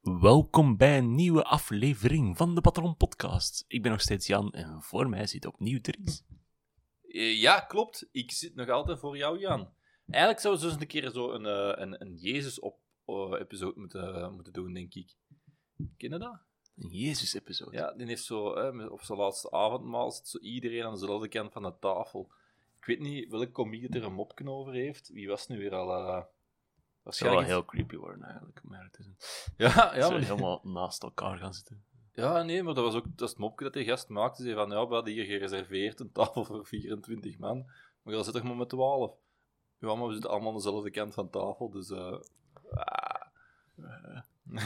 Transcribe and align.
Welkom 0.00 0.76
bij 0.76 0.98
een 0.98 1.14
nieuwe 1.14 1.44
aflevering 1.44 2.36
van 2.36 2.54
de 2.54 2.60
Patron 2.60 2.96
Podcast. 2.96 3.64
Ik 3.68 3.82
ben 3.82 3.90
nog 3.90 4.00
steeds 4.00 4.26
Jan 4.26 4.52
en 4.52 4.82
voor 4.82 5.08
mij 5.08 5.26
zit 5.26 5.46
opnieuw 5.46 5.80
Dries. 5.80 6.24
Eh, 7.08 7.40
Ja, 7.40 7.60
klopt. 7.60 8.08
Ik 8.12 8.30
zit 8.30 8.54
nog 8.54 8.68
altijd 8.68 8.98
voor 8.98 9.16
jou, 9.16 9.38
Jan. 9.38 9.72
Eigenlijk 10.06 10.42
zouden 10.42 10.62
we 10.64 10.70
dus 10.70 10.80
een 10.80 10.86
keer 10.86 11.10
zo 11.10 11.32
een, 11.32 11.46
eh, 11.46 11.82
een, 11.82 12.00
een 12.02 12.16
Jezus-episode 12.16 13.80
moeten, 13.80 14.34
moeten 14.34 14.52
doen, 14.52 14.72
denk 14.72 14.94
ik. 14.94 15.14
Ken 15.76 16.10
je 16.10 16.18
dat? 16.18 16.40
Een 16.76 16.88
Jezus-episode. 16.90 17.76
Ja, 17.76 17.92
die 17.92 18.06
heeft 18.06 18.24
zo, 18.24 18.56
hè, 18.56 18.86
op 18.86 19.02
zijn 19.02 19.18
laatste 19.18 19.50
avondmaal 19.50 20.10
zit 20.10 20.28
zo 20.28 20.38
iedereen 20.38 20.84
aan 20.84 20.92
dezelfde 20.92 21.28
kant 21.28 21.52
van 21.52 21.62
de 21.62 21.74
tafel. 21.80 22.30
Ik 22.78 22.84
weet 22.84 23.00
niet 23.00 23.28
welke 23.28 23.78
het 23.80 23.94
er 23.94 24.04
een 24.04 24.12
mopken 24.12 24.48
over 24.48 24.72
heeft. 24.72 25.08
Wie 25.08 25.28
was 25.28 25.46
nu 25.46 25.58
weer 25.58 25.74
al... 25.74 25.92
eh 25.94 26.24
Zou 27.04 27.30
wel 27.30 27.42
heel 27.42 27.64
creepy 27.64 27.96
worden 27.96 28.22
eigenlijk. 28.22 28.60
Maar 28.62 28.84
het 28.84 28.98
is 28.98 29.06
een... 29.06 29.16
Ja, 29.56 29.94
ja, 29.94 30.10
maar 30.10 30.20
helemaal 30.20 30.60
naast 30.62 31.02
elkaar 31.02 31.38
gaan 31.38 31.54
zitten. 31.54 31.84
ja, 32.12 32.42
nee, 32.42 32.62
maar 32.62 32.74
dat 32.74 32.84
was 32.84 32.94
ook 32.94 33.04
dat 33.04 33.20
is 33.20 33.30
het 33.30 33.38
mopje 33.38 33.64
dat 33.64 33.72
die 33.72 33.84
gast 33.84 34.08
maakte. 34.08 34.42
Zei 34.42 34.54
van, 34.54 34.70
ja, 34.70 34.88
we 34.88 34.94
hadden 34.94 35.12
hier 35.12 35.24
gereserveerd 35.24 36.00
een 36.00 36.12
tafel 36.12 36.44
voor 36.44 36.66
24 36.66 37.38
man. 37.38 37.70
Maar 38.02 38.14
dan 38.14 38.24
zit 38.24 38.34
toch 38.34 38.42
maar 38.42 38.56
met 38.56 38.68
12. 38.68 39.14
Ja, 39.78 39.94
maar 39.94 40.06
we 40.06 40.12
zitten 40.12 40.30
allemaal 40.30 40.48
aan 40.48 40.56
dezelfde 40.56 40.90
kant 40.90 41.14
van 41.14 41.30
tafel, 41.30 41.70
dus... 41.70 41.90
eh 41.90 42.20
ah. 42.70 43.28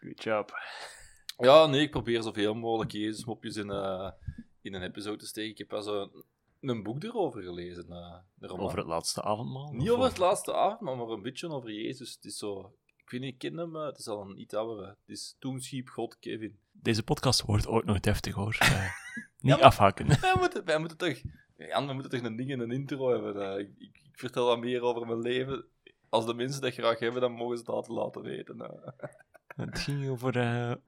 Good 0.00 0.22
job. 0.22 0.54
ja, 1.36 1.66
nee, 1.66 1.80
ik 1.80 1.90
probeer 1.90 2.22
zoveel 2.22 2.54
mogelijk 2.54 2.92
Jezus-mopjes 2.92 3.56
in, 3.56 3.70
eh, 3.70 4.10
in 4.60 4.74
een 4.74 4.82
episode 4.82 5.16
te 5.16 5.26
steken. 5.26 5.50
Ik 5.50 5.58
heb 5.58 5.68
pas 5.68 5.86
een, 5.86 6.24
een 6.68 6.82
boek 6.82 7.02
erover 7.04 7.42
gelezen. 7.42 7.86
eh. 8.40 8.50
Over 8.60 8.78
het 8.78 8.86
laatste 8.86 9.22
avondmaal? 9.22 9.72
Niet 9.72 9.90
over 9.90 10.04
het 10.04 10.18
laatste 10.18 10.54
avond, 10.54 10.80
maar, 10.80 11.08
een 11.08 11.22
beetje 11.22 11.48
over 11.48 11.72
Jezus. 11.72 12.14
Het 12.14 12.24
is 12.24 12.36
zo... 12.38 12.74
Ik 12.96 13.10
weet 13.10 13.20
niet, 13.20 13.32
ik 13.32 13.38
ken 13.38 13.56
hem, 13.58 13.76
eh, 13.76 13.84
het 13.84 13.98
is 13.98 14.08
al 14.08 14.20
een 14.20 14.40
iets 14.40 14.54
oudere. 14.54 14.86
Het 14.88 15.08
is 15.08 15.36
Toen 15.38 15.60
schiep 15.60 15.88
God 15.88 16.18
Kevin. 16.18 16.58
Deze 16.72 17.02
podcast 17.02 17.42
wordt 17.42 17.66
ooit 17.66 17.84
nog 17.84 18.00
deftig 18.00 18.34
hoor. 18.34 18.56
Eh, 18.60 18.90
niet 19.38 19.54
maar- 19.56 19.62
afhaken. 19.64 20.06
Wij 20.20 20.34
moeten, 20.38 20.64
wij 20.64 20.78
moeten 20.78 20.96
toch... 20.96 21.20
Jan, 21.56 21.86
we 21.86 21.92
moeten 21.92 22.10
toch 22.10 22.22
een 22.22 22.36
ding 22.36 22.50
in 22.50 22.60
een 22.60 22.70
intro 22.72 23.08
hebben. 23.10 23.58
ik, 23.58 23.68
ik, 23.78 24.00
ik 24.04 24.18
vertel 24.18 24.46
wat 24.46 24.58
meer 24.58 24.82
over 24.82 25.06
mijn 25.06 25.20
leven. 25.20 25.64
Als 26.08 26.26
de 26.26 26.34
mensen 26.34 26.60
dat 26.62 26.72
graag 26.72 26.98
hebben, 26.98 27.20
dan 27.20 27.32
mogen 27.32 27.58
ze 27.58 27.64
dat 27.64 27.88
laten 27.88 28.22
weten. 28.22 28.58
Het 29.56 29.78
ging 29.78 30.08
over 30.08 30.80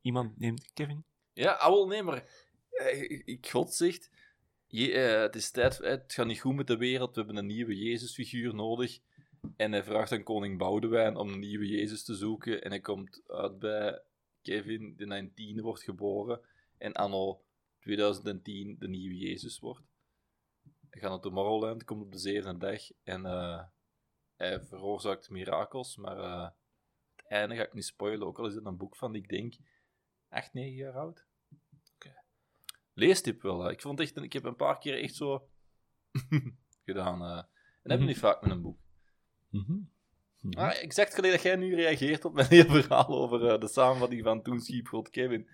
iemand 0.00 0.38
named 0.40 0.70
Kevin. 0.74 1.04
Ja, 1.32 1.52
ah, 1.52 1.68
wel, 1.68 1.86
nee, 1.86 2.02
maar... 2.02 2.24
ik- 2.92 3.22
ik, 3.24 3.48
God 3.50 3.74
zegt... 3.74 4.10
Je, 4.72 4.92
eh, 4.92 5.20
het 5.20 5.34
is 5.34 5.50
tijd, 5.50 5.78
het 5.78 6.12
gaat 6.12 6.26
niet 6.26 6.40
goed 6.40 6.54
met 6.54 6.66
de 6.66 6.76
wereld, 6.76 7.14
we 7.14 7.20
hebben 7.20 7.36
een 7.36 7.46
nieuwe 7.46 7.78
Jezusfiguur 7.78 8.54
nodig. 8.54 9.00
En 9.56 9.72
hij 9.72 9.84
vraagt 9.84 10.12
aan 10.12 10.22
koning 10.22 10.58
Boudewijn 10.58 11.16
om 11.16 11.28
een 11.28 11.38
nieuwe 11.38 11.66
Jezus 11.66 12.04
te 12.04 12.14
zoeken. 12.14 12.62
En 12.62 12.70
hij 12.70 12.80
komt 12.80 13.22
uit 13.26 13.58
bij 13.58 14.02
Kevin, 14.42 14.94
die 14.96 15.14
in 15.14 15.34
10 15.34 15.60
wordt 15.60 15.82
geboren. 15.82 16.40
En 16.78 16.92
anno 16.92 17.42
2010 17.80 18.76
de 18.78 18.88
nieuwe 18.88 19.16
Jezus 19.16 19.58
wordt. 19.58 19.82
Hij 20.90 21.00
gaat 21.00 21.10
naar 21.10 21.20
Tomorrowland, 21.20 21.84
komt 21.84 22.02
op 22.02 22.12
de 22.12 22.18
zevende 22.18 22.58
dag. 22.58 22.90
En 23.02 23.26
eh, 23.26 23.62
hij 24.36 24.60
veroorzaakt 24.60 25.30
mirakels, 25.30 25.96
maar 25.96 26.18
eh, 26.18 26.48
het 27.16 27.26
einde 27.26 27.56
ga 27.56 27.62
ik 27.62 27.74
niet 27.74 27.84
spoilen. 27.84 28.26
Ook 28.26 28.38
al 28.38 28.46
is 28.46 28.54
het 28.54 28.64
een 28.64 28.76
boek 28.76 28.96
van, 28.96 29.14
ik 29.14 29.28
denk, 29.28 29.54
8, 30.28 30.52
9 30.52 30.76
jaar 30.76 30.94
oud. 30.94 31.26
Leestip 33.00 33.42
wel. 33.42 33.70
Ik 33.70 33.80
vond 33.80 34.00
echt, 34.00 34.16
ik 34.16 34.32
heb 34.32 34.44
een 34.44 34.56
paar 34.56 34.78
keer 34.78 35.02
echt 35.02 35.14
zo 35.14 35.48
gedaan. 36.86 37.22
eh. 37.22 37.36
en 37.36 37.46
dat 37.82 37.92
heb 37.92 38.00
ik 38.00 38.06
niet 38.06 38.18
vaak 38.18 38.42
met 38.42 38.50
een 38.50 38.62
boek. 38.62 38.78
Mhm. 39.50 39.78
Mhm. 40.40 40.58
Ah, 40.58 40.82
exact 40.82 41.14
geleden 41.14 41.36
dat 41.36 41.44
jij 41.46 41.56
nu 41.56 41.74
reageert 41.74 42.24
op 42.24 42.32
mijn 42.34 42.46
hele 42.56 42.82
verhaal 42.82 43.08
over 43.08 43.46
eh, 43.52 43.60
de 43.60 43.68
samenvatting 43.68 44.22
van 44.22 44.42
Toen 44.42 44.60
schiep 44.60 44.86
God 44.86 45.10
Kevin. 45.10 45.48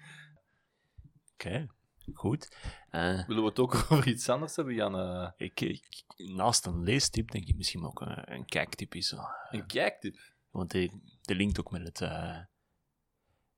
Oké, 1.33 1.67
goed. 2.14 2.56
Eh, 2.90 3.27
Willen 3.27 3.42
we 3.42 3.48
het 3.48 3.58
ook 3.58 3.74
over 3.90 4.08
iets 4.08 4.29
anders 4.29 4.56
hebben, 4.56 4.74
Jan? 4.74 5.33
Ik, 5.36 5.61
ik- 5.61 6.05
naast 6.17 6.67
een 6.67 6.83
leestip 6.83 7.30
denk 7.30 7.46
ik 7.46 7.56
misschien 7.56 7.85
ook 7.85 8.01
een, 8.01 8.33
een 8.33 8.45
kijktip 8.45 8.95
is. 8.95 9.14
een 9.51 9.67
kijktip. 9.67 10.17
Want 10.51 10.70
die, 10.70 11.18
die 11.23 11.36
linkt 11.36 11.61
ook 11.61 11.70
met, 11.70 11.98
het, 11.98 12.11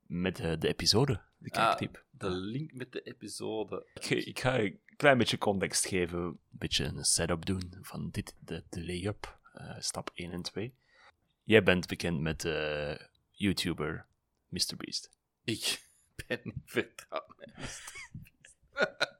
met 0.07 0.35
de 0.35 0.67
episode, 0.67 1.21
de 1.39 1.49
kijktip. 1.49 1.95
Ah, 1.95 2.19
de 2.19 2.29
link 2.29 2.73
met 2.73 2.91
de 2.91 3.01
episode. 3.01 3.85
Ik, 3.93 4.09
ik 4.09 4.39
ga 4.39 4.59
een 4.59 4.79
klein 4.95 5.17
beetje 5.17 5.37
context 5.37 5.87
geven, 5.87 6.19
een 6.19 6.39
beetje 6.49 6.85
een 6.85 7.03
setup 7.03 7.45
doen 7.45 7.77
van 7.81 8.09
dit, 8.09 8.35
de, 8.39 8.63
de 8.69 8.85
lay-up, 8.85 9.39
eh, 9.53 9.75
stap 9.79 10.11
1 10.13 10.31
en 10.31 10.41
2. 10.41 10.73
Jij 11.43 11.63
bent 11.63 11.87
bekend 11.87 12.19
met 12.19 12.45
eh 12.45 12.95
YouTuber 13.31 14.05
MrBeast. 14.49 15.09
Ik 15.43 15.81
ben 16.27 16.39
niet 16.43 16.55
vertrouwd. 16.65 17.35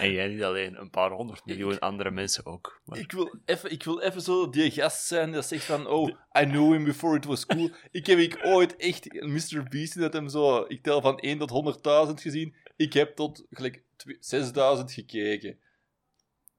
En 0.00 0.12
jij 0.12 0.28
niet 0.28 0.42
alleen, 0.42 0.80
een 0.80 0.90
paar 0.90 1.10
honderd 1.10 1.44
miljoen 1.44 1.78
andere 1.78 2.10
mensen 2.10 2.46
ook. 2.46 2.80
Maar- 2.84 2.98
Ik 2.98 3.12
wil 3.12 3.34
even, 3.44 3.70
ik 3.70 3.82
wil 3.84 4.00
even 4.00 4.22
zo 4.22 4.48
die 4.50 4.70
gast 4.70 5.06
zijn 5.06 5.32
dat 5.32 5.46
zegt 5.46 5.64
van, 5.64 5.86
oh, 5.86 6.08
I 6.38 6.44
knew 6.44 6.72
him 6.72 6.84
before 6.84 7.16
it 7.16 7.24
was 7.24 7.46
cool. 7.46 7.70
Ik 7.90 8.06
heb 8.06 8.18
ik 8.18 8.40
ooit 8.44 8.76
echt 8.76 9.12
Mr. 9.12 9.66
Beast 9.68 9.98
dat 10.00 10.12
hem 10.12 10.28
zo, 10.28 10.64
ik 10.68 10.82
tel 10.82 11.00
van 11.00 11.18
1 11.18 11.38
tot 11.38 11.50
100.000 11.50 12.20
gezien. 12.20 12.54
Ik 12.76 12.92
heb 12.92 13.16
tot 13.16 13.44
gelijk 13.50 13.82
twe- 13.96 14.16
6000 14.20 14.92
gekeken. 14.92 15.58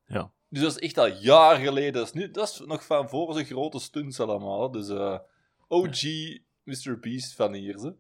ja. 0.05 0.31
Dus 0.50 0.61
dat 0.61 0.71
is 0.71 0.77
echt 0.79 0.97
al 0.97 1.07
jaar 1.07 1.55
geleden. 1.55 1.94
Dat 1.94 2.05
is, 2.05 2.13
nu, 2.13 2.31
dat 2.31 2.50
is 2.50 2.59
nog 2.66 2.85
van 2.85 3.09
voor 3.09 3.33
zijn 3.33 3.45
grote 3.45 3.79
stunts 3.79 4.19
allemaal. 4.19 4.71
Dus 4.71 4.89
eh, 4.89 5.19
OG 5.67 6.01
Mr. 6.63 7.00
Beast 7.00 7.33
van 7.35 7.53
hier. 7.53 7.77
Ze. 7.79 7.94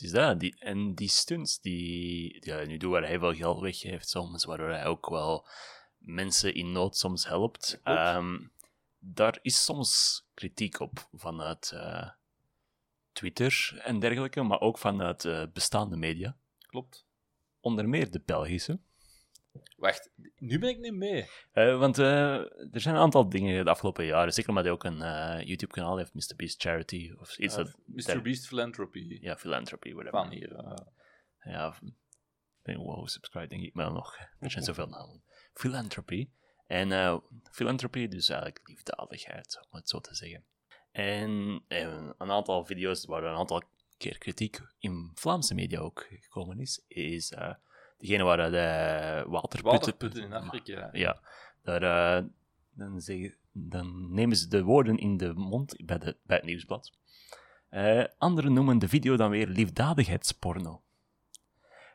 Het 0.00 0.08
is 0.08 0.14
dat. 0.14 0.40
Die, 0.40 0.56
en 0.58 0.94
die 0.94 1.08
stunts 1.08 1.60
die, 1.60 2.36
hij 2.40 2.64
nu 2.64 2.76
doet, 2.76 2.90
waar 2.90 3.06
hij 3.06 3.18
veel 3.18 3.34
geld 3.34 3.60
weggeeft 3.60 4.08
soms, 4.08 4.44
waardoor 4.44 4.68
hij 4.68 4.86
ook 4.86 5.08
wel 5.08 5.46
mensen 5.98 6.54
in 6.54 6.72
nood 6.72 6.96
soms 6.96 7.26
helpt. 7.26 7.80
Ehm, 7.82 8.38
daar 8.98 9.38
is 9.42 9.64
soms 9.64 10.24
kritiek 10.34 10.80
op 10.80 11.08
vanuit 11.12 11.70
eh, 11.74 12.08
Twitter 13.12 13.80
en 13.84 13.98
dergelijke, 13.98 14.42
maar 14.42 14.60
ook 14.60 14.78
vanuit 14.78 15.24
eh, 15.24 15.42
bestaande 15.52 15.96
media. 15.96 16.36
Klopt. 16.66 17.06
Onder 17.60 17.88
meer 17.88 18.10
de 18.10 18.22
Belgische. 18.24 18.78
Wacht, 19.76 20.10
nu 20.36 20.58
ben 20.58 20.68
ik 20.68 20.78
niet 20.78 20.94
mee. 20.94 21.28
Eh, 21.52 21.78
want 21.78 21.98
eh, 21.98 22.34
er 22.74 22.80
zijn 22.80 22.94
een 22.94 23.00
aantal 23.00 23.28
dingen 23.28 23.64
de 23.64 23.70
afgelopen 23.70 24.04
jaren, 24.04 24.32
zeker 24.32 24.48
omdat 24.48 24.64
hij 24.64 24.72
ook 24.72 24.84
een 24.84 25.02
eh, 25.02 25.46
YouTube-kanaal 25.46 25.96
heeft, 25.96 26.14
Mr. 26.14 26.36
Beast 26.36 26.62
Charity, 26.62 27.12
of 27.18 27.38
iets 27.38 27.58
Uh, 27.58 27.64
dat... 27.64 27.76
Mr. 27.86 28.22
Beast 28.22 28.46
Philanthropy. 28.46 29.18
Ja, 29.20 29.36
philanthropy, 29.36 29.92
whatever. 29.92 30.18
Van 30.18 30.30
hier. 30.30 30.78
Ja, 31.42 31.74
ik 32.62 32.76
wow, 32.76 33.06
subscribe 33.06 33.48
denk 33.48 33.62
ik 33.62 33.74
wel 33.74 33.92
nog. 33.92 34.16
Er 34.38 34.50
zijn 34.50 34.64
zoveel 34.64 34.86
namen. 34.86 35.22
Philanthropy. 35.52 36.30
En 36.66 37.22
philanthropy, 37.50 38.08
dus 38.08 38.28
eigenlijk 38.28 38.68
liefdadigheid, 38.68 39.66
om 39.70 39.78
het 39.78 39.88
zo 39.88 40.00
te 40.00 40.14
zeggen. 40.14 40.44
En 40.92 41.64
eh, 41.68 42.10
een 42.18 42.30
aantal 42.30 42.64
video's 42.64 43.04
waar 43.04 43.24
een 43.24 43.36
aantal 43.36 43.62
keer 43.96 44.18
kritiek 44.18 44.60
in 44.78 45.10
Vlaamse 45.14 45.54
media 45.54 45.80
ook 45.80 46.06
gekomen 46.20 46.60
is, 46.60 46.84
is 46.88 47.34
degene 48.00 48.22
waar 48.22 48.50
de 48.50 49.24
waterputten... 49.28 49.62
Waterputten 49.62 50.22
in 50.22 50.32
Afrika. 50.32 50.88
Ja, 50.92 51.20
daar, 51.62 51.82
eh, 51.82 52.24
dan, 52.70 53.00
zeggen, 53.00 53.34
dan 53.52 54.14
nemen 54.14 54.36
ze 54.36 54.48
de 54.48 54.62
woorden 54.62 54.98
in 54.98 55.16
de 55.16 55.32
mond 55.32 55.76
bij, 55.84 55.98
de, 55.98 56.16
bij 56.22 56.36
het 56.36 56.46
nieuwsblad. 56.46 56.92
Eh, 57.68 58.04
anderen 58.18 58.52
noemen 58.52 58.78
de 58.78 58.88
video 58.88 59.16
dan 59.16 59.30
weer 59.30 59.46
liefdadigheidsporno. 59.46 60.82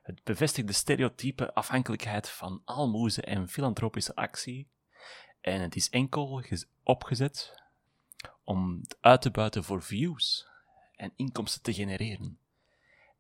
Het 0.02 0.24
bevestigt 0.24 0.68
de 0.68 0.74
stereotype 0.74 1.54
afhankelijkheid 1.54 2.30
van 2.30 2.62
aalmoezen 2.66 3.24
en 3.24 3.50
filantropische 3.50 4.16
actie. 4.16 4.68
En 5.42 5.62
het 5.62 5.76
is 5.76 5.90
enkel 5.90 6.42
gez- 6.42 6.66
opgezet 6.84 7.64
om 8.44 8.80
het 8.82 8.98
uit 9.02 9.22
te 9.22 9.32
buiten 9.32 9.64
voor 9.64 9.84
views 9.84 10.48
en 10.96 11.14
inkomsten 11.16 11.62
te 11.62 11.74
genereren. 11.74 12.38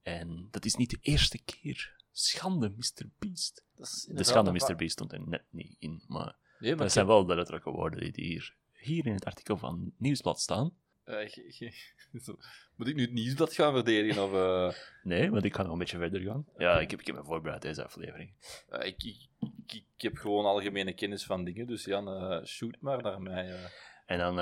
En 0.03 0.47
dat 0.51 0.65
is 0.65 0.75
niet 0.75 0.89
de 0.89 0.97
eerste 1.01 1.37
keer. 1.43 1.94
Schande, 2.17 2.69
Mr. 2.77 3.05
Beast. 3.19 3.63
Dat 3.75 3.87
is 3.87 4.07
De 4.11 4.23
schande 4.23 4.51
Mr. 4.51 4.75
Beast 4.75 4.91
stond 4.93 5.11
er 5.13 5.27
net 5.27 5.43
niet 5.49 5.75
in, 5.79 6.03
maar 6.07 6.35
Nee, 6.59 6.71
maar 6.75 6.83
dat 6.83 6.91
zijn 6.91 7.05
wel 7.07 7.25
de 7.25 7.35
letterlijke 7.35 7.69
woorden 7.71 8.13
die 8.13 8.25
hier, 8.25 8.55
hier 8.73 9.05
in 9.05 9.13
het 9.13 9.25
artikel 9.25 9.57
van 9.57 9.93
Nieuwsblad 9.97 10.39
staan. 10.39 10.73
Eh, 11.03 11.29
ge- 11.29 11.45
ge- 11.47 12.19
zo. 12.23 12.37
Moet 12.75 12.87
ik 12.87 12.95
nu 12.95 13.01
het 13.01 13.11
nieuwsblad 13.11 13.53
gaan 13.53 13.73
verdedigen? 13.73 14.23
Of, 14.23 14.33
eh, 14.33 14.79
Nee, 15.03 15.29
want 15.31 15.43
ik 15.45 15.55
ga 15.55 15.63
nog 15.63 15.71
een 15.71 15.77
beetje 15.77 15.97
verder 15.97 16.21
gaan. 16.21 16.45
Ja, 16.57 16.79
ik 16.79 16.91
heb, 16.91 16.99
ik 16.99 17.05
heb 17.07 17.15
me 17.15 17.23
voorbereid 17.23 17.61
deze 17.61 17.83
aflevering. 17.83 18.33
eh, 18.69 18.87
ik, 18.87 19.03
ik, 19.03 19.27
ik, 19.39 19.73
ik 19.73 20.01
heb 20.01 20.17
gewoon 20.17 20.45
algemene 20.45 20.93
kennis 20.93 21.25
van 21.25 21.43
dingen, 21.43 21.67
dus 21.67 21.85
Jan, 21.85 22.45
shoot 22.45 22.75
maar 22.79 23.01
naar 23.01 23.21
mij. 23.21 23.69
En 24.05 24.17
dan 24.17 24.39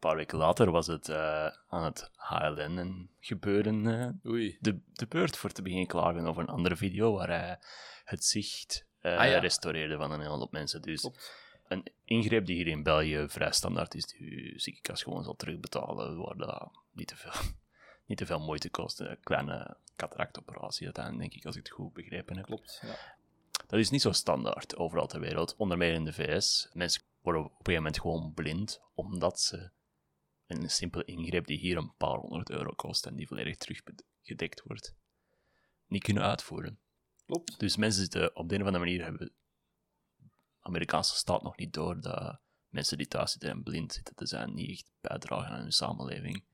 paar 0.00 0.16
weken 0.16 0.38
later 0.38 0.70
was 0.70 0.86
het 0.86 1.08
eh, 1.08 1.46
aan 1.68 1.84
het 1.84 2.10
HLN 2.14 3.10
gebeuren 3.20 4.20
Oei. 4.26 4.56
de, 4.60 4.78
de 4.92 5.06
beurt 5.06 5.36
voor 5.36 5.50
te 5.50 5.62
beginnen 5.62 5.86
klagen 5.88 6.26
over 6.26 6.42
een 6.42 6.48
andere 6.48 6.76
video 6.76 7.12
waar 7.12 7.28
hij 7.28 7.58
het 8.04 8.24
zicht 8.24 8.88
Ah, 9.02 9.10
ja. 9.28 9.38
restaureerde 9.38 9.96
van 9.96 10.10
een 10.12 10.20
hele 10.20 10.36
hoop 10.36 10.52
mensen. 10.52 10.82
Dus 10.82 11.00
Klopt. 11.00 11.32
een 11.68 11.86
ingreep 12.04 12.46
die 12.46 12.56
hier 12.56 12.66
in 12.66 12.82
België 12.82 13.24
vrij 13.28 13.52
standaard 13.52 13.94
is, 13.94 14.06
die 14.06 14.44
je 14.52 14.58
ziekenkast 14.60 15.02
gewoon 15.02 15.24
zal 15.24 15.36
terugbetalen, 15.36 16.16
waar 16.16 16.36
dat 16.36 16.70
niet 16.92 17.08
te 17.08 17.16
veel, 17.16 17.32
niet 18.06 18.18
te 18.18 18.26
veel 18.26 18.38
moeite 18.40 18.70
kost. 18.70 19.00
Een 19.00 19.18
kleine 19.22 19.76
cataractoperatie 19.96 20.84
uiteindelijk, 20.84 21.24
denk 21.30 21.40
ik, 21.40 21.46
als 21.46 21.56
ik 21.56 21.62
het 21.66 21.72
goed 21.74 21.92
begrepen 21.92 22.36
heb. 22.36 22.44
Klopt. 22.44 22.82
Ja. 22.86 22.94
Dat 23.66 23.78
is 23.78 23.90
niet 23.90 24.02
zo 24.02 24.12
standaard 24.12 24.76
overal 24.76 25.06
ter 25.06 25.20
wereld, 25.20 25.54
onder 25.56 25.78
meer 25.78 25.92
in 25.92 26.04
de 26.04 26.12
VS. 26.12 26.68
Mensen 26.72 27.02
worden 27.22 27.42
op 27.44 27.48
een 27.50 27.56
gegeven 27.56 27.82
moment 27.82 28.00
gewoon 28.00 28.32
blind, 28.34 28.80
omdat 28.94 29.40
ze 29.40 29.70
een 30.50 30.70
simpele 30.70 31.04
ingreep 31.04 31.46
die 31.46 31.58
hier 31.58 31.76
een 31.76 31.94
paar 31.96 32.16
honderd 32.18 32.50
euro 32.50 32.72
kost 32.72 33.06
en 33.06 33.16
die 33.16 33.26
volledig 33.26 33.56
teruggedekt 33.56 34.62
wordt, 34.62 34.94
niet 35.86 36.02
kunnen 36.02 36.22
uitvoeren. 36.22 36.78
Klopt. 37.26 37.58
Dus 37.58 37.76
mensen 37.76 38.00
zitten 38.00 38.36
op 38.36 38.48
de 38.48 38.54
een 38.54 38.60
of 38.60 38.66
andere 38.66 38.84
manier 38.84 39.02
hebben 39.02 39.26
de 39.26 39.32
Amerikaanse 40.60 41.16
staat 41.16 41.42
nog 41.42 41.56
niet 41.56 41.72
door 41.72 42.00
dat 42.00 42.40
mensen 42.68 42.98
die 42.98 43.06
thuis 43.06 43.30
zitten 43.30 43.50
en 43.50 43.62
blind 43.62 43.92
zitten 43.92 44.14
te 44.14 44.26
zijn 44.26 44.54
niet 44.54 44.70
echt 44.70 44.90
bijdragen 45.00 45.50
aan 45.54 45.60
hun 45.60 45.72
samenleving. 45.72 46.44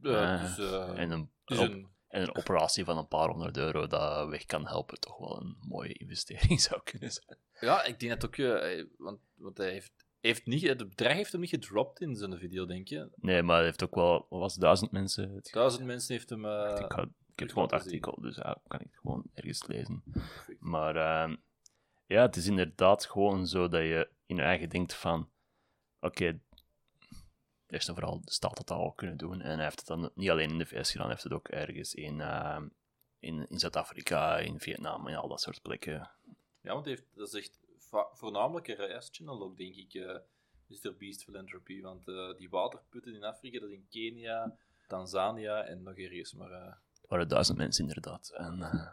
Dus, 0.00 0.58
en, 0.58 1.10
een, 1.10 1.30
dus 1.44 1.58
op- 1.58 1.70
een, 1.70 1.88
en 2.08 2.22
een 2.22 2.36
operatie 2.36 2.84
van 2.84 2.98
een 2.98 3.08
paar 3.08 3.28
honderd 3.28 3.56
euro 3.56 3.86
dat 3.86 4.28
weg 4.28 4.44
kan 4.44 4.66
helpen 4.66 5.00
toch 5.00 5.18
wel 5.18 5.40
een 5.40 5.56
mooie 5.60 5.92
investering 5.92 6.60
zou 6.68 6.80
kunnen 6.82 7.12
zijn. 7.12 7.38
ja, 7.60 7.84
ik 7.84 8.00
denk 8.00 8.20
dat 8.20 8.24
ook, 8.26 8.36
eh, 8.36 8.84
want, 8.98 9.20
want 9.34 9.58
hij 9.58 9.70
heeft, 9.70 10.05
heeft 10.26 10.46
niet, 10.46 10.62
het 10.62 10.88
bedrijf 10.88 11.16
heeft 11.16 11.32
hem 11.32 11.40
niet 11.40 11.50
gedropt 11.50 12.00
in 12.00 12.16
zijn 12.16 12.38
video, 12.38 12.66
denk 12.66 12.88
je. 12.88 13.08
Nee, 13.16 13.42
maar 13.42 13.56
het 13.56 13.64
heeft 13.64 13.84
ook 13.84 13.94
wel, 13.94 14.26
wat 14.28 14.40
was 14.40 14.52
het, 14.52 14.62
duizend 14.62 14.90
mensen? 14.90 15.30
Het, 15.34 15.48
Duizend 15.52 15.84
mensen 15.84 16.14
heeft 16.14 16.30
hem... 16.30 16.44
eh, 16.44 16.80
ik, 16.84 16.92
had- 16.92 17.08
ik 17.32 17.38
heb 17.38 17.48
gewoon 17.48 17.64
het 17.64 17.72
artikel, 17.72 18.18
dus 18.20 18.36
ja, 18.36 18.56
kan 18.68 18.80
ik 18.80 18.86
het 18.90 19.00
gewoon 19.00 19.22
ergens 19.34 19.66
lezen. 19.66 20.02
Maar 20.58 20.96
ehm, 20.96 21.36
ja, 22.06 22.22
het 22.22 22.36
is 22.36 22.46
inderdaad 22.46 23.06
gewoon 23.06 23.46
zo 23.46 23.68
dat 23.68 23.82
je 23.82 24.08
in 24.26 24.36
je 24.36 24.42
eigen 24.42 24.68
denkt 24.68 24.94
van, 24.94 25.28
oké, 26.00 26.38
eerst 27.66 27.88
en 27.88 27.94
vooral 27.94 28.20
de 28.24 28.32
staat 28.32 28.58
had 28.58 28.66
dat 28.68 28.78
al 28.78 28.92
kunnen 28.92 29.16
doen. 29.16 29.40
En 29.40 29.54
hij 29.54 29.64
heeft 29.64 29.78
het 29.78 29.86
dan 29.88 30.10
niet 30.14 30.30
alleen 30.30 30.50
in 30.50 30.58
de 30.58 30.66
VS 30.66 30.90
gedaan, 30.90 31.06
hij 31.06 31.10
heeft 31.12 31.22
het 31.22 31.32
ook 31.32 31.48
ergens 31.48 31.94
in, 31.94 32.20
ehm, 32.20 32.66
in, 33.18 33.46
in 33.48 33.58
Zuid-Afrika, 33.58 34.38
in 34.38 34.60
Vietnam 34.60 35.06
en 35.06 35.14
al 35.16 35.28
dat 35.28 35.40
soort 35.40 35.62
plekken. 35.62 36.10
Ja, 36.60 36.72
want 36.72 36.84
hij 36.84 36.94
heeft, 36.94 37.06
dat 37.14 37.26
is 37.28 37.34
echt 37.34 37.58
voornamelijk 38.12 38.68
een 38.68 38.76
reischannel 38.76 39.42
ook, 39.42 39.56
denk 39.56 39.74
ik, 39.74 39.94
eh 39.94 40.18
Mr. 40.66 40.96
Beast 40.96 41.24
Philanthropy. 41.24 41.80
Want 41.80 42.08
eh, 42.08 42.36
die 42.36 42.50
waterputten 42.50 43.14
in 43.14 43.24
Afrika, 43.24 43.60
dat 43.60 43.68
is 43.68 43.74
in 43.74 43.86
Kenia, 43.90 44.56
Tanzania 44.86 45.64
en 45.64 45.82
nog 45.82 45.96
ergens. 45.96 46.34
Maar 46.34 46.50
eh, 46.50 46.74
Het 47.00 47.08
waren 47.08 47.28
duizend 47.28 47.58
mensen 47.58 47.88
inderdaad. 47.88 48.30
En, 48.30 48.62
eh, 48.62 48.92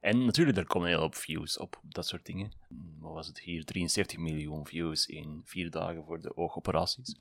en 0.00 0.24
natuurlijk, 0.24 0.58
er 0.58 0.66
komen 0.66 0.88
hele 0.88 1.00
hoop 1.00 1.14
views 1.14 1.58
op, 1.58 1.80
dat 1.82 2.06
soort 2.06 2.26
dingen. 2.26 2.52
Wat 2.98 3.12
was 3.12 3.26
het 3.26 3.40
hier? 3.40 3.64
73 3.64 4.18
miljoen 4.18 4.66
views 4.66 5.06
in 5.06 5.42
vier 5.44 5.70
dagen 5.70 6.04
voor 6.04 6.20
de 6.20 6.36
oogoperaties. 6.36 7.16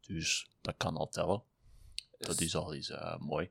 Dus 0.00 0.50
dat 0.60 0.76
kan 0.76 0.96
al 0.96 1.08
tellen. 1.08 1.42
Dat 2.18 2.40
is 2.40 2.56
al 2.56 2.74
eens 2.74 2.90
eh, 2.90 3.18
mooi. 3.18 3.50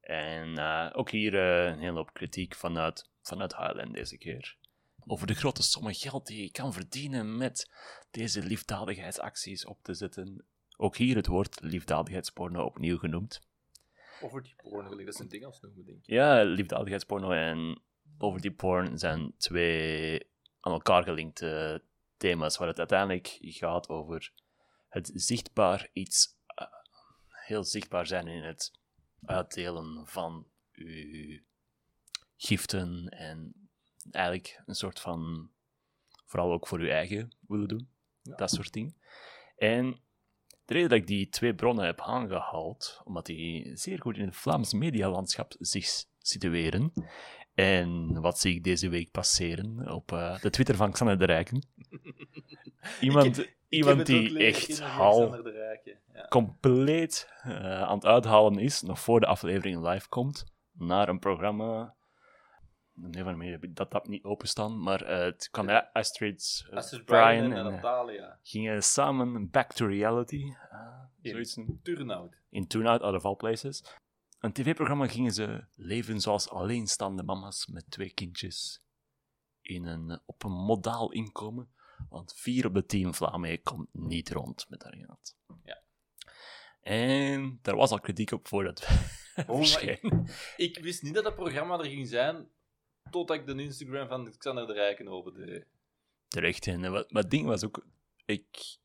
En 0.00 0.58
eh, 0.58 0.90
ook 0.92 1.10
hier 1.10 1.34
eh, 1.34 1.72
een 1.72 1.78
hele 1.78 1.96
hoop 1.96 2.12
kritiek 2.12 2.54
vanuit, 2.54 3.08
vanuit 3.22 3.56
Highland 3.56 3.94
deze 3.94 4.18
keer. 4.18 4.56
Over 5.06 5.26
de 5.26 5.34
grote 5.34 5.62
sommen 5.62 5.94
geld 5.94 6.26
die 6.26 6.42
je 6.42 6.50
kan 6.50 6.72
verdienen 6.72 7.36
met 7.36 7.70
deze 8.10 8.42
liefdadigheidsacties 8.42 9.66
op 9.66 9.82
te 9.82 9.94
zetten. 9.94 10.44
Ook 10.76 10.96
hier 10.96 11.16
het 11.16 11.26
woord 11.26 11.60
liefdadigheidsporno 11.60 12.64
opnieuw 12.64 12.98
genoemd. 12.98 13.40
over 14.20 14.42
die 14.42 14.54
porn, 14.56 14.88
gelijk, 14.88 15.06
dat 15.06 15.16
zijn 15.16 15.28
dingen 15.28 15.46
als 15.46 15.60
noemen, 15.60 15.84
denk 15.84 15.98
ik. 15.98 16.06
Ja, 16.06 16.42
liefdadigheidsporno 16.42 17.30
en 17.30 17.82
over 18.18 18.40
die 18.40 18.52
porn 18.52 18.98
zijn 18.98 19.34
twee 19.36 20.28
aan 20.60 20.72
elkaar 20.72 21.02
gelinkte 21.02 21.82
thema's 22.16 22.56
waar 22.56 22.68
het 22.68 22.78
uiteindelijk 22.78 23.38
gaat 23.40 23.88
over 23.88 24.32
het 24.88 25.10
zichtbaar 25.14 25.88
iets, 25.92 26.38
eh, 26.46 26.66
heel 27.28 27.64
zichtbaar 27.64 28.06
zijn 28.06 28.26
in 28.26 28.42
het 28.42 28.78
uitdelen 29.24 30.06
van 30.06 30.46
uw 30.72 31.40
giften 32.36 33.08
en 33.08 33.59
eigenlijk 34.10 34.62
een 34.66 34.74
soort 34.74 35.00
van, 35.00 35.50
vooral 36.26 36.52
ook 36.52 36.66
voor 36.66 36.78
uw 36.78 36.88
eigen 36.88 37.36
willen 37.48 37.68
doen, 37.68 37.88
Ja. 38.22 38.34
dat 38.36 38.50
soort 38.50 38.72
dingen. 38.72 38.96
En 39.56 40.00
de 40.64 40.72
reden 40.74 40.88
dat 40.88 40.98
ik 40.98 41.06
die 41.06 41.28
twee 41.28 41.54
bronnen 41.54 41.84
heb 41.84 42.00
aangehaald, 42.00 43.00
omdat 43.04 43.26
die 43.26 43.76
zeer 43.76 44.00
goed 44.00 44.16
in 44.16 44.24
het 44.26 44.36
Vlaams 44.36 44.72
medialandschap 44.72 45.54
zich 45.58 46.04
situeren. 46.18 46.92
En 47.54 48.20
wat 48.20 48.38
zie 48.38 48.54
ik 48.54 48.64
deze 48.64 48.88
week 48.88 49.10
passeren 49.10 49.92
op 49.92 50.12
eh, 50.12 50.40
de 50.40 50.50
Twitter 50.50 50.76
van 50.76 50.92
Xander 50.92 51.18
de 51.18 51.24
Rijken? 51.24 51.66
Iemand, 53.00 53.36
heb 53.36 53.54
iemand 53.68 54.06
die 54.06 54.38
echt 54.38 54.80
hal. 54.80 55.48
Ja. 56.12 56.26
compleet 56.28 57.28
eh, 57.42 57.82
aan 57.82 57.94
het 57.94 58.04
uithalen 58.04 58.58
is, 58.58 58.82
nog 58.82 59.00
voor 59.00 59.20
de 59.20 59.26
aflevering 59.26 59.88
live 59.88 60.08
komt, 60.08 60.44
naar 60.72 61.08
een 61.08 61.18
programma. 61.18 61.94
Nee, 63.02 63.50
heb 63.50 63.64
ik 63.64 63.76
dat 63.76 63.90
tab 63.90 64.08
niet 64.08 64.24
openstaan, 64.24 64.82
maar 64.82 65.02
eh, 65.02 65.18
het 65.24 65.48
ja, 65.52 65.90
Astrid, 65.92 66.66
eh, 66.70 66.76
Astrid 66.76 67.04
Brian 67.04 67.22
Brian 67.24 67.52
en, 67.52 67.58
en, 67.58 67.66
eh, 67.66 67.72
Natalia. 67.72 68.38
gingen 68.42 68.82
samen 68.82 69.50
back 69.50 69.72
to 69.72 69.86
reality. 69.86 70.42
In 71.20 71.30
zoiets 71.30 71.58
Turnout. 71.82 72.36
in 72.48 72.66
Tune 72.66 72.88
Out, 72.88 73.02
of 73.02 73.24
All 73.24 73.36
Places. 73.36 73.84
Een 74.38 74.52
tv-programma 74.52 75.06
gingen 75.06 75.32
ze 75.32 75.64
leven 75.74 76.20
zoals 76.20 76.48
alleenstaande 76.48 77.22
mama's 77.22 77.66
met 77.66 77.90
twee 77.90 78.12
kindjes 78.12 78.82
in 79.60 79.86
een, 79.86 80.20
op 80.26 80.44
een 80.44 80.52
modaal 80.52 81.12
inkomen. 81.12 81.68
Want 82.08 82.34
vier 82.36 82.66
op 82.66 82.74
de 82.74 82.86
tien 82.86 83.14
Vlamingen 83.14 83.62
komt 83.62 83.88
niet 83.92 84.30
rond 84.30 84.66
met 84.68 84.82
haar 84.82 84.96
geld. 84.96 85.36
Ja. 85.64 85.82
En 86.80 87.58
daar 87.62 87.76
was 87.76 87.90
al 87.90 88.00
kritiek 88.00 88.32
op 88.32 88.48
voordat 88.48 88.86
het 88.86 89.08
Oh, 89.48 89.56
verscheen. 89.56 90.28
Ik 90.56 90.78
wist 90.78 91.02
niet 91.02 91.14
dat 91.14 91.24
dat 91.24 91.34
programma 91.34 91.78
er 91.78 91.84
ging 91.84 92.08
zijn, 92.08 92.48
totdat 93.10 93.36
ik 93.36 93.46
de 93.46 93.62
Instagram 93.62 94.08
van 94.08 94.36
Xander 94.38 94.66
de 94.66 94.72
Rijken 94.72 95.08
opende. 95.08 95.66
Terecht. 96.28 96.66
En 96.66 96.84
eh, 96.84 96.90
wat, 96.90 97.10
maar 97.10 97.22
het 97.22 97.30
ding 97.30 97.46
was 97.46 97.64
ook... 97.64 97.86
Ik, 98.24 98.78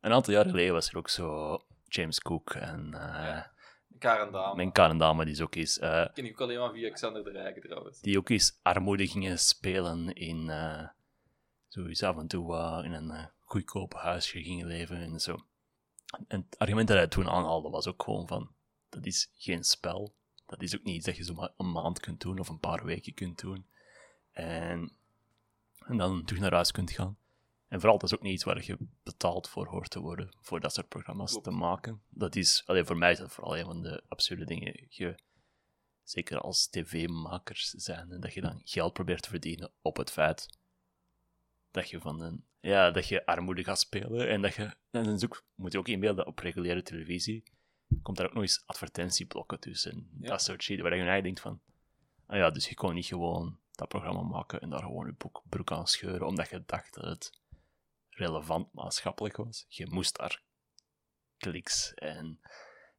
een 0.00 0.12
aantal 0.12 0.34
jaar 0.34 0.48
geleden 0.48 0.72
was 0.72 0.88
er 0.90 0.96
ook 0.96 1.08
zo 1.08 1.58
James 1.84 2.20
Cook 2.20 2.54
en 2.54 2.86
uh, 2.86 3.00
Ja. 3.00 3.52
Karen 3.98 4.32
Dame. 4.32 4.56
mijn 4.56 4.72
Karen 4.72 4.98
Dame, 4.98 5.24
die 5.24 5.34
is 5.34 5.40
ook 5.40 5.54
eens... 5.54 5.78
eh, 5.78 6.06
ken 6.12 6.24
ik 6.24 6.32
ook 6.32 6.40
alleen 6.40 6.58
maar 6.58 6.72
via 6.72 6.90
Xander 6.90 7.24
de 7.24 7.30
Rijken 7.30 7.62
trouwens. 7.62 8.00
die 8.00 8.18
ook 8.18 8.28
eens 8.28 8.58
armoede 8.62 9.06
gingen 9.06 9.38
spelen 9.38 10.12
in 10.14 10.50
eh 10.50 10.88
zo 11.74 11.86
eens 11.86 12.02
af 12.02 12.16
en 12.16 12.26
toe 12.26 12.54
eh, 12.56 12.80
in 12.84 12.92
een 12.92 13.10
eh, 13.10 13.24
goedkoop 13.40 13.94
huisje 13.94 14.42
gingen 14.42 14.66
leven 14.66 14.96
en 14.96 15.20
zo. 15.20 15.38
En 16.28 16.40
het 16.40 16.58
argument 16.58 16.88
dat 16.88 16.96
hij 16.96 17.08
toen 17.08 17.28
aanhaalde 17.28 17.70
was 17.70 17.86
ook 17.86 18.02
gewoon 18.02 18.26
van, 18.26 18.54
dat 18.88 19.06
is 19.06 19.30
geen 19.36 19.64
spel. 19.64 20.14
Dat 20.54 20.62
is 20.62 20.76
ook 20.76 20.84
niet 20.84 20.96
iets 20.96 21.06
dat 21.06 21.16
je 21.16 21.24
zo 21.24 21.34
maar 21.34 21.52
een 21.56 21.72
maand 21.72 22.00
kunt 22.00 22.20
doen 22.20 22.38
of 22.38 22.48
een 22.48 22.58
paar 22.58 22.84
weken 22.84 23.14
kunt 23.14 23.40
doen. 23.40 23.66
En, 24.32 24.92
en 25.86 25.96
dan 25.96 26.24
terug 26.24 26.42
naar 26.42 26.52
huis 26.52 26.70
kunt 26.70 26.90
gaan. 26.90 27.16
En 27.68 27.80
vooral, 27.80 27.98
dat 27.98 28.10
is 28.10 28.16
ook 28.16 28.22
niet 28.22 28.32
iets 28.32 28.44
waar 28.44 28.64
je 28.64 28.78
betaald 29.02 29.48
voor 29.48 29.66
hoort 29.66 29.90
te 29.90 30.00
worden, 30.00 30.36
voor 30.40 30.60
dat 30.60 30.74
soort 30.74 30.88
programma's 30.88 31.30
Klopt. 31.30 31.44
te 31.44 31.50
maken. 31.50 32.02
Dat 32.08 32.36
is, 32.36 32.62
alleen 32.66 32.86
voor 32.86 32.96
mij 32.96 33.12
is 33.12 33.18
dat 33.18 33.32
vooral 33.32 33.58
een 33.58 33.64
van 33.64 33.82
de 33.82 34.02
absurde 34.08 34.44
dingen. 34.44 34.86
Je, 34.88 35.14
zeker 36.02 36.38
als 36.38 36.68
tv-makers 36.68 37.70
zijn, 37.70 38.10
en 38.10 38.20
dat 38.20 38.34
je 38.34 38.40
dan 38.40 38.60
geld 38.64 38.92
probeert 38.92 39.22
te 39.22 39.28
verdienen 39.28 39.70
op 39.82 39.96
het 39.96 40.10
feit 40.10 40.58
dat 41.70 41.90
je 41.90 42.00
van 42.00 42.20
een, 42.20 42.44
ja, 42.60 42.90
dat 42.90 43.08
je 43.08 43.26
armoede 43.26 43.64
gaat 43.64 43.80
spelen 43.80 44.28
en 44.28 44.42
dat 44.42 44.54
je, 44.54 44.62
en 44.90 45.04
dan 45.04 45.24
ook, 45.24 45.44
moet 45.54 45.72
je 45.72 45.78
ook 45.78 45.88
inbeelden 45.88 46.26
op 46.26 46.38
reguliere 46.38 46.82
televisie, 46.82 47.44
komt 48.02 48.16
daar 48.16 48.26
ook 48.26 48.32
nog 48.32 48.42
eens 48.42 48.62
advertentieblokken 48.66 49.60
tussen, 49.60 50.08
Ja. 50.20 50.28
dat 50.28 50.42
soort 50.42 50.62
shit, 50.62 50.80
waar 50.80 50.96
je 50.96 51.02
eigenlijk 51.02 51.24
denkt 51.24 51.40
van, 51.40 51.60
ah 52.26 52.36
ja, 52.36 52.50
dus 52.50 52.68
je 52.68 52.74
kon 52.74 52.94
niet 52.94 53.06
gewoon 53.06 53.58
dat 53.72 53.88
programma 53.88 54.22
maken 54.22 54.60
en 54.60 54.70
daar 54.70 54.82
gewoon 54.82 55.06
je 55.06 55.12
broek, 55.12 55.42
broek 55.48 55.72
aan 55.72 55.86
scheuren, 55.86 56.26
omdat 56.26 56.50
je 56.50 56.62
dacht 56.66 56.94
dat 56.94 57.04
het 57.04 57.32
relevant 58.10 58.72
maatschappelijk 58.72 59.36
was. 59.36 59.64
Je 59.68 59.86
moest 59.90 60.16
daar 60.16 60.42
kliks 61.36 61.94
en 61.94 62.40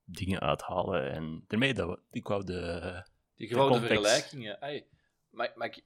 dingen 0.03 0.39
uithalen 0.39 1.11
en 1.11 1.43
daarmee 1.47 1.73
dat 1.73 1.99
ik 2.11 2.27
wou 2.27 2.43
de, 2.43 3.03
Die 3.35 3.47
gewone 3.47 3.79
vergelijkingen. 3.79 4.61
Ai, 4.61 4.85
maar, 5.29 5.51
maar 5.55 5.67
ik, 5.67 5.83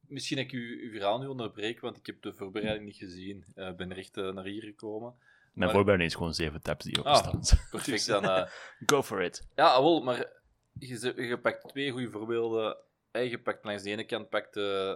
misschien 0.00 0.36
dat 0.36 0.46
ik 0.46 0.52
uw, 0.52 0.78
uw 0.78 0.90
verhaal 0.90 1.18
nu 1.18 1.26
onderbreek, 1.26 1.80
want 1.80 1.96
ik 1.96 2.06
heb 2.06 2.22
de 2.22 2.34
voorbereiding 2.34 2.86
niet 2.86 2.96
gezien. 2.96 3.44
Ik 3.54 3.76
ben 3.76 3.90
er 3.90 3.98
echt 3.98 4.16
eh, 4.16 4.32
naar 4.32 4.44
hier 4.44 4.62
gekomen. 4.62 5.14
Mijn 5.54 5.86
Maar- 5.86 6.00
is 6.00 6.14
gewoon 6.14 6.34
zeven 6.34 6.62
tabs 6.62 6.84
die 6.84 7.00
Ah. 7.02 7.16
openstaan. 7.26 7.58
Perfect 7.70 8.06
dan. 8.06 8.24
eh, 8.24 8.50
Go 8.90 9.02
for 9.02 9.22
it. 9.22 9.48
Ja, 9.54 9.66
ah, 9.74 9.82
wel, 9.82 10.00
maar 10.02 10.26
je, 10.78 11.12
je 11.16 11.38
pakt 11.40 11.68
twee 11.68 11.90
goede 11.90 12.10
voorbeelden. 12.10 12.76
Eh, 13.10 13.30
Je 13.30 13.40
pakt 13.42 13.64
langs 13.64 13.82
de 13.82 13.90
ene 13.90 14.04
kant 14.04 14.28
pakt, 14.28 14.56
eh, 14.56 14.94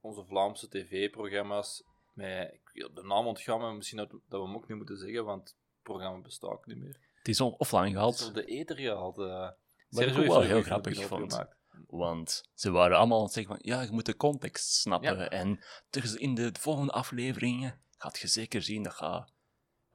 onze 0.00 0.24
Vlaamse 0.24 0.68
tv-programma's. 0.68 1.82
Met, 2.14 2.52
ik 2.52 2.88
de 2.94 3.02
naam 3.02 3.26
ontgaan, 3.26 3.60
maar 3.60 3.74
misschien 3.74 3.98
dat, 3.98 4.10
dat 4.10 4.20
we 4.40 4.46
hem 4.46 4.54
ook 4.54 4.68
niet 4.68 4.76
moeten 4.76 4.98
zeggen, 4.98 5.24
want 5.24 5.48
het 5.48 5.56
programma 5.82 6.20
bestaat 6.20 6.50
ook 6.50 6.66
niet 6.66 6.76
meer. 6.78 6.96
Het 7.18 7.28
is 7.28 7.40
al 7.40 7.50
offline 7.50 7.82
Het 7.84 7.92
gehaald, 7.92 8.18
is 8.20 8.26
op 8.26 8.34
de 8.34 8.44
eter 8.44 8.76
gehaald. 8.76 9.18
eh 9.18 9.24
Wat 9.24 10.02
ik 10.02 10.08
Sergio 10.08 10.20
ook 10.22 10.26
wel 10.28 10.40
heel 10.40 10.62
grappig 10.62 11.04
vond. 11.06 11.22
opgemaakt. 11.22 11.56
want 11.86 12.48
ze 12.54 12.70
waren 12.70 12.96
allemaal 12.96 13.18
aan 13.18 13.24
het 13.24 13.32
zeggen 13.32 13.54
van, 13.56 13.62
ja, 13.72 13.80
je 13.82 13.90
moet 13.90 14.06
de 14.06 14.16
context 14.16 14.72
snappen. 14.74 15.18
Ja. 15.18 15.28
En 15.28 15.60
in 16.16 16.34
de 16.34 16.50
volgende 16.60 16.92
afleveringen 16.92 17.80
gaat 17.96 18.18
je 18.18 18.26
zeker 18.26 18.62
zien 18.62 18.82
dat 18.82 18.94
gaat... 18.94 19.32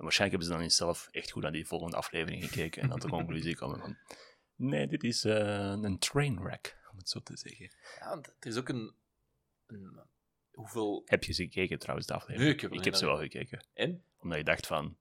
waarschijnlijk 0.03 0.41
hebben 0.41 0.43
ze 0.43 0.49
dan 0.53 0.61
niet 0.61 0.73
zelf 0.73 1.07
echt 1.11 1.31
goed 1.31 1.43
naar 1.43 1.51
die 1.51 1.67
volgende 1.67 1.95
aflevering 1.95 2.43
gekeken 2.43 2.81
en 2.81 2.89
dan 2.89 2.99
de 2.99 3.09
conclusie 3.09 3.55
komen 3.55 3.79
van... 3.79 3.97
Nee, 4.55 4.87
dit 4.87 5.03
is 5.03 5.23
eh, 5.23 5.77
een 5.81 5.99
trainwreck, 5.99 6.77
om 6.91 6.97
het 6.97 7.09
zo 7.09 7.19
te 7.19 7.37
zeggen. 7.37 7.71
Ja, 7.99 8.09
want 8.09 8.27
er 8.27 8.47
is 8.47 8.57
ook 8.57 8.69
een... 8.69 8.95
een 9.67 10.01
hoeveel... 10.51 11.01
Heb 11.05 11.23
je 11.23 11.33
ze 11.33 11.43
gekeken 11.43 11.79
trouwens, 11.79 12.07
de 12.07 12.13
aflevering? 12.13 12.43
Nee, 12.43 12.53
ik 12.53 12.61
heb 12.61 12.71
ik 12.71 12.83
heb 12.83 12.93
niet 12.93 12.97
ze 13.01 13.05
wel 13.05 13.17
gekeken. 13.17 13.67
En? 13.73 14.03
Omdat 14.17 14.37
je 14.37 14.43
dacht 14.43 14.67
van... 14.67 14.97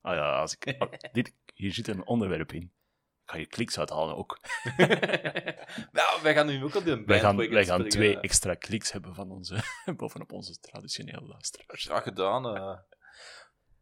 Ah 0.00 0.14
ja, 0.14 0.40
als 0.40 0.56
ik, 0.56 0.74
ah, 0.78 0.92
dit, 1.12 1.34
hier 1.54 1.72
zit 1.72 1.88
een 1.88 2.06
onderwerp 2.06 2.52
in. 2.52 2.62
Ik 2.62 3.30
ga 3.30 3.36
je 3.36 3.46
kliks 3.46 3.78
uithalen 3.78 4.16
ook. 4.16 4.40
nou, 5.98 6.22
wij 6.22 6.34
gaan 6.34 6.46
nu 6.46 6.64
ook 6.64 6.74
op 6.74 6.84
de 6.84 7.04
Wij 7.04 7.20
gaan, 7.20 7.36
wij 7.36 7.64
gaan 7.64 7.88
twee 7.88 8.20
extra 8.20 8.54
kliks 8.54 8.92
hebben 8.92 9.14
van 9.14 9.30
onze, 9.30 9.58
bovenop 9.96 10.32
onze 10.32 10.60
traditionele 10.60 11.26
luisteraars. 11.26 11.84
Graag 11.84 12.02
gedaan. 12.02 12.56
eh. 12.56 12.78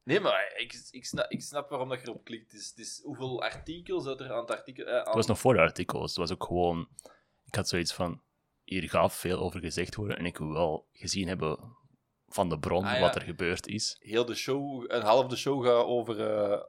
Nee, 0.04 0.20
maar 0.20 0.52
ik, 0.56 0.88
ik, 0.90 1.04
snap, 1.06 1.30
ik 1.30 1.42
snap 1.42 1.68
waarom 1.68 1.88
dat 1.88 2.00
je 2.00 2.06
erop 2.08 2.24
klikt. 2.24 2.52
Het 2.52 2.72
is, 2.78 3.00
hoeveel 3.04 3.42
artikels 3.42 4.04
dat 4.04 4.20
er 4.20 4.32
aan 4.32 4.40
het 4.40 4.50
artikel... 4.50 4.84
eh, 4.84 4.92
aan- 4.98 5.04
Het 5.04 5.14
was 5.14 5.26
nog 5.26 5.38
voor 5.38 5.54
de 5.54 5.60
artikels. 5.60 6.08
Het 6.10 6.18
was 6.18 6.32
ook 6.32 6.44
gewoon... 6.44 6.88
Ik 7.44 7.54
had 7.54 7.68
zoiets 7.68 7.92
van... 7.92 8.22
Hier 8.64 8.88
gaat 8.90 9.14
veel 9.14 9.38
over 9.38 9.60
gezegd 9.60 9.94
worden 9.94 10.18
en 10.18 10.26
ik 10.26 10.38
wil 10.38 10.52
wel 10.52 10.88
gezien 10.92 11.28
hebben 11.28 11.76
van 12.28 12.48
de 12.48 12.58
bron 12.58 12.84
Ah, 12.84 12.92
ja. 12.94 13.00
wat 13.00 13.14
er 13.14 13.22
gebeurd 13.22 13.66
is. 13.66 13.96
Heel 14.00 14.24
de 14.24 14.34
show, 14.34 14.84
een 14.90 15.02
half 15.02 15.26
de 15.26 15.36
show 15.36 15.64
gaat 15.66 15.84
over... 15.84 16.20
eh 16.52 16.62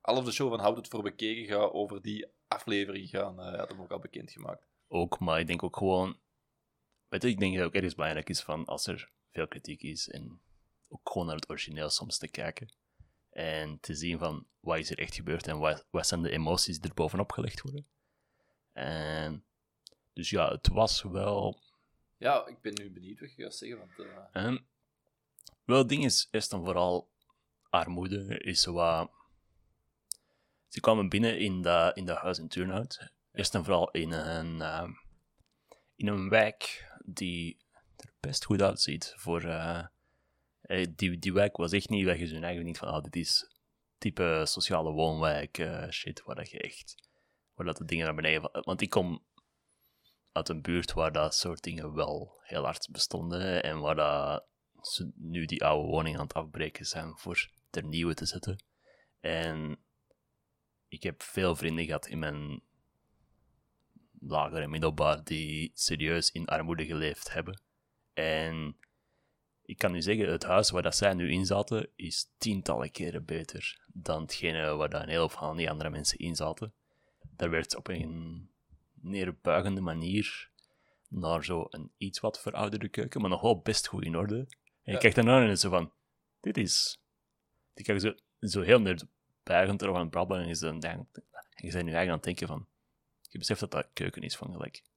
half 0.00 0.24
de 0.24 0.32
show 0.32 0.48
van 0.48 0.60
Houd 0.60 0.76
het 0.76 0.88
voor 0.88 1.02
bekeken 1.02 1.44
gaat 1.44 1.72
over 1.72 2.02
die 2.02 2.26
aflevering 2.48 3.08
gaan. 3.08 3.40
eh 3.40 3.58
had 3.58 3.68
hem 3.68 3.80
ook 3.80 3.90
al 3.90 3.98
bekendgemaakt. 3.98 4.66
Ook, 4.88 5.18
maar 5.18 5.40
ik 5.40 5.46
denk 5.46 5.62
ook 5.62 5.76
gewoon... 5.76 6.18
Weet 7.08 7.22
je, 7.22 7.28
ik 7.28 7.38
denk 7.38 7.50
dat 7.52 7.58
het 7.60 7.68
ook 7.68 7.74
ergens 7.74 7.94
belangrijk 7.94 8.28
is 8.28 8.40
van 8.42 8.64
als 8.64 8.86
er 8.86 9.10
veel 9.30 9.48
kritiek 9.48 9.82
is 9.82 10.08
en 10.08 10.40
ook 10.88 11.00
gewoon 11.10 11.26
naar 11.26 11.36
het 11.36 11.50
origineel 11.50 11.90
soms 11.90 12.18
te 12.18 12.28
kijken. 12.28 12.68
En 13.40 13.80
te 13.80 13.94
zien 13.94 14.18
van 14.18 14.46
wat 14.60 14.78
is 14.78 14.90
er 14.90 14.98
echt 14.98 15.14
gebeurd 15.14 15.46
en 15.46 15.58
wat, 15.58 15.86
wat 15.90 16.06
zijn 16.06 16.22
de 16.22 16.30
emoties 16.30 16.78
die 16.78 16.88
er 16.88 16.94
bovenop 16.94 17.32
gelegd 17.32 17.60
worden. 17.60 17.86
En 18.72 19.44
dus 20.12 20.30
ja, 20.30 20.50
het 20.50 20.68
was 20.68 21.02
wel 21.02 21.60
Ja, 22.16 22.46
ik 22.46 22.60
ben 22.60 22.74
nu 22.74 22.90
benieuwd 22.90 23.20
wat 23.20 23.34
je 23.34 23.42
gaat 23.42 23.54
zeggen. 23.54 23.78
Want, 23.78 24.08
eh, 24.32 24.56
wel, 25.64 25.78
het 25.78 25.88
ding 25.88 26.04
is 26.04 26.28
eerst 26.30 26.52
en 26.52 26.64
vooral 26.64 27.08
armoede 27.70 28.38
is 28.38 28.64
wat... 28.64 29.10
Ze 30.68 30.80
kwamen 30.80 31.08
binnen 31.08 31.38
in 31.38 31.62
dat 31.62 31.96
in 31.96 32.04
dat 32.04 32.18
huis 32.18 32.38
in 32.38 32.48
Turnhout. 32.48 33.10
Eerst 33.32 33.54
en 33.54 33.64
vooral 33.64 33.90
in 33.90 34.12
een, 34.12 34.60
ehm, 34.60 34.92
in 35.96 36.06
een 36.06 36.28
wijk 36.28 36.90
die 37.04 37.58
er 37.96 38.12
best 38.20 38.44
goed 38.44 38.62
uitziet. 38.62 39.14
Voor, 39.16 39.42
eh, 39.44 39.78
eh, 39.78 39.86
die, 40.96 41.18
die 41.18 41.32
wijk 41.32 41.56
was 41.56 41.72
echt 41.72 41.88
niet, 41.88 42.06
dat 42.06 42.18
je 42.18 42.24
eigenlijk 42.24 42.64
niet 42.64 42.78
van, 42.78 42.88
ah, 42.88 43.02
dit 43.02 43.16
is 43.16 43.50
type 43.98 44.42
sociale 44.46 44.90
woonwijk, 44.92 45.58
eh, 45.58 45.90
shit, 45.90 46.22
waar 46.22 46.36
dat 46.36 46.50
je 46.50 46.58
echt, 46.58 47.08
waar 47.54 47.66
dat 47.66 47.76
de 47.76 47.84
dingen 47.84 48.04
naar 48.04 48.14
beneden. 48.14 48.50
Want 48.52 48.80
ik 48.80 48.90
kom 48.90 49.24
uit 50.32 50.48
een 50.48 50.62
buurt 50.62 50.92
waar 50.92 51.12
dat 51.12 51.34
soort 51.34 51.62
dingen 51.62 51.94
wel 51.94 52.38
heel 52.42 52.64
hard 52.64 52.88
bestonden 52.90 53.62
en 53.62 53.80
waar 53.80 53.94
dat 53.94 54.46
ze 54.80 55.12
nu 55.14 55.44
die 55.44 55.64
oude 55.64 55.88
woningen 55.88 56.18
aan 56.18 56.26
het 56.26 56.34
afbreken 56.34 56.86
zijn 56.86 57.18
voor 57.18 57.50
er 57.70 57.84
nieuwe 57.84 58.14
te 58.14 58.26
zetten. 58.26 58.64
En 59.20 59.78
ik 60.88 61.02
heb 61.02 61.22
veel 61.22 61.56
vrienden 61.56 61.84
gehad 61.84 62.06
in 62.06 62.18
mijn 62.18 62.62
lager 64.20 64.62
en 64.62 64.70
middelbaar 64.70 65.24
die 65.24 65.70
serieus 65.74 66.30
in 66.30 66.46
armoede 66.46 66.86
geleefd 66.86 67.32
hebben. 67.32 67.62
En 68.12 68.76
ik 69.70 69.78
kan 69.78 69.92
nu 69.92 70.02
zeggen, 70.02 70.30
het 70.30 70.44
huis 70.44 70.70
waar 70.70 70.82
dat 70.82 70.96
zij 70.96 71.14
nu 71.14 71.30
in 71.30 71.46
zaten, 71.46 71.88
is 71.96 72.30
tientallen 72.38 72.90
keren 72.90 73.24
beter 73.24 73.80
dan 73.92 74.22
hetgene 74.22 74.74
waar 74.74 74.90
dat 74.90 75.02
een 75.02 75.16
hoop 75.16 75.30
van 75.30 75.56
die 75.56 75.70
andere 75.70 75.90
mensen 75.90 76.18
in 76.18 76.36
zaten. 76.36 76.72
Daar 77.36 77.50
werd 77.50 77.76
op 77.76 77.88
een 77.88 78.50
neerbuigende 78.94 79.80
manier 79.80 80.50
naar 81.08 81.44
zo 81.44 81.66
een 81.70 81.92
iets 81.96 82.20
wat 82.20 82.40
verouderde 82.40 82.88
keuken, 82.88 83.20
maar 83.20 83.30
nog 83.30 83.40
wel 83.40 83.60
best 83.60 83.86
goed 83.86 84.04
in 84.04 84.16
orde. 84.16 84.36
En 84.36 84.46
je 84.82 84.92
Ja. 84.92 84.98
kijkt 84.98 85.18
ernaar 85.18 85.48
en 85.48 85.58
zo 85.58 85.70
van, 85.70 85.92
dit 86.40 86.56
is... 86.56 87.00
Die 87.74 87.84
kijken 87.84 88.16
zo, 88.40 88.48
zo 88.48 88.60
heel 88.60 88.80
neerbuigend 88.80 89.82
erover 89.82 90.00
aan 90.00 90.06
het 90.06 90.10
brabbelen 90.10 90.42
en 90.42 90.48
je, 90.48 90.58
bent 90.60 90.82
nu 90.84 91.70
eigenlijk 91.70 92.08
aan 92.08 92.14
het 92.14 92.22
denken 92.22 92.46
van, 92.46 92.66
je 93.28 93.38
beseft 93.38 93.60
dat 93.60 93.70
dat 93.70 93.88
keuken 93.92 94.22
is 94.22 94.36
van 94.36 94.52
gelijk 94.52 94.82
50% 94.82 94.89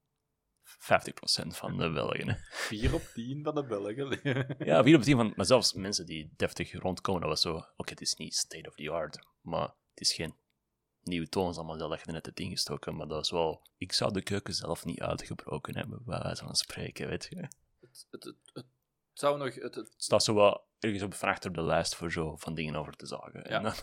van 0.79 1.77
de 1.77 1.91
Belgen. 1.91 2.27
hè. 2.29 2.35
4 2.49 2.93
op 2.93 3.01
10 3.13 3.43
van 3.43 3.55
de 3.55 3.63
Belgen. 3.63 4.19
Ja, 4.67 4.83
4 4.83 4.95
op 4.95 5.01
10 5.01 5.15
van, 5.15 5.33
maar 5.35 5.45
zelfs 5.45 5.73
mensen 5.73 6.05
die 6.05 6.33
deftig 6.35 6.73
rondkomen, 6.73 7.21
dat 7.21 7.29
was 7.29 7.41
zo, 7.41 7.55
oké, 7.55 7.91
het 7.91 8.01
is 8.01 8.13
niet 8.15 8.35
state 8.35 8.67
of 8.69 8.75
the 8.75 8.89
art, 8.89 9.25
maar 9.41 9.67
het 9.89 9.99
is 10.01 10.13
geen 10.13 10.35
nieuwe 11.03 11.29
toons 11.29 11.57
allemaal 11.57 11.77
dat 11.77 12.01
je 12.05 12.11
net 12.11 12.25
hebt 12.25 12.39
ingestoken, 12.39 12.95
maar 12.95 13.07
dat 13.07 13.23
is 13.23 13.31
wel, 13.31 13.67
ik 13.77 13.91
zou 13.93 14.13
de 14.13 14.21
keuken 14.23 14.53
zelf 14.53 14.85
niet 14.85 15.01
uitgebroken 15.01 15.77
hebben, 15.77 16.01
bij 16.05 16.19
wijze 16.19 16.43
van 16.43 16.55
spreken, 16.55 17.07
weet 17.07 17.27
je. 17.29 17.35
Het 17.35 18.07
het, 18.11 18.23
het, 18.23 18.23
het, 18.23 18.37
het 18.53 18.65
zou 19.13 19.37
nog... 19.37 19.55
Het, 19.55 19.75
het, 19.75 19.93
staat 19.97 20.23
zo 20.23 20.33
wel 20.33 20.67
ergens 20.79 21.03
op 21.03 21.13
van 21.13 21.29
achter 21.29 21.53
de 21.53 21.63
lijst 21.63 21.95
voor 21.95 22.11
zo 22.11 22.35
van 22.37 22.55
dingen 22.55 22.75
over 22.75 22.93
te 22.95 23.05
zagen. 23.05 23.39
Ja. 23.39 23.43
En 23.49 23.63
dan- 23.63 23.73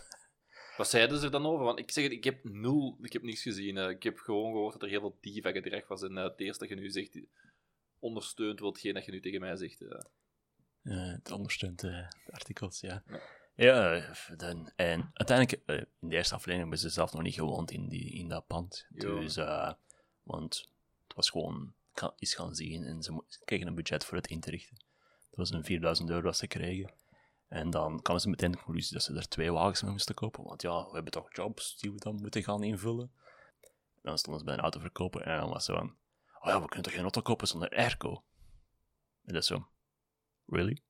wat 0.81 0.89
zeiden 0.89 1.19
ze 1.19 1.25
er 1.25 1.31
dan 1.31 1.45
over? 1.45 1.65
Want 1.65 1.79
ik 1.79 1.91
zeg 1.91 2.03
het, 2.03 2.13
ik 2.13 2.23
heb 2.23 2.43
nul... 2.43 2.97
Ik 3.01 3.13
heb 3.13 3.21
niks 3.21 3.41
gezien. 3.41 3.77
ik 3.77 4.03
heb 4.03 4.17
gewoon 4.17 4.51
gehoord 4.51 4.73
dat 4.73 4.81
er 4.81 4.89
heel 4.89 4.99
veel 4.99 5.17
diva-gedrag 5.21 5.87
was. 5.87 6.01
En 6.03 6.17
eh, 6.17 6.23
het 6.23 6.39
eerste 6.39 6.67
dat 6.67 6.69
je 6.69 6.83
nu 6.83 6.89
zegt, 6.89 7.19
ondersteunt 7.99 8.59
wel 8.59 8.69
hetgeen 8.71 8.93
dat 8.93 9.05
je 9.05 9.11
nu 9.11 9.21
tegen 9.21 9.39
mij 9.39 9.55
zegt. 9.55 9.81
eh. 9.81 9.99
Eh, 10.83 11.13
het 11.13 11.31
ondersteunt 11.31 11.79
de 11.79 12.07
artikels, 12.29 12.79
ja. 12.79 13.03
Ja. 13.07 13.21
Ja, 13.55 14.13
dan, 14.37 14.71
en 14.75 15.11
uiteindelijk, 15.13 15.61
in 15.99 16.09
de 16.09 16.15
eerste 16.15 16.33
aflevering 16.33 16.61
hebben 16.61 16.79
ze 16.79 16.89
zelf 16.89 17.13
nog 17.13 17.21
niet 17.21 17.33
gewoond 17.33 17.71
in, 17.71 17.87
die, 17.87 18.11
in 18.13 18.27
dat 18.27 18.47
pand. 18.47 18.85
Dus, 18.89 19.35
want 20.23 20.69
het 21.07 21.15
was 21.15 21.29
gewoon 21.29 21.73
iets 22.17 22.35
gaan 22.35 22.55
zien 22.55 22.83
en 22.83 23.03
ze 23.03 23.21
kregen 23.45 23.67
een 23.67 23.75
budget 23.75 24.05
voor 24.05 24.17
het 24.17 24.27
in 24.27 24.39
te 24.39 24.49
richten. 24.49 24.77
Dat 25.29 25.39
was 25.39 25.51
een 25.51 25.63
4000 25.63 26.09
euro 26.09 26.21
dat 26.21 26.37
ze 26.37 26.47
kregen. 26.47 26.91
En 27.51 27.69
dan 27.69 28.01
kwamen 28.01 28.21
ze 28.21 28.29
meteen 28.29 28.51
de 28.51 28.57
conclusie 28.57 28.93
dat 28.93 29.03
ze 29.03 29.15
er 29.15 29.27
twee 29.27 29.51
wagens 29.51 29.81
mee 29.81 29.91
moesten 29.91 30.15
kopen. 30.15 30.43
Want 30.43 30.61
ja, 30.61 30.85
we 30.85 30.93
hebben 30.93 31.11
toch 31.11 31.35
jobs 31.35 31.77
die 31.77 31.91
we 31.91 31.97
dan 31.97 32.15
moeten 32.15 32.43
gaan 32.43 32.63
invullen. 32.63 33.11
En 33.95 34.01
dan 34.01 34.17
stonden 34.17 34.39
ze 34.39 34.45
bij 34.45 34.55
een 34.55 34.61
autoverkoper 34.61 35.21
en 35.21 35.39
dan 35.39 35.49
was 35.49 35.65
ze 35.65 35.73
van... 35.73 35.95
Oh 36.39 36.47
ja, 36.47 36.61
we 36.61 36.65
kunnen 36.65 36.83
toch 36.83 36.93
geen 36.93 37.01
auto 37.01 37.21
kopen 37.21 37.47
zonder 37.47 37.69
airco? 37.69 38.23
En 39.23 39.33
dat 39.33 39.41
is 39.41 39.47
zo... 39.47 39.67
Really? 40.45 40.81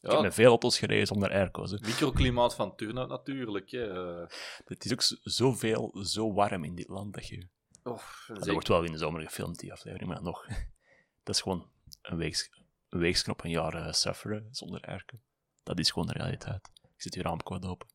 Ik 0.00 0.10
heb 0.10 0.20
met 0.20 0.34
veel 0.34 0.48
auto's 0.48 0.78
gereden 0.78 1.06
zonder 1.06 1.30
airco's. 1.30 1.70
hè. 1.70 1.76
microklimaat 1.80 2.54
van 2.54 2.76
Turnhout 2.76 3.08
natuurlijk. 3.08 3.70
Hè. 3.70 3.86
Het 4.64 4.84
is 4.84 4.92
ook 4.92 5.02
zoveel, 5.22 6.04
zo 6.04 6.32
warm 6.32 6.64
in 6.64 6.74
dit 6.74 6.88
land 6.88 7.14
dat 7.14 7.26
je... 7.26 7.48
Oh, 7.82 8.02
Dat 8.26 8.48
wordt 8.48 8.68
wel 8.68 8.84
in 8.84 8.92
de 8.92 8.98
zomer 8.98 9.22
gefilmd, 9.22 9.58
die 9.58 9.72
aflevering, 9.72 10.08
maar 10.08 10.22
nog... 10.22 10.46
Dat 11.24 11.34
is 11.34 11.40
gewoon 11.40 11.70
een, 12.02 12.16
weeks, 12.16 12.50
een 12.88 12.98
weeksknop 12.98 13.44
een 13.44 13.50
jaar 13.50 13.74
eh, 13.74 13.92
sufferen 13.92 14.48
zonder 14.50 14.80
airco. 14.80 15.18
Dat 15.62 15.78
is 15.78 15.90
gewoon 15.90 16.06
de 16.08 16.12
realiteit. 16.12 16.70
Ik 16.94 17.02
zit 17.02 17.14
hier 17.14 17.24
raam 17.24 17.42
kwijt 17.42 17.64
open. 17.66 17.88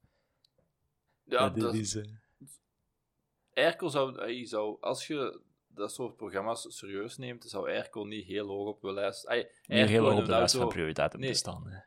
Ja, 1.23 1.49
dit 1.49 1.63
dat, 1.63 1.73
is... 1.73 1.95
eh, 1.95 2.05
Airco 3.53 3.87
zou, 3.87 4.19
eh, 4.19 4.45
zou... 4.45 4.77
Als 4.81 5.07
je 5.07 5.41
dat 5.67 5.93
soort 5.93 6.15
programma's 6.15 6.77
serieus 6.77 7.17
neemt, 7.17 7.43
zou 7.43 7.69
Airco 7.69 8.03
niet 8.03 8.25
heel 8.25 8.47
hoog 8.47 8.67
op 8.67 8.81
de 8.81 8.91
lijst... 8.93 9.27
Ay, 9.27 9.37
niet 9.37 9.51
Airco 9.77 9.91
heel 9.91 10.03
hoog 10.03 10.19
op 10.19 10.25
de 10.25 10.31
lijst 10.31 10.55
van 10.55 10.67
prioriteiten 10.67 11.19
Nee. 11.19 11.31
te 11.31 11.37
staan. 11.37 11.67
hè. 11.67 11.79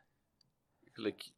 Gelijk, 0.91 1.31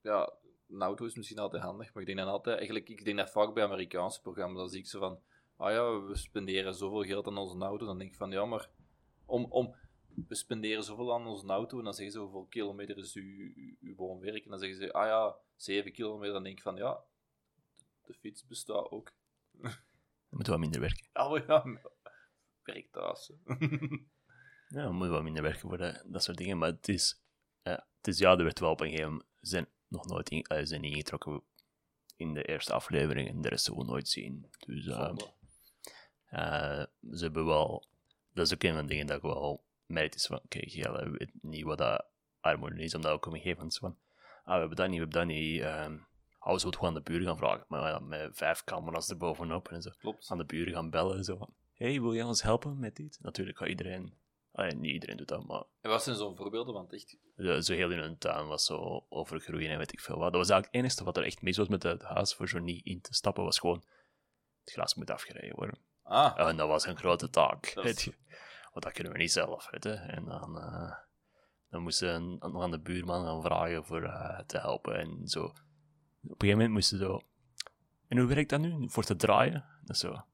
ja, 0.00 0.32
een 0.68 0.82
auto 0.82 1.04
is 1.04 1.14
misschien 1.14 1.38
altijd 1.38 1.62
handig, 1.62 1.92
maar 1.92 2.02
ik 2.02 2.06
denk 2.08 2.18
dan 2.18 2.28
altijd, 2.28 2.56
eigenlijk, 2.56 2.88
ik 2.88 3.04
denk 3.04 3.16
dat 3.16 3.30
vaak 3.30 3.54
bij 3.54 3.64
Amerikaanse 3.64 4.20
programma's, 4.20 4.58
dan 4.58 4.68
zie 4.68 4.78
ik 4.78 4.86
ze 4.86 4.98
van, 4.98 5.20
ah 5.56 5.70
ja, 5.72 6.00
we 6.00 6.16
spenderen 6.16 6.74
zoveel 6.74 7.02
geld 7.02 7.26
aan 7.26 7.38
onze 7.38 7.58
auto, 7.58 7.86
dan 7.86 7.98
denk 7.98 8.10
ik 8.10 8.16
van, 8.16 8.30
ja, 8.30 8.44
maar 8.44 8.68
om, 9.24 9.44
om, 9.44 9.74
we 10.28 10.34
spenderen 10.34 10.84
zoveel 10.84 11.14
aan 11.14 11.26
onze 11.26 11.46
auto, 11.46 11.78
en 11.78 11.84
dan 11.84 11.94
zeggen 11.94 12.12
ze 12.12 12.18
hoeveel 12.18 12.46
kilometer 12.46 12.98
is 12.98 13.14
uw, 13.14 13.52
uw, 13.80 13.94
woonwerk, 13.94 14.44
en 14.44 14.50
dan 14.50 14.58
zeggen 14.58 14.78
ze, 14.78 14.92
ah 14.92 15.06
ja, 15.06 15.36
7 15.56 15.92
kilometer, 15.92 16.32
dan 16.32 16.42
denk 16.42 16.56
ik 16.56 16.62
van, 16.62 16.76
ja, 16.76 17.00
de 18.02 18.14
fiets 18.14 18.46
bestaat 18.46 18.90
ook. 18.90 19.12
We 19.50 20.36
moeten 20.36 20.52
wat 20.52 20.62
minder 20.62 20.80
werken. 20.80 21.08
Maar 21.12 21.46
ja, 21.46 21.80
werk 22.62 22.92
thuis. 22.92 23.32
Ja, 24.70 24.86
we 24.86 24.92
moeten 24.92 25.10
wat 25.10 25.22
minder 25.22 25.42
werken 25.42 25.60
voor 25.60 25.78
dat, 25.78 26.02
dat 26.06 26.22
soort 26.22 26.36
dingen. 26.36 26.58
Maar 26.58 26.68
het 26.68 26.88
is, 26.88 27.22
eh, 27.62 27.72
het 27.72 28.06
is 28.06 28.18
ja, 28.18 28.30
er 28.36 28.44
werd 28.44 28.58
wel 28.58 28.70
op 28.70 28.80
een 28.80 28.90
gegeven 28.90 29.10
moment 29.10 29.28
zijn 29.40 29.66
nog 29.88 30.06
nooit 30.06 30.30
in, 30.30 30.42
eh, 30.42 30.64
zijn 30.64 30.84
ingetrokken 30.84 31.42
in 32.16 32.34
de 32.34 32.42
eerste 32.42 32.72
aflevering 32.72 33.28
en 33.28 33.40
de 33.40 33.48
rest 33.48 33.64
zullen 33.64 33.80
we 33.80 33.86
nooit 33.86 34.08
zien. 34.08 34.50
Dus 34.66 34.86
eh, 34.86 36.84
ze 37.12 37.24
hebben 37.24 37.46
wel, 37.46 37.86
dat 38.32 38.46
is 38.46 38.54
ook 38.54 38.62
een 38.62 38.74
van 38.74 38.82
de 38.82 38.88
dingen 38.88 39.06
dat 39.06 39.16
ik 39.16 39.22
wel 39.22 39.64
merk, 39.90 40.14
is 40.14 40.26
van, 40.26 40.40
oké, 40.44 40.58
jij 40.62 40.92
weet 41.10 41.30
niet 41.40 41.64
wat 41.64 41.78
dat 41.78 42.04
armoede 42.40 42.82
is, 42.82 42.94
omdat 42.94 43.12
gegeven 43.40 43.56
moment 43.56 43.74
zo 43.74 43.80
van, 43.86 43.96
ah, 44.44 44.52
we 44.54 44.58
hebben 44.58 44.76
dat 44.76 44.88
niet, 44.88 44.98
we 44.98 45.02
hebben 45.02 45.18
dat 45.28 45.36
niet, 45.36 45.60
ehm 45.60 45.98
oh, 46.40 46.52
we 46.62 46.66
het 46.66 46.74
gewoon 46.76 46.88
aan 46.96 47.02
de 47.02 47.10
buren 47.10 47.26
gaan 47.26 47.36
vragen, 47.36 47.64
maar 47.68 47.90
ja, 47.90 47.98
met 47.98 48.36
vijf 48.36 48.64
camera's 48.64 49.08
erbovenop 49.10 49.68
en 49.68 49.82
zo 49.82 49.90
Klopt. 49.98 50.30
aan 50.30 50.38
de 50.38 50.44
buren 50.44 50.72
gaan 50.72 50.90
bellen. 50.90 51.24
Zo 51.24 51.36
van, 51.36 51.54
hey, 51.74 52.00
wil 52.00 52.14
jij 52.14 52.24
ons 52.24 52.42
helpen 52.42 52.78
met 52.78 52.96
dit? 52.96 53.18
Natuurlijk 53.22 53.58
gaat 53.58 53.68
iedereen 53.68 54.18
Allee, 54.52 54.74
niet 54.74 54.92
iedereen 54.92 55.16
doet 55.16 55.28
dat, 55.28 55.46
maar 55.46 55.62
En 55.80 55.90
wat 55.90 56.02
zijn 56.02 56.16
zo'n 56.16 56.36
voorbeelden? 56.36 56.74
Want 56.74 56.92
echt... 56.92 57.16
zo 57.64 57.74
heel 57.74 57.90
in 57.90 57.98
hun 57.98 58.18
tuin 58.18 58.46
was 58.46 58.64
zo 58.64 59.06
overgroeien 59.08 59.70
en 59.70 59.78
weet 59.78 59.92
ik 59.92 60.00
veel 60.00 60.18
wat. 60.18 60.32
Dat 60.32 60.40
was 60.40 60.50
eigenlijk 60.50 60.72
het 60.74 60.82
enige 60.84 61.04
wat 61.04 61.16
er 61.16 61.24
echt 61.24 61.42
mis 61.42 61.56
was 61.56 61.68
met 61.68 61.82
het 61.82 62.02
huis 62.02 62.34
voor 62.34 62.48
zo 62.48 62.58
niet 62.58 62.84
in 62.84 63.00
te 63.00 63.14
stappen, 63.14 63.44
was 63.44 63.58
gewoon 63.58 63.82
het 64.64 64.72
gras 64.72 64.94
moet 64.94 65.10
afgereden 65.10 65.56
worden. 65.56 65.78
Ah, 66.02 66.48
En 66.48 66.56
dat 66.56 66.68
was 66.68 66.86
een 66.86 66.96
grote 66.96 67.30
taak. 67.30 67.72
Dat 67.74 67.84
weet 67.84 67.96
is- 67.96 68.04
je. 68.04 68.14
Want 68.70 68.84
dat 68.84 68.92
kunnen 68.92 69.12
we 69.12 69.18
niet 69.18 69.32
zelf. 69.32 69.70
En 69.70 70.24
dan, 70.24 70.58
eh, 70.58 70.92
dan 71.68 71.82
moesten 71.82 72.38
we 72.38 72.58
aan 72.60 72.70
de 72.70 72.80
buurman 72.80 73.24
gaan 73.24 73.42
vragen 73.42 73.84
voor 73.84 74.02
eh, 74.02 74.40
te 74.40 74.58
helpen 74.58 74.98
en 74.98 75.28
zo. 75.28 75.44
Op 75.44 75.54
een 75.54 76.30
gegeven 76.30 76.48
moment 76.48 76.70
moesten 76.70 76.98
ze 76.98 77.04
zo... 77.04 77.20
En 78.08 78.18
hoe 78.18 78.28
werkt 78.28 78.50
dat 78.50 78.60
nu? 78.60 78.90
Voor 78.90 79.04
te 79.04 79.16
draaien? 79.16 79.64
Dat 79.82 79.96
zo. 79.96 80.24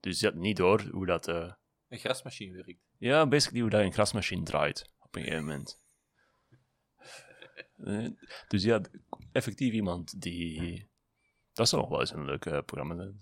Dus 0.00 0.20
je 0.20 0.26
had 0.26 0.34
niet 0.34 0.56
door 0.56 0.82
hoe 0.82 1.06
dat... 1.06 1.28
eh, 1.28 1.52
een 1.88 1.98
grasmachine 1.98 2.54
werkt. 2.54 2.80
ja, 2.98 3.26
basically 3.26 3.60
hoe 3.60 3.70
dat 3.70 3.80
een 3.80 3.92
grasmachine 3.92 4.42
draait 4.42 4.92
op 4.98 5.14
een 5.14 5.22
gegeven 5.22 5.44
moment. 5.44 5.80
Dus 8.48 8.62
ja, 8.62 8.80
effectief 9.32 9.72
iemand 9.72 10.20
die... 10.20 10.90
Dat 11.52 11.68
zou 11.68 11.80
nog 11.82 11.90
wel 11.90 12.00
eens 12.00 12.12
een 12.12 12.24
leuk 12.24 12.64
programma 12.64 12.94
zijn. 12.94 13.16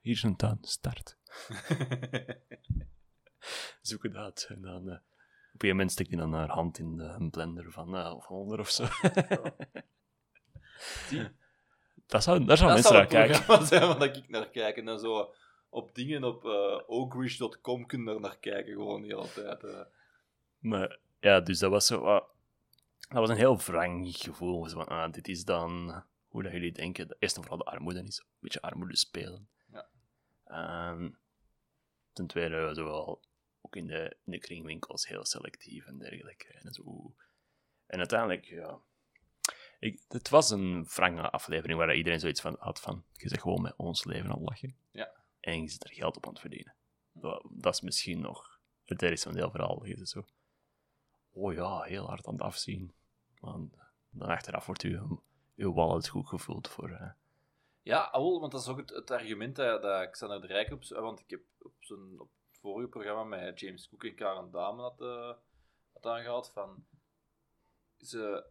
hier 0.00 0.12
is 0.12 0.22
een 0.22 0.36
tuin, 0.36 0.58
start. 0.60 1.16
Zoek 3.82 4.02
het 4.02 4.14
uit. 4.14 4.46
En 4.48 4.60
dan... 4.62 4.88
eh, 4.88 4.94
op 5.52 5.56
een 5.56 5.68
gegeven 5.68 5.68
moment 5.68 5.92
steekt 5.92 6.08
hij 6.10 6.18
dan 6.18 6.32
haar 6.32 6.48
hand 6.48 6.78
in 6.78 6.96
de 6.96 7.02
een 7.04 7.30
blender 7.30 7.70
van, 7.72 7.96
eh, 7.96 8.14
van 8.20 8.36
onder 8.36 8.58
of 8.58 8.70
zo. 8.70 8.84
Dat 12.06 12.22
zou, 12.22 12.44
daar 12.44 12.56
dat 12.56 12.66
mensen 12.66 12.82
zou 12.82 12.94
naar 12.94 13.06
kijken. 13.06 13.66
zijn 13.66 13.98
waar 13.98 14.02
ik 14.16 14.28
naar 14.28 14.48
kijk. 14.50 14.76
En 14.76 14.84
dan 14.84 14.98
zo 14.98 15.34
op 15.68 15.94
dingen 15.94 16.24
op 16.24 16.44
eh 16.44 16.78
oakridge.com 16.86 17.86
kun 17.86 18.02
je 18.04 18.10
er 18.10 18.20
naar 18.20 18.38
kijken, 18.38 18.72
gewoon 18.72 19.02
de 19.02 19.06
hele 19.08 19.32
tijd. 19.32 19.64
eh. 19.64 19.80
Maar 20.58 20.98
ja, 21.20 21.40
dus 21.40 21.58
dat 21.58 21.70
was 21.70 21.86
zo. 21.86 22.04
dat 22.04 23.18
was 23.18 23.28
een 23.28 23.36
heel 23.36 23.58
wrang 23.58 24.16
gevoel. 24.16 24.68
Zo 24.68 24.76
van, 24.76 24.86
ah, 24.88 25.12
dit 25.12 25.28
is 25.28 25.44
dan 25.44 26.02
hoe 26.28 26.42
dat 26.42 26.52
jullie 26.52 26.72
denken. 26.72 27.08
dat 27.08 27.16
Eerst 27.20 27.36
en 27.36 27.42
vooral 27.42 27.64
de 27.64 27.70
armoede 27.70 28.02
is. 28.02 28.18
Een 28.18 28.24
beetje 28.40 28.62
armoede 28.62 28.96
spelen. 28.96 29.48
Ja. 29.72 29.86
Ehm, 30.44 31.10
ten 32.12 32.26
tweede, 32.26 32.74
zowel 32.74 33.20
ook 33.60 33.76
in 33.76 33.86
de, 33.86 34.16
in 34.24 34.32
de 34.32 34.38
kringwinkels 34.38 35.08
heel 35.08 35.24
selectief 35.24 35.86
en 35.86 35.98
dergelijke. 35.98 36.52
En, 36.52 36.72
zo. 36.72 37.14
en 37.86 37.98
uiteindelijk, 37.98 38.44
ja. 38.44 38.80
Ik, 39.78 40.00
het 40.08 40.28
was 40.28 40.50
een 40.50 40.84
wrange 40.84 41.30
aflevering 41.30 41.78
waar 41.78 41.94
iedereen 41.94 42.20
zoiets 42.20 42.40
van 42.40 42.56
had 42.58 42.80
van. 42.80 43.04
Je 43.12 43.28
zegt 43.28 43.42
gewoon 43.42 43.62
met 43.62 43.76
ons 43.76 44.04
leven 44.04 44.30
aan 44.30 44.38
het 44.38 44.48
lachen. 44.48 44.76
Ja. 44.90 45.10
En 45.40 45.62
je 45.62 45.68
zit 45.68 45.84
er 45.84 45.94
geld 45.94 46.16
op 46.16 46.24
aan 46.26 46.32
het 46.32 46.40
verdienen. 46.40 46.74
Dat, 47.12 47.46
dat 47.50 47.74
is 47.74 47.80
misschien 47.80 48.20
nog 48.20 48.60
het 48.84 49.02
ergste 49.02 49.28
van 49.28 49.32
het 49.32 49.40
hele 49.40 49.56
verhaal. 49.56 49.84
Je 49.84 50.06
zo 50.06 50.24
oh 51.32 51.52
ja, 51.52 51.82
heel 51.82 52.06
hard 52.06 52.26
aan 52.26 52.32
het 52.32 52.42
afzien. 52.42 52.92
Maar 53.40 53.58
dan 54.10 54.28
achteraf 54.28 54.66
wordt 54.66 54.82
uw, 54.82 55.22
uw 55.56 55.72
wallet 55.72 56.08
goed 56.08 56.28
gevoeld 56.28 56.68
voor... 56.68 56.90
eh, 56.90 57.10
Ja, 57.82 58.02
al, 58.02 58.40
want 58.40 58.52
dat 58.52 58.60
is 58.60 58.68
ook 58.68 58.78
het, 58.78 58.90
het 58.90 59.10
argument 59.10 59.56
dat, 59.56 59.82
dat 59.82 60.10
Xander 60.10 60.40
de 60.40 60.46
Rijk 60.46 60.70
op... 60.72 60.84
Want 60.84 61.20
ik 61.20 61.30
heb 61.30 61.42
op, 61.58 61.72
zijn, 61.78 62.20
op 62.20 62.30
vorige 62.60 62.88
programma 62.88 63.24
met 63.24 63.60
James 63.60 63.88
Cook 63.88 64.04
en 64.04 64.14
Karen 64.14 64.50
Damen 64.50 64.82
had, 64.84 65.00
eh, 65.00 65.32
had 65.92 66.06
aangehaald 66.06 66.50
van... 66.50 66.84
Ze, 67.98 68.44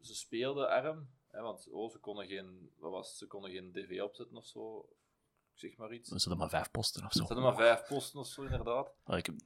ze 0.00 0.14
speelden 0.14 0.68
arm, 0.68 1.10
hè, 1.30 1.40
want 1.40 1.68
oh, 1.70 1.90
ze 1.90 1.98
konden 1.98 2.26
geen... 2.26 2.70
Wat 2.78 2.90
was? 2.90 3.18
Ze 3.18 3.26
konden 3.26 3.50
geen 3.50 3.72
dv 3.72 4.00
opzetten 4.02 4.36
of 4.36 4.46
zo. 4.46 4.88
Zeg 5.54 5.76
maar 5.76 5.92
iets. 5.92 6.10
er 6.10 6.20
zitten 6.20 6.38
maar 6.38 6.48
vijf 6.48 6.70
posten 6.70 7.04
of 7.04 7.12
zo. 7.12 7.18
Ze 7.18 7.24
hadden 7.26 7.44
maar 7.44 7.56
vijf 7.56 7.86
posten 7.88 8.20
of 8.20 8.26
zo, 8.26 8.42
inderdaad. 8.42 8.94
Ah, 9.04 9.18
ik 9.18 9.26
heb- 9.26 9.40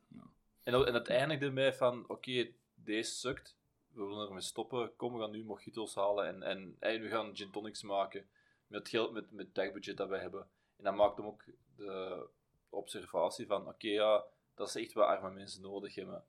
En, 0.62 0.72
dat- 0.72 0.86
en 0.86 0.94
het 0.94 1.08
eindigde 1.08 1.50
mij 1.50 1.74
van, 1.74 2.08
oké, 2.08 2.52
deze 2.74 3.10
sukt, 3.14 3.56
we 3.92 4.04
willen 4.04 4.26
ermee 4.26 4.40
stoppen, 4.42 4.96
kom, 4.96 5.12
we 5.14 5.20
gaan 5.20 5.30
nu 5.30 5.44
mojitos 5.44 5.94
halen 5.94 6.26
en, 6.26 6.42
en 6.42 6.76
hey, 6.80 7.00
we 7.00 7.08
gaan 7.08 7.36
gin 7.36 7.50
tonics 7.50 7.82
maken 7.82 8.28
met 8.66 8.78
het 8.80 8.88
geld, 8.88 9.12
met, 9.12 9.30
met 9.30 9.46
het 9.46 9.54
dagbudget 9.54 9.96
dat 9.96 10.08
wij 10.08 10.20
hebben. 10.20 10.48
En 10.76 10.84
dan 10.84 10.94
maakte 10.96 11.20
hem 11.22 11.30
ook 11.30 11.44
de 11.76 12.26
observatie 12.70 13.46
van, 13.46 13.68
oké, 13.68 13.88
ja, 13.88 14.24
dat 14.54 14.68
is 14.68 14.74
echt 14.74 14.92
wat 14.92 15.06
arme 15.06 15.30
mensen 15.30 15.62
nodig 15.62 15.94
hebben. 15.94 16.24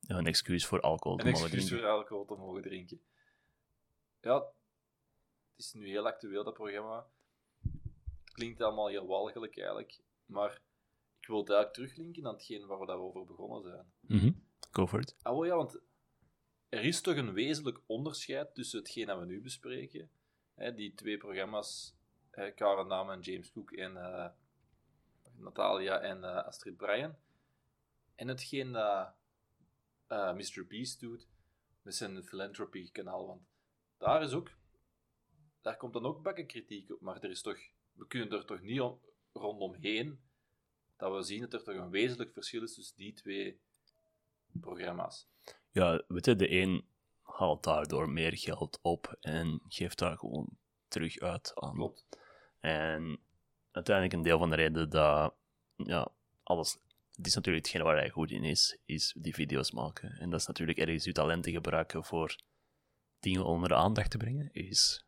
ja, 0.00 0.16
een 0.18 0.26
excuus 0.26 0.66
voor 0.66 0.80
alcohol 0.80 1.16
te 1.18 1.24
Een 1.24 1.30
mogen 1.30 1.44
excuus 1.46 1.66
drinken. 1.66 1.88
voor 1.88 1.96
alcohol 1.96 2.24
te 2.24 2.34
mogen 2.34 2.62
drinken. 2.62 3.00
Ja, 4.20 4.34
het 5.56 5.64
is 5.64 5.72
nu 5.72 5.88
heel 5.88 6.06
actueel, 6.06 6.44
dat 6.44 6.54
programma. 6.54 7.06
Het 8.24 8.32
klinkt 8.32 8.60
allemaal 8.62 8.88
heel 8.88 9.06
walgelijk 9.06 9.56
eigenlijk, 9.58 10.00
maar 10.26 10.60
ik 11.20 11.26
wil 11.26 11.38
het 11.38 11.50
eigenlijk 11.50 11.74
teruglinken 11.78 12.26
aan 12.26 12.32
hetgeen 12.34 12.66
waar 12.66 12.78
we 12.80 12.86
daarover 12.86 13.24
begonnen 13.24 13.62
zijn. 13.62 13.92
Mhm. 14.00 14.32
Go 14.70 14.86
for 14.86 15.00
it. 15.00 15.16
Ah, 15.22 15.32
wel 15.32 15.44
ja, 15.44 15.56
want 15.56 15.80
er 16.68 16.84
is 16.84 17.00
toch 17.00 17.16
een 17.16 17.32
wezenlijk 17.32 17.80
onderscheid 17.86 18.54
tussen 18.54 18.78
hetgeen 18.78 19.06
dat 19.06 19.18
we 19.18 19.24
nu 19.24 19.40
bespreken. 19.40 20.10
Hè, 20.54 20.74
die 20.74 20.94
twee 20.94 21.16
programma's, 21.16 21.94
hè, 22.30 22.50
Karen 22.52 22.88
Dame 22.88 23.12
en 23.12 23.20
James 23.20 23.52
Cook 23.52 23.72
en 23.72 23.96
eh, 23.96 24.30
Natalia 25.40 26.00
en 26.00 26.24
eh, 26.24 26.44
Astrid 26.44 26.76
Bryan. 26.76 27.16
En 28.14 28.28
hetgeen 28.28 28.72
dat 28.72 29.14
eh, 30.06 30.34
Mr. 30.34 30.66
Beast 30.68 31.00
doet 31.00 31.28
met 31.82 31.94
zijn 31.94 32.24
philanthropy-kanaal. 32.24 33.26
Want 33.26 33.42
daar 33.98 34.22
is 34.22 34.32
ook, 34.32 34.50
daar 35.60 35.76
komt 35.76 35.92
dan 35.92 36.06
ook 36.06 36.22
bakken 36.22 36.46
kritiek 36.46 36.92
op. 36.92 37.00
Maar 37.00 37.22
er 37.22 37.30
is 37.30 37.42
toch, 37.42 37.58
we 37.92 38.06
kunnen 38.06 38.32
er 38.32 38.44
toch 38.44 38.60
niet 38.60 38.80
om, 38.80 39.00
rondomheen 39.32 40.20
dat 40.96 41.14
we 41.14 41.22
zien 41.22 41.40
dat 41.40 41.52
er 41.52 41.62
toch 41.62 41.74
een 41.74 41.90
wezenlijk 41.90 42.32
verschil 42.32 42.62
is 42.62 42.74
tussen 42.74 42.96
die 42.96 43.12
twee 43.12 43.60
programma's. 44.60 45.28
Ja, 45.70 46.02
weet 46.08 46.24
je, 46.24 46.36
de 46.36 46.50
een 46.50 46.84
haalt 47.22 47.64
daardoor 47.64 48.10
meer 48.10 48.36
geld 48.36 48.78
op 48.82 49.16
en 49.20 49.60
geeft 49.68 49.98
daar 49.98 50.18
gewoon 50.18 50.48
terug 50.88 51.18
uit 51.18 51.52
aan. 51.54 51.74
Klopt. 51.74 52.06
En 52.60 53.20
uiteindelijk 53.70 54.16
een 54.16 54.22
deel 54.22 54.38
van 54.38 54.50
de 54.50 54.56
reden 54.56 54.90
dat 54.90 55.34
ja, 55.76 56.08
alles. 56.42 56.78
Het 57.16 57.26
is 57.26 57.34
natuurlijk 57.34 57.64
hetgene 57.64 57.84
waar 57.88 57.96
hij 57.96 58.10
goed 58.10 58.30
in 58.30 58.44
is, 58.44 58.78
is 58.84 59.14
die 59.18 59.34
video's 59.34 59.70
maken. 59.70 60.10
En 60.10 60.30
dat 60.30 60.40
is 60.40 60.46
natuurlijk 60.46 60.78
ergens 60.78 61.04
uw 61.04 61.12
talenten 61.12 61.52
gebruiken 61.52 62.04
voor 62.04 62.36
dingen 63.20 63.44
onder 63.44 63.68
de 63.68 63.74
aandacht 63.74 64.10
te 64.10 64.16
brengen, 64.16 64.52
is 64.52 65.04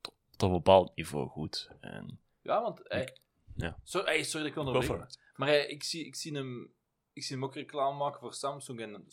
tot, 0.00 0.14
tot 0.30 0.48
een 0.48 0.56
bepaald 0.56 0.96
niveau 0.96 1.28
goed. 1.28 1.70
En 1.80 2.20
Ja, 2.42 2.62
want 2.62 2.80
hij... 2.84 3.16
ja. 3.54 3.78
Sorry, 3.82 4.06
hey, 4.06 4.22
sorry 4.22 4.46
dat 4.46 4.56
ik 4.56 4.66
onderbreek. 4.66 5.18
Maar 5.34 5.54
ik, 5.54 5.82
zie, 5.82 6.06
ik, 6.06 6.16
zie 6.16 6.34
hem, 6.34 6.74
ik 7.12 7.24
zie 7.24 7.36
hem 7.36 7.44
ook 7.44 7.54
reclame 7.54 7.96
maken 7.96 8.20
voor 8.20 8.34
Samsung. 8.34 8.80
En 8.80 9.06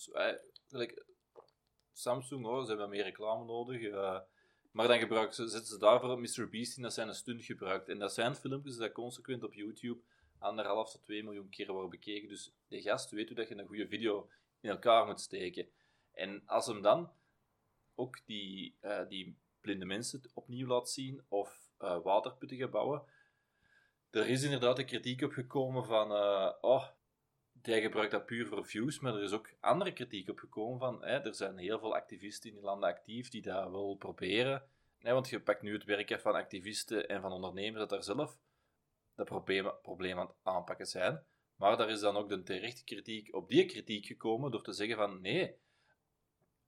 Samsung, 1.93 2.45
oh, 2.45 2.61
ze 2.63 2.69
hebben 2.69 2.89
meer 2.89 3.03
reclame 3.03 3.45
nodig. 3.45 3.81
eh, 3.81 4.19
maar 4.73 4.88
dan 4.88 4.99
gebruiken 4.99 5.36
ze, 5.36 5.47
zetten 5.47 5.69
ze 5.69 5.77
daarvoor 5.77 6.19
Mr. 6.19 6.49
Beast 6.49 6.77
in 6.77 6.83
dat 6.83 6.93
zijn 6.93 7.07
een 7.07 7.15
stunt 7.15 7.43
gebruikt. 7.43 7.89
En 7.89 7.99
dat 7.99 8.13
zijn 8.13 8.36
filmpjes 8.36 8.77
die 8.77 8.91
consequent 8.91 9.43
op 9.43 9.53
YouTube 9.53 10.01
anderhalf 10.39 10.91
tot 10.91 11.03
2 11.03 11.23
miljoen 11.23 11.49
keer 11.49 11.71
worden 11.71 11.89
bekeken. 11.89 12.29
Dus 12.29 12.53
de 12.67 12.81
gast 12.81 13.12
weet 13.12 13.27
hoe 13.27 13.38
dat 13.38 13.47
je 13.47 13.57
een 13.57 13.67
goede 13.67 13.88
video 13.88 14.29
in 14.62 14.69
elkaar 14.69 15.05
moet 15.05 15.21
steken. 15.21 15.67
En 16.12 16.43
als 16.45 16.67
hem 16.67 16.81
dan 16.81 17.12
ook 17.95 18.25
die, 18.25 18.75
eh, 18.79 19.07
die 19.07 19.38
blinde 19.62 19.86
mensen 19.86 20.21
opnieuw 20.33 20.67
laat 20.67 20.89
zien 20.89 21.23
of 21.27 21.71
eh, 21.77 22.01
waterputten 22.03 22.57
gaat 22.57 22.71
bouwen, 22.71 23.03
er 24.09 24.27
is 24.27 24.43
inderdaad 24.43 24.75
de 24.75 24.86
kritiek 24.86 25.21
op 25.21 25.31
gekomen 25.31 25.86
van, 25.86 26.12
eh, 26.12 26.53
oh, 26.62 26.88
hij 27.65 27.82
gebruikt 27.82 28.12
dat 28.12 28.26
puur 28.26 28.47
voor 28.47 28.65
views, 28.65 28.99
maar 28.99 29.15
er 29.15 29.23
is 29.23 29.32
ook 29.32 29.54
andere 29.60 29.93
kritiek 29.93 30.30
op 30.30 30.39
gekomen 30.39 30.80
van, 30.80 31.04
hè, 31.04 31.19
er 31.19 31.36
zijn 31.36 31.58
heel 31.58 31.80
veel 31.80 31.95
activisten 31.95 32.49
in 32.49 32.56
die 32.56 32.65
landen 32.65 32.89
actief 32.89 33.30
die 33.30 33.41
dat 33.41 33.71
wel 33.71 33.95
proberen. 33.95 34.63
Hè, 34.99 35.13
want 35.13 35.30
je 35.30 35.41
pakt 35.41 35.62
nu 35.62 35.73
het 35.73 35.84
werk 35.84 36.19
van 36.21 36.34
activisten 36.34 37.08
en 37.10 37.21
van 37.21 37.32
ondernemers 37.32 37.80
dat 37.80 37.89
daar 37.89 38.04
zelf 38.04 38.38
dat 39.15 39.26
probleem, 39.26 39.71
probleem 39.82 40.19
aan 40.19 40.28
het 40.28 40.36
aanpakken 40.43 40.86
zijn. 40.86 41.23
Maar 41.56 41.78
daar 41.78 41.89
is 41.89 41.99
dan 41.99 42.17
ook 42.17 42.30
de 42.30 42.43
terechte 42.43 42.84
kritiek 42.84 43.36
op 43.36 43.49
die 43.49 43.65
kritiek 43.65 44.06
gekomen 44.06 44.52
door 44.52 44.63
te 44.63 44.73
zeggen 44.73 44.97
van, 44.97 45.21
nee, 45.21 45.56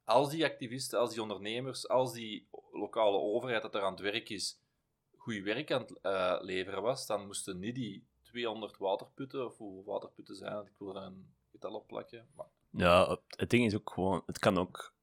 als 0.04 0.30
die 0.30 0.46
activisten, 0.46 1.00
als 1.00 1.12
die 1.12 1.22
ondernemers, 1.22 1.88
als 1.88 2.14
die 2.14 2.48
lokale 2.72 3.18
overheid 3.18 3.62
dat 3.62 3.76
er 3.76 3.82
aan 3.82 3.92
het 3.92 4.02
werk 4.02 4.30
is, 4.30 4.60
goed 5.16 5.44
werk 5.44 5.72
aan 5.72 5.82
het 5.82 6.00
eh, 6.02 6.38
leveren 6.42 6.82
was, 6.82 7.08
dan 7.08 7.26
moesten 7.26 7.60
niet 7.60 7.76
die 7.76 8.06
200 8.40 8.78
waterputten, 8.78 9.46
of 9.46 9.58
hoeveel 9.58 9.84
waterputten 9.94 10.36
zijn 10.36 10.56
het, 10.56 10.68
ik 10.68 10.78
wil 10.78 10.96
er 10.96 11.04
een 11.04 11.36
getal 11.52 11.74
op 11.74 11.88
plakken, 11.88 12.28
maar 12.36 12.46
Ja, 12.70 13.18
het- 13.38 13.50
ding 13.50 13.66
is 13.66 13.76
ook 13.76 13.90
gewoon, 13.94 14.24
het 14.26 14.40
kan 14.40 14.58
ook 14.58 14.94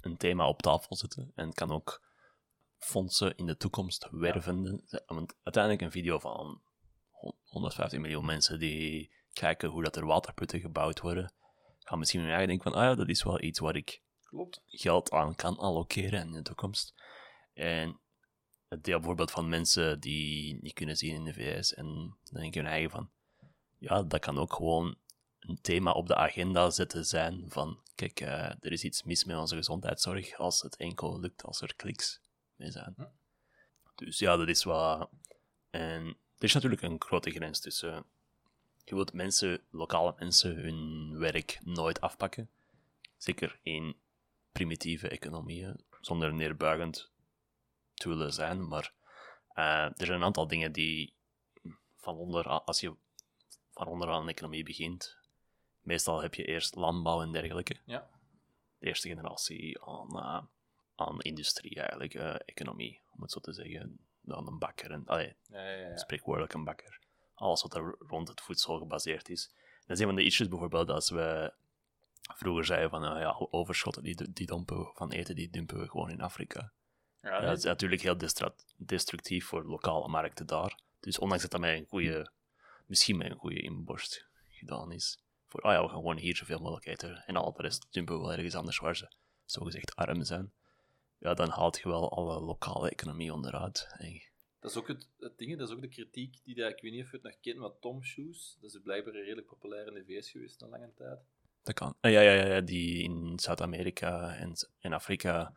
een 0.00 0.16
thema 0.16 0.48
op 0.48 0.62
tafel 0.62 0.96
zetten 0.96 1.32
en 1.34 1.46
het 1.46 1.54
kan 1.54 1.70
ook 1.72 2.02
fondsen 2.78 3.36
in 3.36 3.46
de 3.46 3.56
toekomst 3.56 4.08
werven. 4.10 4.82
Want 5.06 5.34
uiteindelijk 5.42 5.82
een 5.84 5.90
video 5.90 6.18
van 6.18 6.60
hon- 7.10 7.34
150 7.44 7.98
miljoen 8.00 8.24
mensen 8.24 8.58
die 8.58 9.10
kijken 9.32 9.68
hoe 9.68 9.82
dat 9.82 9.96
er 9.96 10.06
waterputten 10.06 10.60
gebouwd 10.60 11.00
worden, 11.00 11.32
gaan 11.78 11.98
misschien 11.98 12.20
hun 12.20 12.30
eigen 12.30 12.48
denken 12.48 12.72
van, 12.72 12.80
ah 12.80 12.88
ja, 12.88 12.94
dat 12.94 13.08
is 13.08 13.22
wel 13.22 13.40
iets 13.42 13.58
waar 13.58 13.76
ik 13.76 14.02
klopt. 14.24 14.62
geld 14.66 15.10
aan 15.10 15.34
kan 15.34 15.56
allokeren 15.58 16.20
in 16.26 16.32
de 16.32 16.42
toekomst. 16.42 16.94
En 17.54 18.00
het 18.68 18.84
deel 18.84 18.96
bijvoorbeeld 18.96 19.30
van 19.30 19.48
mensen 19.48 20.00
die 20.00 20.58
niet 20.62 20.72
kunnen 20.72 20.96
zien 20.96 21.14
in 21.14 21.24
de 21.24 21.32
VS 21.32 21.74
en 21.74 21.86
dan 22.24 22.40
denk 22.40 22.54
je 22.54 22.60
hun 22.60 22.68
eigen 22.68 22.90
van, 22.90 23.10
ja, 23.78 24.02
dat 24.02 24.20
kan 24.20 24.38
ook 24.38 24.52
gewoon 24.52 24.96
een 25.40 25.60
thema 25.60 25.92
op 25.92 26.06
de 26.06 26.14
agenda 26.14 26.70
zetten 26.70 27.06
zijn 27.06 27.44
van, 27.48 27.80
kijk, 27.94 28.20
eh, 28.20 28.50
er 28.60 28.72
is 28.72 28.84
iets 28.84 29.02
mis 29.02 29.24
met 29.24 29.36
onze 29.36 29.56
gezondheidszorg 29.56 30.38
als 30.38 30.62
het 30.62 30.76
enkel 30.76 31.20
lukt 31.20 31.44
als 31.44 31.60
er 31.60 31.76
kliks 31.76 32.20
mee 32.56 32.70
zijn. 32.70 32.94
Hm. 32.96 33.04
Dus 33.94 34.18
ja, 34.18 34.36
dat 34.36 34.48
is 34.48 34.64
wat... 34.64 35.10
En 35.70 36.06
er 36.38 36.44
is 36.44 36.52
natuurlijk 36.52 36.82
een 36.82 37.02
grote 37.02 37.30
grens 37.30 37.60
tussen... 37.60 38.04
Je 38.84 38.94
wilt 38.94 39.12
mensen, 39.12 39.60
lokale 39.70 40.14
mensen, 40.18 40.56
hun 40.56 41.18
werk 41.18 41.58
nooit 41.64 42.00
afpakken. 42.00 42.50
Zeker 43.16 43.58
in 43.62 43.96
primitieve 44.52 45.08
economieën, 45.08 45.80
zonder 46.00 46.34
neerbuigend 46.34 47.10
te 47.96 48.08
willen 48.08 48.32
zijn. 48.32 48.68
Maar 48.68 48.92
eh, 49.48 49.84
er 49.84 50.06
zijn 50.06 50.18
een 50.18 50.24
aantal 50.24 50.46
dingen 50.46 50.72
die 50.72 51.14
van 51.96 52.16
onder, 52.16 52.48
als 52.48 52.80
je 52.80 52.94
van 53.72 53.86
onderaan 53.86 54.22
een 54.22 54.28
economie 54.28 54.64
begint, 54.64 55.16
meestal 55.80 56.22
heb 56.22 56.34
je 56.34 56.44
eerst 56.44 56.74
landbouw 56.74 57.22
en 57.22 57.32
dergelijke. 57.32 57.76
Ja. 57.84 58.08
De 58.78 58.86
eerste 58.86 59.08
generatie 59.08 59.82
aan, 59.82 60.18
eh, 60.18 60.42
aan 60.94 61.20
industrie 61.20 61.80
eigenlijk, 61.80 62.14
eh, 62.14 62.34
economie, 62.44 63.00
om 63.10 63.22
het 63.22 63.32
zo 63.32 63.40
te 63.40 63.52
zeggen. 63.52 63.98
Dan 64.20 64.46
een 64.46 64.58
bakker, 64.58 64.90
en, 64.90 65.06
allee, 65.06 65.36
Ja, 65.48 65.70
ja, 65.70 65.88
ja. 65.88 65.96
spreekwoordelijk 65.96 66.52
een 66.52 66.64
bakker. 66.64 66.98
Alles 67.34 67.62
wat 67.62 67.74
er 67.74 67.96
rond 67.98 68.28
het 68.28 68.40
voedsel 68.40 68.78
gebaseerd 68.78 69.28
is. 69.28 69.54
Dat 69.86 69.96
is 69.96 70.00
een 70.00 70.06
van 70.06 70.16
de 70.16 70.24
issues 70.24 70.48
bijvoorbeeld 70.48 70.90
als 70.90 71.10
we 71.10 71.52
vroeger 72.34 72.64
zeiden 72.64 72.90
van 72.90 73.00
nou 73.00 73.18
ja, 73.18 73.36
overschotten 73.50 74.02
die, 74.02 74.32
die 74.32 74.46
dumpen 74.46 74.90
van 74.94 75.10
eten, 75.10 75.34
die 75.34 75.50
dumpen 75.50 75.78
we 75.78 75.88
gewoon 75.88 76.10
in 76.10 76.20
Afrika. 76.20 76.72
Ja, 77.26 77.40
dat 77.40 77.48
dat 77.48 77.58
is 77.58 77.64
natuurlijk 77.64 78.02
heel 78.02 78.18
destructief 78.76 79.46
voor 79.46 79.64
lokale 79.64 80.08
markten 80.08 80.46
daar. 80.46 80.78
Dus 81.00 81.18
ondanks 81.18 81.42
dat 81.42 81.52
dat 81.52 81.60
met 81.60 81.78
een 81.78 81.86
goede, 81.86 82.30
misschien 82.86 83.16
met 83.16 83.30
een 83.30 83.36
goede 83.36 83.60
inborst 83.60 84.26
gedaan 84.50 84.92
is. 84.92 85.18
Voor, 85.46 85.60
oh 85.60 85.72
ja, 85.72 85.82
we 85.82 85.88
gaan 85.88 85.96
gewoon 85.96 86.16
hier 86.16 86.36
zoveel 86.36 86.58
mogelijk 86.58 86.86
eten 86.86 87.24
en 87.26 87.36
al 87.36 87.52
de 87.52 87.62
rest 87.62 87.86
dumpen 87.90 88.14
we 88.14 88.20
wel 88.20 88.32
ergens 88.32 88.54
anders 88.54 88.78
waar 88.78 88.96
ze 88.96 89.12
zogezegd 89.44 89.96
arm 89.96 90.24
zijn. 90.24 90.52
Ja, 91.18 91.34
dan 91.34 91.50
haalt 91.50 91.78
je 91.78 91.88
wel 91.88 92.10
alle 92.10 92.40
lokale 92.40 92.90
economie 92.90 93.32
onderuit. 93.32 93.88
Dat 94.60 94.70
is 94.70 94.76
ook 94.76 94.88
het, 94.88 95.08
het 95.18 95.38
ding, 95.38 95.58
dat 95.58 95.68
is 95.68 95.74
ook 95.74 95.80
de 95.80 95.88
kritiek 95.88 96.38
die 96.44 96.54
ik 96.54 96.80
weet 96.80 96.92
niet 96.92 97.04
of 97.04 97.10
je 97.10 97.16
het 97.16 97.22
nog 97.22 97.40
kent, 97.40 97.58
maar 97.58 97.78
Tom 97.80 98.02
Shoes, 98.02 98.58
dat 98.60 98.74
is 98.74 98.80
blijkbaar 98.82 99.14
redelijk 99.14 99.46
populair 99.46 99.86
in 99.86 99.94
de 99.94 100.04
VS 100.04 100.30
geweest 100.30 100.62
een 100.62 100.68
lange 100.68 100.92
tijd. 100.94 101.18
Dat 101.62 101.74
kan. 101.74 101.96
Ah, 102.00 102.10
ja, 102.10 102.20
ja, 102.20 102.32
ja, 102.32 102.46
ja, 102.46 102.60
die 102.60 103.02
in 103.02 103.38
Zuid-Amerika 103.38 104.34
en, 104.34 104.52
en 104.78 104.92
Afrika 104.92 105.54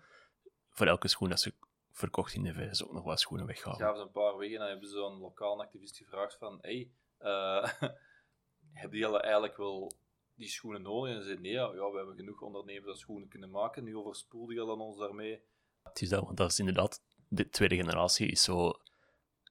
voor 0.79 0.87
elke 0.87 1.07
schoen 1.07 1.29
dat 1.29 1.39
ze 1.39 1.53
verkocht 1.91 2.33
in 2.33 2.43
de 2.43 2.53
VS 2.53 2.83
ook 2.83 2.91
nog 2.93 3.03
wat 3.03 3.19
schoenen 3.19 3.45
weggaven. 3.45 3.79
gaven 3.79 3.97
ze 3.97 4.03
een 4.03 4.11
paar 4.11 4.37
wegen 4.37 4.53
en 4.53 4.59
dan 4.59 4.69
hebben 4.69 4.87
ze 4.89 4.95
zo'n 4.95 5.17
lokaal 5.17 5.61
activist 5.61 5.97
gevraagd 5.97 6.37
van 6.37 6.57
hey, 6.61 6.91
eh, 7.17 7.63
hebben 8.81 8.99
jullie 8.99 9.19
eigenlijk 9.19 9.57
wel 9.57 9.93
die 10.35 10.47
schoenen 10.47 10.81
nodig? 10.81 11.11
En 11.13 11.17
ze 11.17 11.23
zeiden 11.23 11.43
nee, 11.43 11.51
ja, 11.51 11.65
ja, 11.73 11.89
we 11.91 11.97
hebben 11.97 12.15
genoeg 12.15 12.41
ondernemers 12.41 12.85
dat 12.85 12.97
schoenen 12.99 13.29
kunnen 13.29 13.49
maken, 13.49 13.83
nu 13.83 13.95
overspoelde 13.95 14.53
je 14.53 14.59
dan 14.65 14.81
ons 14.81 14.97
daarmee. 14.97 15.41
Het 15.83 16.01
is 16.01 16.09
dat, 16.09 16.23
want 16.23 16.37
dat 16.37 16.51
is 16.51 16.59
inderdaad, 16.59 17.01
de 17.27 17.49
tweede 17.49 17.75
generatie 17.75 18.27
is 18.27 18.43
zo 18.43 18.73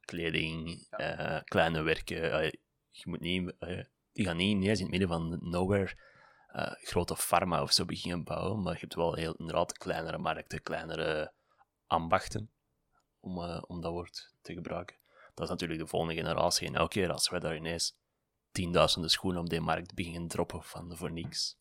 kleding, 0.04 0.86
Ja. 0.90 0.98
eh, 0.98 1.42
kleine 1.44 1.82
werken. 1.82 2.32
eh, 2.32 2.50
je 2.90 3.02
moet 3.04 3.20
niet, 3.20 3.54
die 4.12 4.24
gaan 4.24 4.36
niet 4.36 4.56
ineens 4.56 4.78
in 4.78 4.84
het 4.84 4.90
midden 4.90 5.08
van 5.08 5.38
nowhere 5.40 5.96
eh, 6.48 6.72
grote 6.72 7.16
farma 7.16 7.62
of 7.62 7.72
zo 7.72 7.84
beginnen 7.84 8.24
bouwen, 8.24 8.62
maar 8.62 8.72
je 8.72 8.80
hebt 8.80 8.94
wel 8.94 9.14
heel, 9.14 9.34
inderdaad 9.34 9.78
kleinere 9.78 10.18
markten, 10.18 10.62
kleinere 10.62 11.32
ambachten, 11.86 12.50
om, 13.20 13.42
eh, 13.42 13.62
om 13.66 13.80
dat 13.80 13.92
woord 13.92 14.34
te 14.40 14.52
gebruiken. 14.52 14.96
Dat 15.34 15.44
is 15.44 15.50
natuurlijk 15.50 15.80
de 15.80 15.86
volgende 15.86 16.14
generatie. 16.14 16.66
En 16.66 16.74
elke 16.74 16.92
keer 16.92 17.12
als 17.12 17.28
wij 17.28 17.40
daar 17.40 17.56
ineens 17.56 17.96
tienduizenden 18.50 19.10
schoenen 19.10 19.40
op 19.40 19.48
die 19.48 19.60
markt 19.60 19.94
beginnen 19.94 20.28
droppen 20.28 20.62
van 20.62 20.96
voor 20.96 21.12
niks, 21.12 21.58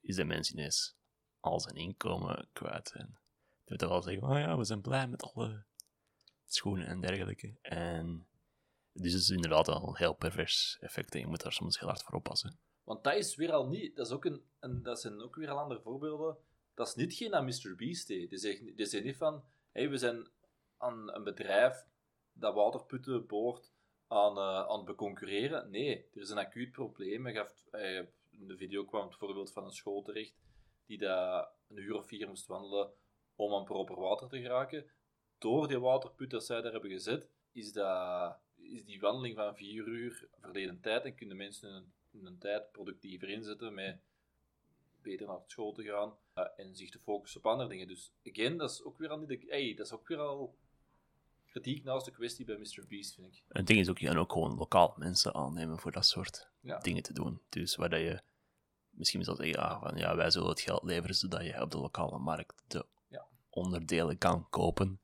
is 0.00 0.16
de 0.16 0.24
mens 0.24 0.52
ineens 0.52 0.96
al 1.40 1.60
zijn 1.60 1.74
inkomen 1.74 2.48
kwijt. 2.52 2.92
En 2.92 3.18
je 3.64 3.70
moet 3.70 3.80
wel 3.80 4.02
zeggen, 4.02 4.28
oh 4.28 4.38
ja, 4.38 4.56
we 4.56 4.64
zijn 4.64 4.80
blij 4.80 5.06
met 5.06 5.22
alle 5.22 5.64
schoenen 6.46 6.86
en 6.86 7.00
dergelijke. 7.00 7.58
En 7.62 8.26
dus 8.92 9.14
is 9.14 9.30
inderdaad 9.30 9.68
al 9.68 9.96
heel 9.96 10.14
pervers 10.14 10.76
effect 10.80 11.14
en 11.14 11.20
je 11.20 11.26
moet 11.26 11.42
daar 11.42 11.52
soms 11.52 11.78
heel 11.78 11.88
hard 11.88 12.02
voor 12.02 12.14
oppassen. 12.14 12.58
Want 12.88 13.04
dat 13.04 13.14
is 13.14 13.34
weer 13.34 13.52
al 13.52 13.66
niet, 13.66 13.96
dat, 13.96 14.06
is 14.06 14.12
ook 14.12 14.24
een, 14.24 14.42
en 14.58 14.82
dat 14.82 15.00
zijn 15.00 15.22
ook 15.22 15.36
weer 15.36 15.50
al 15.50 15.58
andere 15.58 15.80
voorbeelden. 15.80 16.36
Dat 16.74 16.86
is 16.86 16.94
niet 16.94 17.14
geen 17.14 17.34
aan 17.34 17.44
Mr. 17.44 17.74
Beast. 17.76 18.06
Die 18.06 18.36
zegt, 18.36 18.76
die 18.76 18.86
zegt 18.86 19.04
niet 19.04 19.16
van, 19.16 19.44
hey, 19.72 19.90
we 19.90 19.96
zijn 19.96 20.28
aan 20.76 21.14
een 21.14 21.24
bedrijf 21.24 21.86
dat 22.32 22.54
waterputten 22.54 23.26
boort 23.26 23.72
aan, 24.06 24.36
eh, 24.36 24.66
aan 24.68 24.76
het 24.76 24.84
beconcurreren. 24.84 25.70
Nee, 25.70 26.08
er 26.14 26.20
is 26.20 26.30
een 26.30 26.38
acuut 26.38 26.72
probleem. 26.72 27.24
Hij 27.24 27.34
gaf, 27.34 27.66
in 28.30 28.48
de 28.48 28.56
video 28.56 28.84
kwam 28.84 29.06
het 29.06 29.16
voorbeeld 29.16 29.52
van 29.52 29.64
een 29.64 29.72
school 29.72 30.02
terecht 30.02 30.34
die 30.86 30.98
daar 30.98 31.48
een 31.68 31.76
uur 31.76 31.94
of 31.94 32.06
vier 32.06 32.28
moest 32.28 32.46
wandelen 32.46 32.92
om 33.34 33.54
aan 33.54 33.64
proper 33.64 34.00
water 34.00 34.28
te 34.28 34.40
geraken. 34.40 34.90
Door 35.38 35.68
die 35.68 35.80
waterput 35.80 36.30
dat 36.30 36.44
zij 36.44 36.60
daar 36.60 36.72
hebben 36.72 36.90
gezet, 36.90 37.28
is, 37.52 37.72
dat, 37.72 38.38
is 38.56 38.84
die 38.84 39.00
wandeling 39.00 39.36
van 39.36 39.56
vier 39.56 39.86
uur 39.86 40.28
verleden 40.40 40.80
tijd 40.80 41.04
en 41.04 41.14
kunnen 41.14 41.36
mensen 41.36 41.72
hun, 41.72 41.92
hun 42.12 42.38
tijd 42.38 42.72
productiever 42.72 43.28
inzetten 43.28 43.74
met 43.74 43.98
beter 45.02 45.26
naar 45.26 45.38
school 45.46 45.72
te 45.72 45.82
gaan 45.82 46.12
eh, 46.34 46.44
en 46.56 46.76
zich 46.76 46.90
te 46.90 46.98
focussen 46.98 47.40
op 47.40 47.46
andere 47.46 47.68
dingen. 47.68 47.88
Dus 47.88 48.12
again, 48.26 48.56
dat 48.56 48.70
is 48.70 48.82
ook 48.82 48.98
weer 48.98 49.08
al 49.08 49.18
niet 49.18 49.28
de, 49.28 49.44
hey, 49.48 49.74
dat 49.74 49.86
is 49.86 49.92
ook 49.92 50.08
weer 50.08 50.18
al 50.18 50.56
kritiek 51.46 51.84
naast 51.84 52.04
de 52.04 52.10
kwestie 52.10 52.44
bij 52.44 52.56
Mr. 52.56 52.84
Beast, 52.88 53.14
vind 53.14 53.26
ik. 53.34 53.42
Het 53.48 53.66
ding 53.66 53.80
is 53.80 53.88
ook, 53.88 53.98
je 53.98 54.06
kan 54.06 54.18
ook 54.18 54.32
gewoon 54.32 54.54
lokaal 54.54 54.94
mensen 54.96 55.34
aannemen 55.34 55.78
voor 55.78 55.92
dat 55.92 56.06
soort 56.06 56.48
Ja. 56.60 56.78
dingen 56.78 57.02
te 57.02 57.12
doen. 57.12 57.40
Dus 57.48 57.76
waar 57.76 57.88
dat 57.88 58.00
je 58.00 58.20
misschien 58.90 59.24
zou 59.24 59.36
zeggen, 59.36 59.54
ja, 59.62 59.80
van, 59.80 59.96
ja, 59.96 60.16
wij 60.16 60.30
zullen 60.30 60.48
het 60.48 60.60
geld 60.60 60.82
leveren 60.82 61.14
zodat 61.14 61.44
je 61.44 61.62
op 61.62 61.70
de 61.70 61.78
lokale 61.78 62.18
markt 62.18 62.62
de 62.66 62.86
Ja. 63.08 63.26
onderdelen 63.50 64.18
kan 64.18 64.46
kopen. 64.50 65.00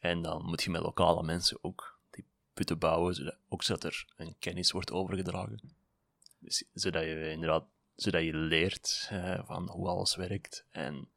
En 0.00 0.22
dan 0.22 0.44
moet 0.44 0.62
je 0.62 0.70
met 0.70 0.82
lokale 0.82 1.22
mensen 1.22 1.58
ook 1.60 1.98
die 2.10 2.24
putten 2.52 2.78
bouwen, 2.78 3.14
zodat, 3.14 3.36
ook 3.48 3.62
zodat 3.62 3.84
er 3.84 4.06
een 4.16 4.36
kennis 4.38 4.70
wordt 4.70 4.90
overgedragen. 4.92 5.60
Dus, 6.38 6.64
zodat 6.72 7.02
je 7.02 7.30
inderdaad 7.30 7.66
zodat 7.94 8.22
je 8.22 8.34
leert 8.34 9.08
eh, 9.10 9.44
van 9.44 9.68
hoe 9.68 9.88
alles 9.88 10.16
werkt. 10.16 10.66
En 10.70 11.08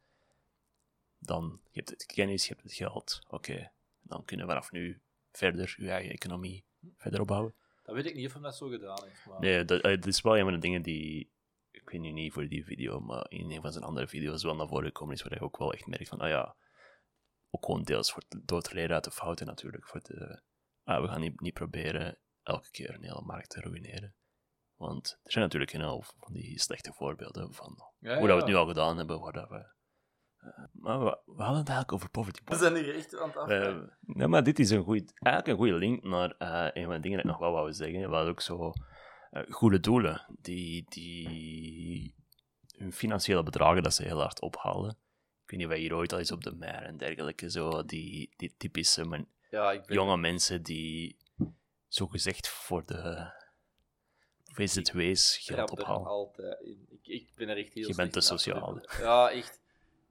dan, 1.18 1.60
je 1.64 1.80
hebt 1.80 1.90
het 1.90 2.06
kennis, 2.06 2.48
je 2.48 2.54
hebt 2.54 2.64
het 2.64 2.74
geld. 2.74 3.22
Oké, 3.28 3.72
dan 4.02 4.26
kunnen 4.26 4.46
we 4.46 4.52
vanaf 4.52 4.72
nu 4.72 5.02
verder 5.32 5.76
je 5.78 5.90
eigen 5.90 6.12
economie 6.12 6.66
verder 6.98 7.22
opbouwen. 7.22 7.54
Dat 7.84 7.96
weet 7.96 8.06
ik 8.06 8.16
niet 8.16 8.26
of 8.26 8.34
hij 8.34 8.42
dat 8.42 8.56
zo 8.56 8.68
gedaan 8.68 9.04
heeft. 9.04 9.26
Maar... 9.26 9.40
Nee, 9.40 9.66
dat, 9.66 9.82
eh, 9.82 9.96
dat 9.96 10.06
is 10.06 10.22
wel 10.22 10.38
een 10.38 10.44
van 10.44 10.54
de 10.54 10.60
dingen 10.60 10.82
die, 10.82 11.32
ik 11.72 11.90
weet 11.90 12.02
nu 12.02 12.12
niet 12.12 12.34
voor 12.34 12.48
die 12.48 12.66
video, 12.66 13.00
maar 13.00 13.26
in 13.30 13.52
een 13.52 13.62
van 13.62 13.72
zijn 13.72 13.84
andere 13.84 14.08
video's 14.08 14.44
wel 14.44 14.56
naar 14.56 14.68
voren 14.68 14.86
gekomen 14.86 15.14
is, 15.14 15.22
waar 15.22 15.34
je 15.34 15.42
ook 15.42 15.58
wel 15.58 15.74
echt 15.74 15.88
merkt 15.88 16.10
van, 16.10 16.20
ah 16.20 16.30
ja, 16.30 16.56
ook 17.50 17.66
gewoon 17.66 17.84
deels 17.84 18.12
voor, 18.12 18.24
door 18.44 18.62
te 18.62 18.74
leren 18.74 18.96
uit 18.96 19.04
de 19.04 19.12
fouten 19.12 19.46
natuurlijk, 19.46 19.88
voor 19.88 20.02
de, 20.04 20.42
ah, 20.84 21.02
we 21.02 21.08
gaan 21.08 21.22
niet, 21.22 21.42
niet 21.42 21.54
proberen 21.54 22.18
elke 22.44 22.72
keer 22.72 22.94
een 22.94 23.04
hele 23.04 23.22
markt 23.22 23.50
te 23.50 23.60
ruïneren. 23.60 24.16
Want 24.82 25.18
er 25.24 25.32
zijn 25.32 25.44
natuurlijk 25.44 25.74
een 25.74 25.82
hoop 25.82 26.06
van 26.20 26.34
die 26.34 26.60
slechte 26.60 26.94
voorbeelden 26.94 27.54
van 27.54 27.84
Ja, 28.00 28.18
hoe 28.18 28.28
dat 28.28 28.36
we 28.36 28.42
het 28.44 28.52
nu 28.52 28.56
al 28.56 28.68
gedaan 28.68 28.98
hebben, 28.98 29.20
waar 29.20 29.34
dat 29.34 29.50
we... 29.50 29.56
eh, 30.38 30.64
maar 30.72 31.00
we, 31.00 31.20
we 31.26 31.42
hadden 31.44 31.60
het 31.60 31.70
eigenlijk 31.70 31.92
over 31.92 32.10
poverty 32.10 32.42
We 32.46 32.56
zijn 32.56 32.76
hier 32.76 32.96
echt 32.96 33.18
aan 33.20 33.28
het 33.28 33.38
af. 33.38 33.50
Eh, 33.50 33.78
nee, 34.00 34.28
maar 34.28 34.44
dit 34.44 34.60
is 34.60 34.70
een 34.70 34.84
goeie, 34.84 35.06
eigenlijk 35.16 35.48
een 35.48 35.66
goede 35.66 35.86
link 35.86 36.04
naar 36.04 36.36
eh, 36.38 36.82
een 36.82 36.86
van 36.86 36.94
de 36.96 37.00
dingen 37.00 37.18
dat 37.18 37.26
ik 37.26 37.32
nog 37.32 37.40
wel 37.40 37.52
wou 37.52 37.74
zeggen. 37.74 38.10
We 38.10 38.16
hadden 38.16 38.32
ook 38.32 38.42
zo 38.42 38.74
goede 39.50 39.80
doelen, 39.80 40.26
die, 40.40 40.86
die 40.90 42.16
hun 42.78 42.94
financiële 42.94 43.44
bedragen 43.44 43.84
dat 43.84 43.94
ze 43.94 44.04
heel 44.04 44.20
hard 44.20 44.42
ophalen. 44.42 44.90
Ik 45.44 45.50
weet 45.50 45.60
niet 45.60 45.68
of 45.68 45.74
je 45.74 45.80
hier 45.80 45.96
ooit 45.96 46.14
al 46.14 46.20
eens 46.20 46.32
op 46.32 46.44
de 46.44 46.56
mer 46.56 46.84
en 46.84 46.98
dergelijke, 46.98 47.50
zo 47.50 47.86
die, 47.86 48.34
die 48.38 48.56
typische 48.58 49.06
men- 49.06 49.28
ja, 49.50 49.72
ik 49.72 49.86
ben... 49.86 49.96
jonge 49.96 50.18
mensen 50.18 50.64
die 50.64 51.18
zogezegd 51.88 52.48
voor 52.48 52.86
de 52.86 53.32
VZW's 54.54 55.38
Ik 55.38 55.44
geld 55.44 55.68
trap 55.68 55.80
er 55.80 55.84
ophalen. 55.84 56.08
altijd 56.08 56.62
in. 56.62 56.86
Ik, 56.90 57.08
ik 57.08 57.30
ben 57.36 57.50
er 57.50 57.58
echt 57.58 57.74
heel 57.74 57.88
Je 57.88 57.96
bent 57.96 58.14
te 58.14 58.22
sociaal. 58.22 58.82
Ja, 59.00 59.30
echt. 59.32 59.60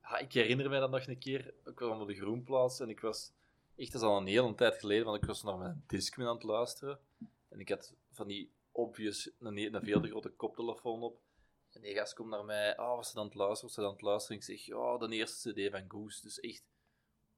Ja, 0.02 0.18
ik 0.18 0.32
herinner 0.32 0.68
mij 0.68 0.78
dat 0.78 0.90
nog 0.90 1.06
een 1.06 1.18
keer. 1.18 1.54
Ik 1.64 1.78
was 1.78 2.00
op 2.00 2.08
de 2.08 2.14
Groenplaats 2.14 2.80
en 2.80 2.88
ik 2.88 3.00
was... 3.00 3.32
Echt, 3.76 3.92
dat 3.92 4.02
is 4.02 4.08
al 4.08 4.16
een 4.16 4.26
hele 4.26 4.54
tijd 4.54 4.78
geleden, 4.78 5.04
want 5.04 5.22
ik 5.22 5.24
was 5.24 5.42
naar 5.42 5.58
mijn 5.58 5.84
Discman 5.86 6.26
aan 6.26 6.34
het 6.34 6.42
luisteren. 6.42 6.98
En 7.48 7.60
ik 7.60 7.68
had 7.68 7.94
van 8.12 8.26
die 8.28 8.50
obvious, 8.72 9.30
een, 9.38 9.74
een 9.74 9.84
veel 9.84 10.00
te 10.00 10.08
grote 10.08 10.28
koptelefoon 10.28 11.02
op. 11.02 11.20
En 11.72 11.80
die 11.80 11.94
gast 11.94 12.14
komt 12.14 12.30
naar 12.30 12.44
mij. 12.44 12.76
Ah, 12.76 12.96
was 12.96 13.10
ze 13.10 13.18
aan 13.18 13.24
het 13.24 13.34
luisteren? 13.34 13.64
Was 13.64 13.74
ze 13.74 13.84
aan 13.84 13.92
het 13.92 14.02
luisteren? 14.02 14.36
Ik 14.36 14.42
zeg, 14.44 14.60
ja, 14.64 14.98
de 14.98 15.14
eerste 15.14 15.52
cd 15.52 15.70
van 15.70 15.84
Goose. 15.88 16.22
Dus 16.22 16.40
echt... 16.40 16.62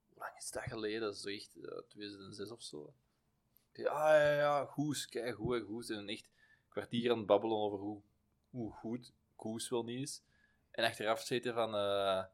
Hoe 0.09 0.19
lang 0.19 0.37
is 0.37 0.51
dat 0.51 0.63
geleden? 0.63 1.01
Dat 1.01 1.15
is 1.15 1.21
zo 1.21 1.29
echt 1.29 1.57
eh, 1.57 1.79
2006 1.89 2.51
of 2.51 2.63
zo. 2.63 2.93
Zeg, 3.73 3.87
ah, 3.87 3.99
ja, 3.99 4.35
ja, 4.35 4.65
Goose. 4.65 5.09
Kijk, 5.09 5.35
goed, 5.35 5.65
Goose. 5.67 5.95
En 5.95 6.09
echt 6.09 6.29
kwartier 6.73 7.11
aan 7.11 7.19
het 7.19 7.27
babbelen 7.27 7.57
over 7.57 7.79
hoe, 7.79 8.03
hoe 8.51 8.73
goed 8.73 9.13
Koes 9.37 9.69
wel 9.69 9.85
niet 9.85 10.01
is. 10.01 10.23
En 10.71 10.85
achteraf 10.85 11.21
zitten 11.21 11.55
van, 11.55 11.75
eh, 11.75 12.25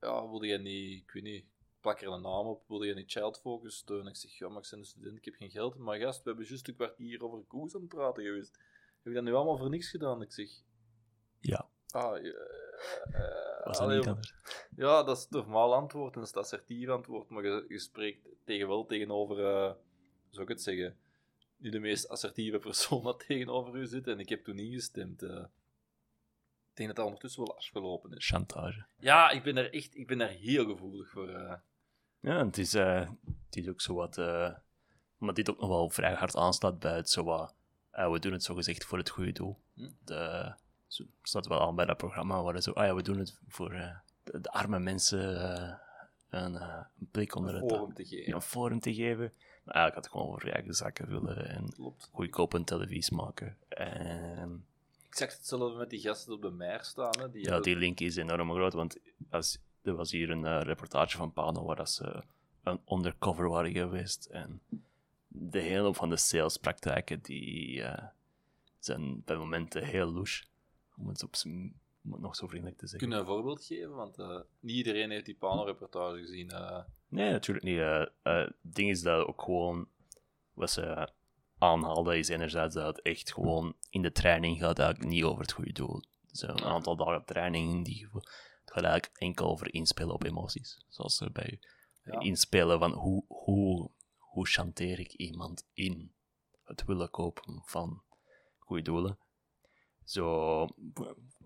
ja, 0.00 0.28
wilde 0.28 0.46
je 0.46 0.58
niet, 0.58 1.02
ik 1.02 1.10
weet 1.10 1.22
niet, 1.22 1.44
plak 1.80 2.00
er 2.00 2.12
een 2.12 2.22
naam 2.22 2.46
op, 2.46 2.68
wilde 2.68 2.86
je 2.86 2.94
niet 2.94 3.10
Child 3.10 3.40
Focus 3.40 3.76
steunen? 3.76 4.06
Ik 4.06 4.16
zeg, 4.16 4.38
ja, 4.38 4.48
maar 4.48 4.62
ik 4.62 4.68
ben 4.70 4.78
een 4.78 4.84
student, 4.84 5.16
ik 5.16 5.24
heb 5.24 5.34
geen 5.34 5.50
geld. 5.50 5.76
Maar 5.76 5.98
gast, 5.98 6.22
we 6.22 6.28
hebben 6.28 6.46
juist 6.46 6.68
een 6.68 6.74
kwartier 6.74 7.24
over 7.24 7.44
Koes 7.44 7.74
aan 7.74 7.80
het 7.80 7.88
praten 7.88 8.22
geweest. 8.22 8.58
Heb 8.96 9.06
ik 9.06 9.14
dat 9.14 9.24
nu 9.24 9.34
allemaal 9.34 9.58
voor 9.58 9.70
niks 9.70 9.90
gedaan? 9.90 10.22
Ik 10.22 10.32
zeg, 10.32 10.50
Ja, 11.40 11.68
ah, 11.90 12.22
ja, 12.22 12.32
eh, 12.32 13.64
was 13.64 13.76
dat 13.76 13.86
allee, 13.86 13.98
niet 13.98 14.06
anders? 14.06 14.34
Ja, 14.76 15.02
dat 15.02 15.16
is 15.16 15.22
het 15.22 15.32
normaal 15.32 15.74
antwoord 15.74 16.14
en 16.14 16.20
dat 16.20 16.28
is 16.28 16.34
het 16.34 16.44
assertief 16.44 16.88
antwoord, 16.88 17.28
maar 17.28 17.44
je, 17.44 17.64
je 17.68 17.78
spreekt 17.78 18.28
tegen 18.44 18.68
wel 18.68 18.86
tegenover, 18.86 19.44
eh 19.44 19.74
zou 20.30 20.42
ik 20.42 20.48
het 20.48 20.62
zeggen, 20.62 20.98
niet 21.58 21.72
de 21.72 21.78
meest 21.78 22.08
assertieve 22.08 22.58
persoon 22.58 23.02
dat 23.02 23.24
tegenover 23.26 23.76
u 23.76 23.86
zit 23.86 24.06
en 24.06 24.18
ik 24.18 24.28
heb 24.28 24.44
toen 24.44 24.58
ingestemd. 24.58 25.22
eh. 25.22 25.44
ik 26.70 26.74
denk 26.74 26.88
dat 26.88 26.96
dat 26.96 27.04
ondertussen 27.06 27.44
wel 27.44 27.56
afgelopen 27.56 28.16
is. 28.16 28.26
Chantage. 28.28 28.84
Ja, 28.98 29.30
ik 29.30 29.42
ben 29.42 29.54
daar 29.54 29.64
echt 29.70 29.96
ik 29.96 30.06
ben 30.06 30.18
daar 30.18 30.28
heel 30.28 30.64
gevoelig 30.66 31.10
voor. 31.10 31.28
eh. 31.28 31.54
Ja, 32.20 32.38
en 32.38 32.46
het 32.46 32.58
is, 32.58 32.74
eh, 32.74 33.08
het 33.46 33.56
is 33.56 33.68
ook 33.68 33.80
zo 33.80 33.94
wat... 33.94 34.16
maar 35.18 35.34
dit 35.34 35.50
ook 35.50 35.60
nog 35.60 35.68
wel 35.68 35.90
vrij 35.90 36.14
hard 36.14 36.36
aanslaat 36.36 36.78
bij 36.78 36.96
het 36.96 37.10
zo 37.10 37.24
wat... 37.24 37.54
we 37.90 38.18
doen 38.20 38.32
het 38.32 38.42
zo 38.42 38.54
gezegd 38.54 38.84
voor 38.84 38.98
het 38.98 39.08
goede 39.08 39.32
doel. 39.32 39.58
Hm. 39.74 39.88
De, 40.04 40.54
zo 40.86 41.04
staat 41.22 41.46
wel 41.46 41.60
aan 41.60 41.74
bij 41.74 41.84
dat 41.86 41.96
programma, 41.96 42.42
waar 42.42 42.54
het 42.54 42.62
zo... 42.64 42.72
Ah 42.72 42.86
ja, 42.86 42.94
we 42.94 43.02
doen 43.02 43.18
het 43.18 43.38
voor 43.48 43.68
de, 43.70 44.40
de 44.40 44.50
arme 44.50 44.78
mensen 44.78 45.40
een, 46.30 46.54
een 46.54 47.08
plek 47.10 47.34
onder 47.34 47.54
een 47.54 47.60
het 47.62 47.72
forum 47.72 47.94
te 47.94 48.04
geven. 48.04 48.34
een 48.34 48.42
forum 48.42 48.80
te 48.80 48.94
geven. 48.94 49.32
Eigenlijk 49.70 49.94
had 49.94 50.04
ik 50.04 50.10
gewoon 50.10 50.40
voor 50.40 50.50
eigen 50.50 50.74
zakken 50.74 51.08
willen 51.08 51.48
en 51.48 51.72
Klopt. 51.74 52.08
goedkoop 52.12 52.52
een 52.52 52.64
televisie 52.64 53.16
maken. 53.16 53.56
En 53.68 54.64
Exact 55.08 55.32
hetzelfde 55.36 55.78
met 55.78 55.90
die 55.90 56.00
gasten 56.00 56.32
op 56.32 56.42
de 56.42 56.50
meer 56.50 56.80
staan. 56.84 57.18
Hè. 57.18 57.30
Die 57.30 57.40
ja, 57.42 57.46
hebben- 57.46 57.62
die 57.62 57.76
link 57.76 58.00
is 58.00 58.16
enorm 58.16 58.50
groot, 58.50 58.72
want 58.72 58.96
als, 59.30 59.58
er 59.82 59.94
was 59.94 60.10
hier 60.10 60.30
een 60.30 60.44
eh, 60.46 60.60
reportage 60.62 61.16
van 61.16 61.32
Pano 61.32 61.64
waar 61.64 61.76
dat 61.76 61.90
ze 61.90 62.22
een 62.62 62.80
undercover 62.88 63.48
waren 63.48 63.72
geweest. 63.72 64.24
En 64.24 64.60
de 65.28 65.58
hele 65.60 65.94
van 65.94 66.08
de 66.08 66.16
salespraktijken 66.16 67.20
die 67.22 67.82
eh, 67.82 68.04
zijn 68.78 69.22
bij 69.24 69.36
momenten 69.36 69.84
heel 69.84 70.12
louche. 70.12 70.44
Om 70.96 71.08
het 71.08 71.22
op 71.22 71.36
z'n- 71.36 71.74
om 72.08 72.14
het 72.14 72.22
nog 72.22 72.36
zo 72.36 72.46
vriendelijk 72.46 72.78
te 72.78 72.86
zeggen. 72.86 73.08
Kunnen 73.08 73.24
we 73.26 73.30
een 73.30 73.36
voorbeeld 73.38 73.64
geven? 73.64 73.94
Want 73.94 74.18
eh, 74.18 74.40
niet 74.60 74.76
iedereen 74.76 75.10
heeft 75.10 75.24
die 75.26 75.34
Pano-reportage 75.36 76.18
gezien. 76.18 76.50
eh. 76.50 76.84
Nee, 77.08 77.30
natuurlijk 77.30 77.66
niet. 77.66 77.78
eh. 77.78 78.04
Het 78.22 78.54
ding 78.60 78.90
is 78.90 79.02
dat 79.02 79.26
ook 79.26 79.42
gewoon 79.42 79.88
wat 80.52 80.70
ze 80.70 81.08
aanhaalden 81.58 82.18
is 82.18 82.28
enerzijds 82.28 82.74
dat 82.74 82.86
het 82.96 83.04
echt 83.04 83.32
gewoon 83.32 83.76
in 83.90 84.02
de 84.02 84.12
training 84.12 84.58
gaat 84.58 84.78
eigenlijk 84.78 85.10
niet 85.10 85.24
over 85.24 85.40
het 85.42 85.52
goede 85.52 85.72
doel. 85.72 86.02
Dus 86.30 86.42
een 86.42 86.64
aantal 86.64 86.96
dagen 86.96 87.24
training 87.24 87.72
in 87.72 87.82
die. 87.82 88.08
Het 88.12 88.72
gaat 88.76 88.84
eigenlijk 88.84 89.16
enkel 89.18 89.46
over 89.50 89.74
inspelen 89.74 90.14
op 90.14 90.24
emoties. 90.24 90.84
Zoals 90.88 91.16
ze 91.16 91.30
bij 91.30 91.60
Ja. 92.02 92.20
inspelen 92.20 92.78
van 92.78 92.92
hoe, 92.92 93.24
hoe, 93.28 93.90
hoe 94.16 94.46
chanteer 94.46 94.98
ik 94.98 95.12
iemand 95.12 95.66
in 95.72 96.12
het 96.64 96.84
willen 96.84 97.10
kopen 97.10 97.62
van 97.64 98.02
goede 98.58 98.82
doelen. 98.82 99.18
Zo 100.04 100.66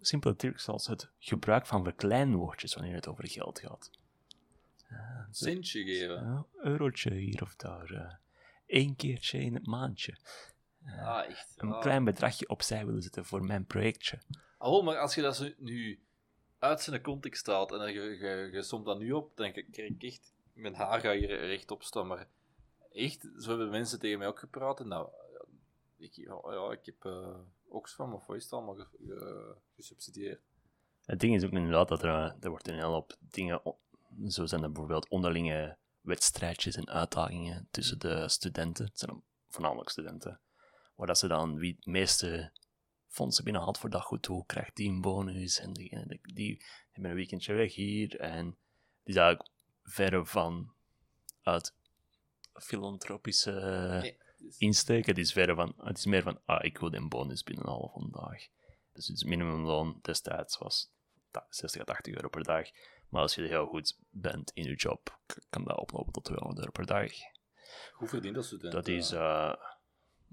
simpele 0.07 0.37
trucs 0.37 0.69
als 0.69 0.87
het 0.87 1.09
gebruik 1.19 1.67
van 1.67 1.85
verkleinwoordjes 1.85 2.75
wanneer 2.75 2.95
het 2.95 3.09
over 3.09 3.29
geld 3.29 3.59
gaat. 3.61 3.91
Zo- 5.31 5.45
Centje 5.45 5.85
geven. 5.85 6.15
ja, 6.15 6.45
eurotje 6.57 7.15
hier 7.15 7.43
of 7.43 7.57
daar. 7.57 7.91
eh 7.91 8.15
Eén 8.67 8.97
keertje 8.97 9.39
in 9.39 9.55
het 9.55 9.67
maandje. 9.67 10.17
Ah, 10.87 11.29
echt. 11.29 11.55
Een 11.57 11.73
ah. 11.73 11.81
klein 11.81 12.05
bedragje 12.05 12.49
opzij 12.49 12.87
willen 12.87 13.03
zetten 13.03 13.25
voor 13.25 13.45
mijn 13.45 13.65
projectje. 13.67 14.19
Wel, 14.59 14.83
maar 14.83 14.99
als 14.99 15.15
je 15.15 15.23
dat 15.23 15.55
nu 15.59 16.01
uit 16.59 16.81
zijn 16.81 17.03
context 17.03 17.41
staat 17.41 17.73
en 17.73 17.79
dan 17.79 17.93
je, 17.93 18.01
je, 18.01 18.49
je 18.53 18.63
somt 18.63 18.85
dat 18.85 18.99
nu 18.99 19.13
op, 19.13 19.37
dan 19.37 19.53
krijg 19.53 19.91
ik 19.91 20.03
echt... 20.03 20.33
Mijn 20.53 20.75
haar 20.75 21.01
gaat 21.01 21.15
hier 21.15 21.47
rechtop 21.47 21.83
staan, 21.83 22.07
maar 22.07 22.27
echt, 22.93 23.29
zo 23.39 23.49
hebben 23.49 23.71
mensen 23.71 24.01
tegen 24.01 24.19
mij 24.19 24.29
ook 24.29 24.39
gepraat. 24.39 24.81
En 24.81 24.89
nou, 24.89 25.09
ja, 25.33 25.45
ik, 25.99 26.13
ja, 26.13 26.41
ja, 26.51 26.73
ik 26.73 26.87
heb 26.87 27.05
eh 27.05 27.39
Oxfam 27.73 28.15
of 28.15 28.27
wat 28.27 28.37
is 28.37 28.43
het 28.43 28.53
allemaal 28.53 28.75
ge- 28.75 28.89
ge- 29.07 29.57
gesubsidieerd. 29.77 30.41
Het 31.05 31.21
ding 31.21 31.35
is 31.35 31.45
ook 31.45 31.53
inderdaad 31.53 31.89
dat 31.89 32.03
er, 32.03 32.09
eh, 32.09 32.33
er 32.41 32.51
wordt 32.51 32.69
een 32.69 32.75
hele 32.75 32.87
hoop 32.87 33.17
dingen... 33.21 33.63
Zo 34.29 34.47
zijn 34.47 34.63
er 34.63 34.69
bijvoorbeeld 34.69 35.09
onderlinge 35.09 35.77
wedstrijdjes 36.01 36.77
en 36.77 36.89
uitdagingen 36.89 37.69
tussen 37.71 37.99
de 37.99 38.29
studenten. 38.29 38.85
Het 38.85 38.99
zijn 38.99 39.23
voornamelijk 39.49 39.89
studenten. 39.91 40.41
Waar 40.95 41.07
dat 41.07 41.19
ze 41.19 41.29
dan 41.29 41.59
wie 41.59 41.75
het 41.77 41.87
meeste 41.87 42.51
fondsen 43.09 43.45
binnenhaalt 43.45 43.79
voor 43.79 43.91
dat 43.91 44.03
goed 44.03 44.23
doel, 44.23 44.45
krijgt 44.45 44.77
die 44.77 44.89
een 44.89 45.01
bonus. 45.01 45.59
En 45.59 45.73
diegene 45.73 46.07
die, 46.07 46.21
die 46.35 46.65
hebben 46.91 47.11
een 47.11 47.17
weekendje 47.17 47.55
weg 47.55 47.75
hier. 47.75 48.21
En 48.21 48.47
het 48.47 48.57
is 49.05 49.17
eigenlijk 49.17 49.51
verre 49.83 50.27
van 50.27 50.73
uit 51.43 51.75
filantropische 52.53 53.51
dus- 54.03 54.15
insteek. 54.59 55.07
Het 55.07 55.19
is, 55.19 55.33
verre 55.33 55.55
van, 55.55 55.75
het 55.77 55.99
is 55.99 56.05
meer 56.05 56.23
van, 56.23 56.39
ah, 56.45 56.65
ik 56.65 56.79
wil 56.79 56.95
een 56.95 57.09
bonus 57.09 57.43
binnenhalen 57.43 57.91
vandaag. 57.91 58.47
Dus 58.93 59.07
het 59.07 59.25
minimumloon 59.25 59.99
destijds 60.03 60.59
was 60.59 60.91
ta- 61.31 61.47
60 61.51 61.81
à 61.81 61.85
80 61.85 62.15
euro 62.15 62.29
per 62.29 62.43
dag. 62.45 62.69
Maar 63.09 63.23
als 63.23 63.35
je 63.35 63.43
heel 63.43 63.67
goed 63.67 63.99
bent 64.11 64.51
in 64.55 64.65
je 64.65 64.75
job, 64.75 65.19
kan 65.51 65.65
dat 65.65 65.79
oplopen 65.79 66.13
tot 66.13 66.25
200 66.25 66.59
euro 66.59 66.71
per 66.73 66.87
dag. 66.87 67.13
Hoe 67.93 68.09
verdient 68.09 68.35
dat 68.35 68.45
student? 68.45 68.73
Dat 68.73 68.89
is, 68.89 69.11
eh? 69.13 69.49
eh 69.49 69.55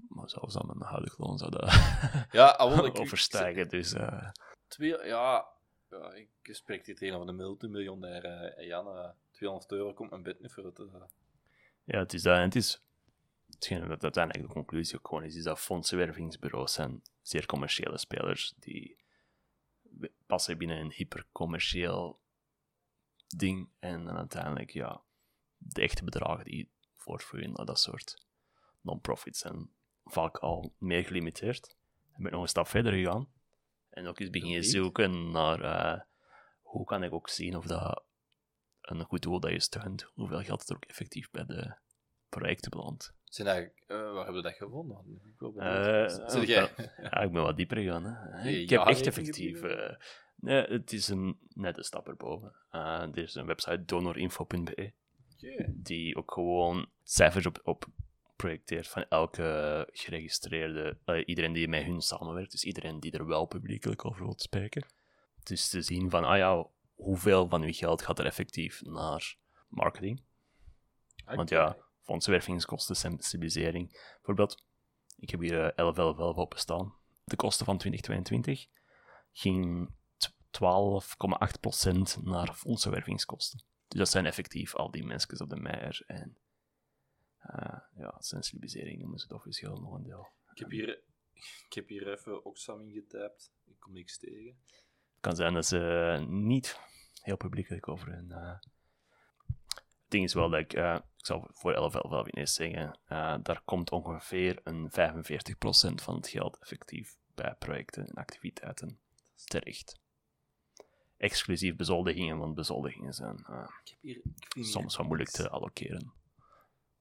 maar 0.08 0.30
zelfs 0.30 0.56
aan 0.56 0.66
mijn 0.66 0.90
huidig 0.90 1.18
loon 1.18 1.38
zou 1.38 1.50
dat 1.50 1.62
Ja, 2.32 2.46
ah, 2.46 2.84
ik- 2.86 2.98
overstijgen. 3.04 3.68
Dus 3.68 3.92
eh, 3.92 4.30
Twee, 4.68 4.88
ja, 5.04 5.46
ja, 5.90 6.12
ik 6.12 6.28
spreek 6.42 6.86
hier 6.86 6.96
tegenover 6.96 7.26
de 7.26 7.32
multimiljonair 7.32 8.24
eh, 8.24 8.66
Jan. 8.66 8.86
eh, 8.96 9.08
200 9.30 9.72
euro 9.72 9.92
komt 9.94 10.10
mijn 10.10 10.22
bed 10.22 10.40
niet 10.40 10.52
voor 10.52 10.64
het. 10.64 10.78
ja, 11.84 11.98
het 11.98 12.12
is 12.12 12.22
dat. 12.22 12.36
En 12.36 12.42
het 12.42 12.56
is, 12.56 12.82
hetgeen 13.60 13.88
dat 13.88 14.02
uiteindelijk 14.02 14.46
de 14.46 14.54
conclusie 14.54 14.98
ook 14.98 15.08
gewoon 15.08 15.24
is, 15.24 15.34
is 15.34 15.44
dat 15.44 15.60
fondsenwervingsbureaus 15.60 16.72
zijn 16.72 17.02
zeer 17.22 17.46
commerciële 17.46 17.98
spelers 17.98 18.54
die 18.58 18.98
passen 20.26 20.58
binnen 20.58 20.78
een 20.78 20.92
hypercommercieel 20.92 22.20
ding. 23.36 23.68
En 23.78 24.04
dan 24.04 24.16
uiteindelijk, 24.16 24.70
ja, 24.70 25.02
de 25.56 25.80
echte 25.80 26.04
bedragen 26.04 26.44
die 26.44 26.70
voortvloeien 26.96 27.52
naar 27.52 27.66
dat 27.66 27.80
soort 27.80 28.26
non-profits 28.80 29.38
zijn 29.38 29.70
vaak 30.04 30.38
al 30.38 30.74
meer 30.78 31.04
gelimiteerd. 31.04 31.76
En 32.12 32.16
ben 32.16 32.26
ik 32.26 32.32
nog 32.32 32.42
een 32.42 32.48
stap 32.48 32.68
verder 32.68 32.92
gegaan. 32.92 33.28
En 33.90 34.06
ook 34.06 34.18
eens 34.18 34.30
beginnen 34.30 34.60
Niet? 34.60 34.70
zoeken 34.70 35.30
naar 35.30 35.60
eh, 35.60 36.00
hoe 36.62 36.84
kan 36.84 37.02
ik 37.02 37.12
ook 37.12 37.28
zien 37.28 37.56
of 37.56 37.66
dat 37.66 38.04
een 38.80 39.04
goed 39.04 39.22
doel 39.22 39.40
dat 39.40 39.50
je 39.50 39.60
steunt, 39.60 40.02
hoeveel 40.02 40.42
geld 40.42 40.68
er 40.68 40.76
ook 40.76 40.84
effectief 40.84 41.30
bij 41.30 41.44
de 41.44 41.76
projecten 42.28 42.70
belandt. 42.70 43.14
Zijn 43.30 43.48
eigenlijk, 43.48 43.82
eh, 43.86 43.96
waar 43.96 44.24
hebben 44.24 44.34
we 44.34 44.42
dat 44.42 44.56
gevonden? 44.56 45.20
Ik 45.24 45.38
wel. 45.38 45.56
Eh, 45.56 46.28
Zit 46.28 46.46
jij? 46.48 46.70
Ja, 47.02 47.20
ik 47.20 47.32
ben 47.32 47.42
wat 47.42 47.56
dieper 47.56 47.76
gegaan. 47.76 48.04
Hè. 48.04 48.42
Nee, 48.42 48.62
Ik 48.62 48.70
heb 48.70 48.86
echt 48.86 49.06
effectief. 49.06 49.62
eh, 49.62 49.96
nee, 50.34 50.62
het 50.62 50.92
is 50.92 51.08
een 51.08 51.38
nette 51.54 51.82
stap 51.82 52.08
erboven. 52.08 52.54
Er 52.70 53.18
is 53.18 53.34
een 53.34 53.46
website 53.46 53.84
donorinfo.be 53.84 54.92
die 55.68 56.16
ook 56.16 56.32
gewoon 56.32 56.88
cijfers 57.02 57.46
op, 57.46 57.60
op 57.64 57.84
projecteert 58.36 58.88
van 58.88 59.04
elke 59.08 59.88
geregistreerde, 59.92 60.96
iedereen 61.24 61.52
die 61.52 61.68
met 61.68 61.82
hun 61.84 62.00
samenwerkt, 62.00 62.50
dus 62.50 62.64
iedereen 62.64 63.00
die 63.00 63.12
er 63.12 63.26
wel 63.26 63.46
publiekelijk 63.46 64.04
over 64.04 64.22
wil 64.22 64.34
spreken. 64.36 64.86
Dus 65.42 65.68
te 65.68 65.82
zien 65.82 66.10
van, 66.10 66.24
ah 66.24 66.36
ja, 66.36 66.66
hoeveel 66.94 67.48
van 67.48 67.62
uw 67.62 67.72
geld 67.72 68.02
gaat 68.02 68.18
er 68.18 68.24
effectief 68.26 68.82
naar 68.84 69.36
marketing? 69.68 70.22
Want 71.24 71.48
ja, 71.48 71.76
fondsenwervingskosten, 72.10 72.96
sensibilisering. 72.96 73.90
Bijvoorbeeld, 74.14 74.64
ik 75.16 75.30
heb 75.30 75.40
hier 75.40 75.52
eh, 75.54 75.76
1111 75.76 76.36
op 76.36 76.54
staan. 76.58 76.94
De 77.24 77.36
kosten 77.36 77.66
van 77.66 77.78
2022 77.78 78.66
ging 79.32 79.90
t- 80.16 80.32
12,8% 82.18 82.22
naar 82.22 82.54
fondsenwervingskosten. 82.54 83.64
Dus 83.88 83.98
dat 83.98 84.08
zijn 84.08 84.26
effectief 84.26 84.74
al 84.74 84.90
die 84.90 85.04
mensen 85.04 85.40
op 85.40 85.48
de 85.48 85.56
meier 85.60 86.02
en 86.06 86.38
eh, 87.38 87.78
ja, 87.96 88.14
sensibilisering 88.18 88.98
noemen 89.00 89.18
ze 89.18 89.24
het 89.24 89.34
officieel 89.34 89.80
nog 89.80 89.94
een 89.94 90.02
deel. 90.02 90.28
Ik 90.52 90.58
heb 90.58 90.70
hier, 90.70 91.02
ik 91.66 91.72
heb 91.72 91.88
hier 91.88 92.12
even 92.12 92.44
Oxfam. 92.44 92.88
Ik 92.88 93.76
kom 93.78 93.92
niks 93.92 94.18
tegen. 94.18 94.58
Het 95.12 95.20
kan 95.20 95.36
zijn 95.36 95.54
dat 95.54 95.66
ze 95.66 96.24
niet 96.28 96.78
heel 97.22 97.36
publiekelijk 97.36 97.88
over 97.88 98.08
hun. 98.12 98.30
eh, 98.30 98.58
ding 100.10 100.24
is 100.24 100.34
wel 100.34 100.50
dat 100.50 100.60
ik, 100.60 100.72
eh, 100.72 100.94
ik 101.16 101.26
zal 101.26 101.48
voor 101.52 101.72
1111 101.74 102.28
ineens 102.28 102.54
zeggen, 102.54 102.98
eh, 103.04 103.36
daar 103.42 103.62
komt 103.64 103.90
ongeveer 103.90 104.60
een 104.64 104.90
45% 104.90 106.02
van 106.02 106.14
het 106.14 106.28
geld 106.28 106.58
effectief 106.58 107.18
bij 107.34 107.54
projecten 107.58 108.06
en 108.06 108.14
activiteiten 108.14 108.98
terecht. 109.44 109.98
Exclusief 111.16 111.76
bezoldigingen, 111.76 112.38
want 112.38 112.54
bezoldigingen 112.54 113.12
zijn 113.12 113.36
eh, 113.36 113.68
Ik 113.84 113.88
heb 113.90 113.98
hier, 114.00 114.20
ik 114.56 114.64
soms 114.64 114.96
wat 114.96 115.06
moeilijk 115.06 115.30
te 115.30 115.48
allokeren. 115.48 116.12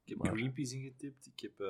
Ik 0.03 0.09
heb 0.09 0.17
maar- 0.17 0.31
Greenpeace 0.37 0.75
ingetipt. 0.75 1.25
Ik 1.35 1.39
heb 1.39 1.67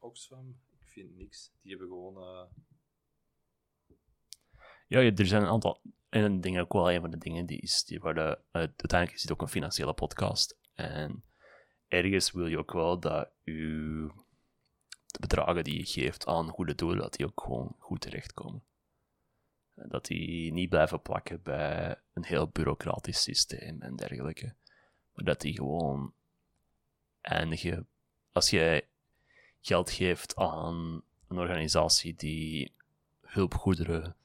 Oxfam. 0.00 0.60
Ik 0.80 0.88
vind 0.88 1.16
niks. 1.16 1.52
Die 1.62 1.70
hebben 1.70 1.88
gewoon. 1.88 2.48
Eh, 4.88 5.04
Ja, 5.04 5.12
er 5.16 5.26
zijn 5.26 5.42
een 5.42 5.48
aantal. 5.48 5.80
En 6.08 6.22
een 6.22 6.40
ding 6.40 6.60
ook 6.60 6.72
wel 6.72 6.92
een 6.92 7.00
van 7.00 7.10
de 7.10 7.18
dingen 7.18 7.46
die 7.46 7.60
is. 7.60 7.84
Die 7.84 8.00
worden, 8.00 8.30
uh, 8.30 8.36
uiteindelijk 8.52 9.12
is 9.12 9.22
het 9.22 9.32
ook 9.32 9.42
een 9.42 9.48
financiële 9.48 9.92
podcast. 9.92 10.56
En 10.74 11.24
ergens 11.88 12.32
wil 12.32 12.46
je 12.46 12.58
ook 12.58 12.72
wel 12.72 13.00
dat 13.00 13.28
je 13.42 14.10
de 15.06 15.18
bedragen 15.20 15.64
die 15.64 15.78
je 15.78 15.86
geeft 15.86 16.26
aan 16.26 16.48
goede 16.48 16.74
doelen, 16.74 16.98
dat 16.98 17.12
die 17.12 17.26
ook 17.26 17.40
gewoon 17.40 17.76
goed 17.78 18.00
terechtkomen. 18.00 18.62
En 19.74 19.88
Dat 19.88 20.06
die 20.06 20.52
niet 20.52 20.68
blijven 20.68 21.02
plakken 21.02 21.42
bij 21.42 21.96
een 22.12 22.24
heel 22.24 22.48
bureaucratisch 22.48 23.22
systeem 23.22 23.82
en 23.82 23.96
dergelijke. 23.96 24.54
Maar 25.14 25.24
dat 25.24 25.40
die 25.40 25.54
gewoon 25.54 26.12
eindigen. 27.20 27.88
Als 28.32 28.50
jij 28.50 28.88
geld 29.60 29.90
geeft 29.90 30.36
aan 30.36 31.02
een 31.28 31.38
organisatie 31.38 32.14
die 32.14 32.72
hulpgoederen 33.20 34.16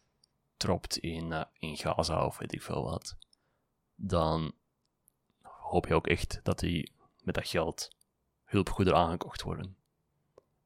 dropt 0.62 0.98
in, 0.98 1.32
eh, 1.32 1.44
in 1.60 1.78
Gaza 1.78 2.26
of 2.26 2.38
weet 2.38 2.54
ik 2.54 2.62
veel 2.62 2.84
wat, 2.84 3.16
dan 3.96 4.54
hoop 5.42 5.88
je 5.88 5.94
ook 5.94 6.08
echt 6.08 6.40
dat 6.44 6.60
die 6.60 6.92
met 7.24 7.36
dat 7.36 7.48
geld 7.48 7.96
hulpgoederen 8.44 9.00
aangekocht 9.00 9.42
worden 9.42 9.76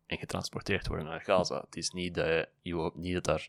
en 0.06 0.18
getransporteerd 0.18 0.88
worden 0.88 1.06
naar 1.06 1.22
Gaza. 1.22 1.62
Het 1.62 1.76
is 1.76 1.90
niet 1.90 2.16
dat 2.16 2.48
je 2.62 2.74
hoopt 2.74 2.96
niet 2.96 3.14
dat 3.14 3.24
daar 3.24 3.48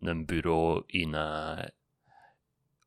een 0.00 0.26
bureau 0.26 0.82
in 0.86 1.14
eh, 1.14 1.64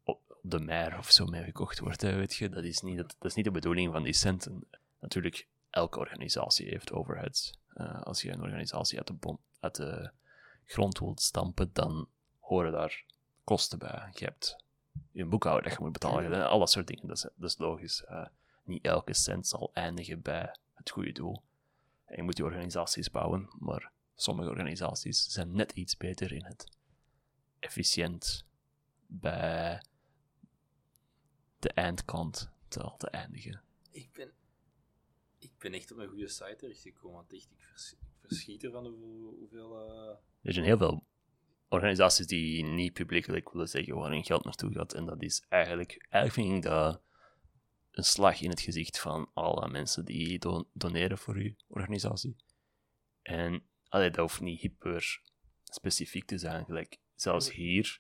op 0.04 0.38
de 0.42 0.60
mer 0.60 0.98
of 0.98 1.12
zo 1.12 1.26
mee 1.26 1.44
gekocht 1.44 1.80
wordt, 1.80 2.02
weet 2.02 2.36
je. 2.36 2.50
Dat 2.50 2.64
is, 2.64 2.82
niet, 2.82 2.98
dat, 2.98 3.16
dat 3.20 3.32
is 3.32 3.36
niet 3.36 3.46
de 3.46 3.52
bedoeling 3.52 3.92
van 3.92 4.04
die 4.04 4.14
centen. 4.14 4.68
Natuurlijk, 5.00 5.48
elke 5.70 6.00
organisatie 6.00 6.68
heeft 6.68 6.92
overheads. 6.92 7.54
Eh, 7.74 8.02
als 8.02 8.22
je 8.22 8.32
een 8.32 8.42
organisatie 8.42 8.98
uit 8.98 9.08
de, 9.08 9.38
uit 9.60 9.76
de 9.76 10.12
grond 10.66 11.00
wilt 11.00 11.22
stampen, 11.22 11.70
dan 11.74 12.08
horen 12.50 12.72
daar 12.72 13.06
kosten 13.44 13.80
bij. 13.80 14.10
Je 14.14 14.26
hebt 14.26 14.64
je 15.12 15.26
boekhouder 15.26 15.64
dat 15.64 15.74
je 15.74 15.84
moet 15.84 15.92
betalen, 15.92 16.34
en 16.34 16.48
al 16.48 16.60
dat 16.60 16.72
soort 16.72 16.88
dingen. 16.88 17.08
Dat 17.08 17.18
is, 17.18 17.22
dat 17.36 17.50
is 17.50 17.58
logisch. 17.58 18.04
Niet 18.64 18.86
elke 18.86 19.14
cent 19.14 19.48
zal 19.48 19.72
eindigen 19.74 20.22
bij 20.22 20.56
het 20.74 20.90
goede 20.90 21.12
doel. 21.12 21.44
En 22.06 22.16
je 22.16 22.24
moet 22.24 22.36
die 22.36 22.46
organisaties 22.46 23.12
bouwen, 23.12 23.50
maar 23.60 23.92
sommige 24.16 24.50
organisaties 24.50 25.26
zijn 25.26 25.52
net 25.52 25.72
iets 25.72 25.98
beter 25.98 26.32
in 26.32 26.46
het 26.46 26.78
efficiënt 27.60 28.46
bij 29.08 29.84
de 31.60 31.70
eindkant 31.70 32.52
te 32.68 32.80
laten 32.80 33.10
eindigen. 33.12 33.62
Ik 33.92 34.12
ben, 34.14 34.34
ik 35.38 35.52
ben 35.58 35.74
echt 35.74 35.92
op 35.92 35.98
een 35.98 36.08
goede 36.08 36.28
site 36.28 36.56
terechtgekomen. 36.58 37.16
Want 37.16 37.34
echt, 37.34 37.52
ik, 37.52 37.62
vers, 37.62 37.92
ik 37.92 38.28
verschiet 38.28 38.64
ervan 38.64 38.86
hoeveel... 38.86 39.36
hoeveel 39.40 39.90
eh, 39.90 40.18
Er 40.42 40.54
zijn 40.54 40.66
heel 40.66 40.78
veel 40.78 41.08
organisaties 41.70 42.28
die 42.28 42.64
niet 42.64 42.94
publiekelijk 42.94 43.52
willen 43.52 43.68
zeggen 43.70 43.96
waar 43.96 44.12
hun 44.12 44.26
geld 44.26 44.44
naartoe 44.44 44.74
gaat. 44.74 44.94
En 44.94 45.06
dat 45.06 45.22
is 45.22 45.46
eigenlijk, 45.50 46.06
eigenlijk 46.10 46.34
vind 46.50 46.66
ik 46.66 46.72
dat 46.72 47.02
een 47.92 48.04
slag 48.04 48.42
in 48.42 48.50
het 48.50 48.62
gezicht 48.62 49.00
van 49.00 49.30
alle 49.34 49.70
mensen 49.70 50.06
die 50.06 50.40
don- 50.40 50.68
doneren 50.74 51.18
voor 51.18 51.36
uw 51.36 51.54
organisatie. 51.68 52.36
En 53.22 53.64
allee, 53.90 54.10
dat 54.10 54.20
hoeft 54.20 54.42
niet 54.42 54.62
hyper 54.62 55.22
specifiek 55.64 56.26
te 56.26 56.38
zijn. 56.38 56.66
Gelijk, 56.66 56.98
zelfs 57.16 57.52
hier, 57.52 58.00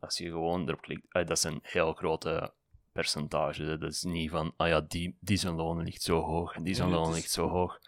als 0.00 0.18
je 0.18 0.24
gewoon 0.28 0.68
erop 0.68 0.80
klikt, 0.80 1.06
allee, 1.08 1.26
dat 1.26 1.36
is 1.36 1.42
een 1.44 1.58
heel 1.62 1.92
grote 1.92 2.52
percentage. 2.92 3.78
Dat 3.78 3.90
is 3.92 4.02
niet 4.02 4.30
van, 4.30 4.54
ah 4.56 4.68
ja, 4.68 4.80
die, 4.80 5.16
die 5.20 5.36
zijn 5.36 5.54
loon 5.54 5.82
ligt 5.82 6.02
zo 6.02 6.20
hoog 6.20 6.54
en 6.54 6.62
die 6.62 6.74
zijn 6.74 6.88
Nee, 6.88 6.98
loon 6.98 7.08
is- 7.08 7.14
ligt 7.14 7.30
zo 7.30 7.48
hoog. 7.48 7.78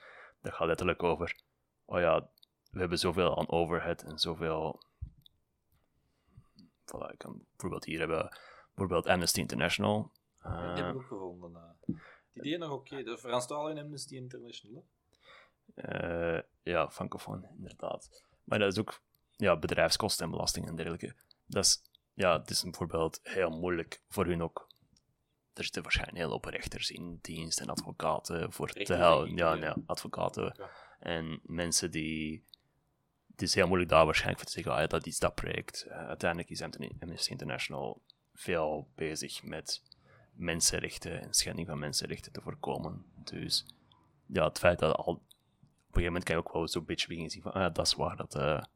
Dat 0.42 0.52
gaat 0.54 0.66
letterlijk 0.66 1.02
over, 1.02 1.40
oh 1.84 2.00
ja, 2.00 2.28
we 2.70 2.78
hebben 2.80 2.98
zoveel 2.98 3.38
aan 3.38 3.48
overhead 3.48 4.02
en 4.02 4.18
zoveel. 4.18 4.88
Voilà, 6.94 7.12
ik 7.12 7.18
kan 7.18 7.44
bijvoorbeeld 7.50 7.84
hier 7.84 7.98
hebben, 7.98 8.36
bijvoorbeeld 8.74 9.06
Amnesty 9.06 9.40
International. 9.40 10.10
ik 10.38 10.50
heb 10.50 10.52
Eh, 10.78 10.86
het 10.86 10.94
ook 10.94 11.02
gevonden. 11.02 11.76
Die 12.32 12.42
deed 12.42 12.58
nog 12.58 12.72
oké. 12.72 13.02
De 13.02 13.18
Franstalige 13.18 13.80
Amnesty 13.82 14.14
International. 14.16 14.86
eh, 15.74 16.38
ja, 16.62 16.90
francofoon, 16.90 17.44
inderdaad. 17.56 18.24
Maar 18.44 18.58
dat 18.58 18.72
is 18.72 18.78
ook 18.78 19.00
ja, 19.36 19.56
bedrijfskosten 19.58 20.24
en 20.24 20.30
belasting 20.30 20.68
en 20.68 20.76
dergelijke. 20.76 21.14
Dat 21.46 21.64
is, 21.64 21.82
ja, 22.14 22.38
het 22.40 22.50
is 22.50 22.62
bijvoorbeeld 22.62 23.20
heel 23.22 23.50
moeilijk 23.50 24.02
voor 24.08 24.26
hun 24.26 24.42
ook. 24.42 24.68
Er 25.52 25.62
zitten 25.64 25.82
waarschijnlijk 25.82 26.18
heel 26.18 26.30
hoop 26.30 26.44
rechters 26.44 26.90
in 26.90 27.18
dienst 27.22 27.60
en 27.60 27.68
advocaten 27.68 28.52
voor 28.52 28.68
te 28.72 28.94
helpen. 28.94 29.36
Ja, 29.36 29.52
ja. 29.54 29.64
ja, 29.64 29.76
advocaten 29.86 30.54
Ja. 30.58 30.70
en 30.98 31.40
mensen 31.42 31.90
die. 31.90 32.44
Het 33.40 33.48
is 33.48 33.54
heel 33.54 33.66
moeilijk 33.66 33.90
daar 33.90 34.04
waarschijnlijk 34.04 34.38
voor 34.38 34.48
te 34.48 34.54
zeggen, 34.54 34.72
ah, 34.72 34.80
ja, 34.80 34.86
dat 34.86 35.06
is 35.06 35.18
dat 35.18 35.34
project. 35.34 35.82
Eh, 35.82 35.96
uiteindelijk 35.96 36.50
is 36.50 36.62
Amnesty 36.62 37.30
International 37.30 38.02
veel 38.34 38.88
bezig 38.94 39.42
met 39.42 39.82
mensenrechten 40.32 41.20
en 41.20 41.34
schending 41.34 41.66
van 41.66 41.78
mensenrechten 41.78 42.32
te 42.32 42.40
voorkomen. 42.40 43.04
Dus 43.24 43.66
ja, 44.26 44.44
het 44.44 44.58
feit 44.58 44.78
dat 44.78 44.96
al 44.96 45.04
op 45.04 45.16
een 45.16 45.24
gegeven 45.86 46.04
moment 46.04 46.24
kan 46.24 46.34
je 46.34 46.40
ook 46.40 46.52
wel 46.52 46.68
zo'n 46.68 46.84
beetje 46.84 47.06
beginnen 47.06 47.32
zien 47.32 47.42
van, 47.42 47.52
ah, 47.52 47.60
ja, 47.60 47.70
dat 47.70 47.86
is 47.86 47.94
waar 47.94 48.16
dat 48.16 48.32
de 48.32 48.66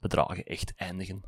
bedragen 0.00 0.44
echt 0.44 0.74
eindigen. 0.74 1.22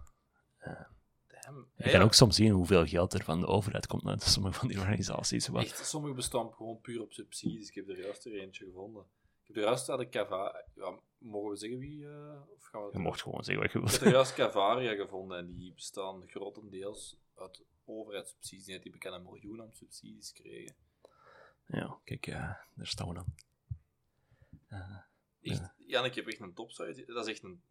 Damn. 1.27 1.69
Je 1.77 1.85
Ja, 1.85 1.91
kan 1.91 2.03
ook 2.03 2.15
soms 2.15 2.37
zien 2.37 2.51
hoeveel 2.51 2.87
geld 2.87 3.15
er 3.15 3.25
van 3.25 3.41
de 3.41 3.47
overheid 3.47 3.87
komt 3.87 4.07
uit 4.07 4.23
sommige 4.23 4.59
van 4.59 4.69
die 4.69 4.79
organisaties. 4.79 5.49
Echt, 5.49 5.87
sommige 5.87 6.15
bestaan 6.15 6.53
gewoon 6.53 6.81
puur 6.81 7.03
op 7.03 7.13
subsidies. 7.13 7.69
Ik 7.69 7.75
heb 7.75 7.89
er 7.89 7.99
juist 7.99 8.27
er 8.27 8.41
eentje 8.41 8.65
gevonden. 8.65 9.05
Ik 9.49 9.55
heb 9.55 9.57
er 9.57 9.63
juist 9.63 9.89
aan 9.89 9.99
de 9.99 10.09
Cava... 10.09 10.65
Ja, 10.75 10.99
mogen 11.19 11.51
we 11.51 11.57
zeggen 11.57 11.79
wie... 11.79 12.07
eh, 12.09 12.41
of 12.49 12.63
gaan 12.65 12.85
we 12.85 12.91
je 12.93 12.99
mocht 12.99 13.23
gewoon 13.23 13.45
zeggen 13.45 13.63
wat 13.65 13.73
je 13.73 13.79
Ik 13.79 13.85
wilt. 13.85 13.99
heb 13.99 14.09
er 14.09 14.15
juist 14.15 14.35
Cavaria 14.35 14.95
gevonden 14.95 15.39
en 15.39 15.47
die 15.57 15.73
bestaan 15.73 16.29
grotendeels 16.29 17.17
uit 17.37 17.63
overheidssubsidies. 17.85 18.67
Die 18.83 18.91
bekend 18.93 19.15
een 19.15 19.23
miljoen 19.23 19.61
aan 19.63 19.73
subsidies 19.73 20.33
kregen. 20.33 20.75
Ja, 21.67 21.99
kijk, 22.05 22.27
ja, 22.27 22.65
daar 22.75 22.87
staan 22.87 23.09
we 23.09 23.15
dan. 23.15 23.35
Eh, 24.69 24.97
Echt, 25.41 25.73
Jan, 25.87 26.05
ik 26.05 26.15
heb 26.15 26.27
echt 26.27 26.41
een 26.41 26.55
topsite. 26.55 27.05
Dat 27.07 27.27
is 27.27 27.33
echt 27.33 27.43
een... 27.43 27.63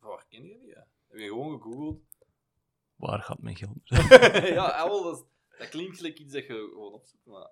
Van 0.00 0.08
waar 0.10 0.24
ken 0.28 0.42
je 0.46 0.58
die? 0.58 0.72
hè? 0.72 0.80
Heb 1.08 1.18
je 1.20 1.26
gewoon 1.28 1.60
gegoogeld? 1.60 2.00
waar 2.96 3.22
gaat 3.22 3.42
mijn 3.42 3.56
geld? 3.56 3.78
ja, 4.58 4.84
dat, 4.88 5.16
is- 5.18 5.58
dat 5.58 5.68
klinkt 5.68 5.96
gelijk 5.96 6.18
iets 6.18 6.32
dat 6.32 6.42
je 6.46 6.48
gewoon 6.72 6.92
opzoekt, 6.92 7.26
maar... 7.26 7.50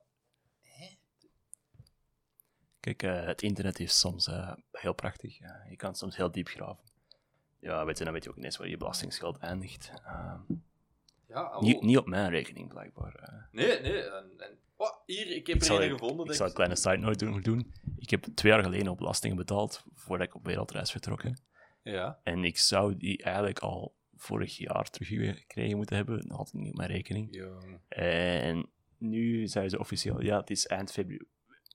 Kijk, 2.80 3.02
eh, 3.02 3.24
het 3.26 3.42
internet 3.42 3.80
is 3.80 3.98
soms 3.98 4.26
eh, 4.28 4.52
heel 4.72 4.92
prachtig. 4.94 5.38
Ja, 5.38 5.64
je 5.68 5.76
kan 5.76 5.94
soms 5.94 6.16
heel 6.16 6.30
diep 6.30 6.48
graven. 6.48 6.84
Ja, 7.60 7.84
weet 7.84 7.98
je, 7.98 8.04
dan 8.04 8.12
weet 8.12 8.24
je 8.24 8.30
ook 8.30 8.36
ineens 8.36 8.56
waar 8.56 8.68
je 8.68 8.76
belastingsgeld 8.76 9.38
eindigt. 9.38 9.92
Eh, 10.04 10.34
Ja, 11.28 11.60
niet, 11.60 11.82
niet 11.82 11.96
op 11.98 12.06
mijn 12.06 12.30
rekening, 12.30 12.68
blijkbaar. 12.68 13.14
eh. 13.14 13.34
Nee, 13.52 13.80
nee. 13.80 14.02
En, 14.02 14.24
en, 14.38 14.58
oh, 14.76 14.90
hier, 15.06 15.26
ik 15.26 15.46
heb 15.46 15.56
ik 15.56 15.60
er 15.62 15.66
zal, 15.66 15.76
een 15.82 15.84
ik, 15.86 15.92
gevonden. 15.92 16.18
ik 16.18 16.24
denk 16.24 16.36
zal 16.36 16.46
een 16.46 16.52
kleine 16.52 16.76
side 16.76 16.96
note 16.96 17.24
doen, 17.24 17.40
doen. 17.40 17.72
Ik 17.98 18.10
heb 18.10 18.24
twee 18.34 18.52
jaar 18.52 18.62
geleden 18.62 18.88
op 18.88 18.96
belastingen 18.98 19.36
betaald 19.36 19.84
voordat 19.94 20.26
ik 20.26 20.34
op 20.34 20.44
wereldreis 20.44 20.90
vertrok. 20.90 21.22
hè. 21.22 21.30
Ja. 21.82 22.20
En 22.22 22.44
ik 22.44 22.58
zou 22.58 22.96
die 22.96 23.22
eigenlijk 23.22 23.58
al 23.58 23.94
vorig 24.16 24.56
jaar 24.56 24.90
teruggekregen 24.90 25.76
moeten 25.76 25.96
hebben. 25.96 26.28
Dat 26.28 26.36
had 26.36 26.46
ik 26.48 26.52
niet 26.54 26.70
op 26.70 26.76
mijn 26.76 26.90
rekening. 26.90 27.28
Jong. 27.34 27.80
En 27.88 28.68
nu 28.98 29.46
zeiden 29.46 29.70
ze 29.72 29.78
officieel, 29.78 30.22
ja, 30.22 30.40
het 30.40 30.50
is 30.50 30.66
eind, 30.66 30.92
febru 30.92 31.26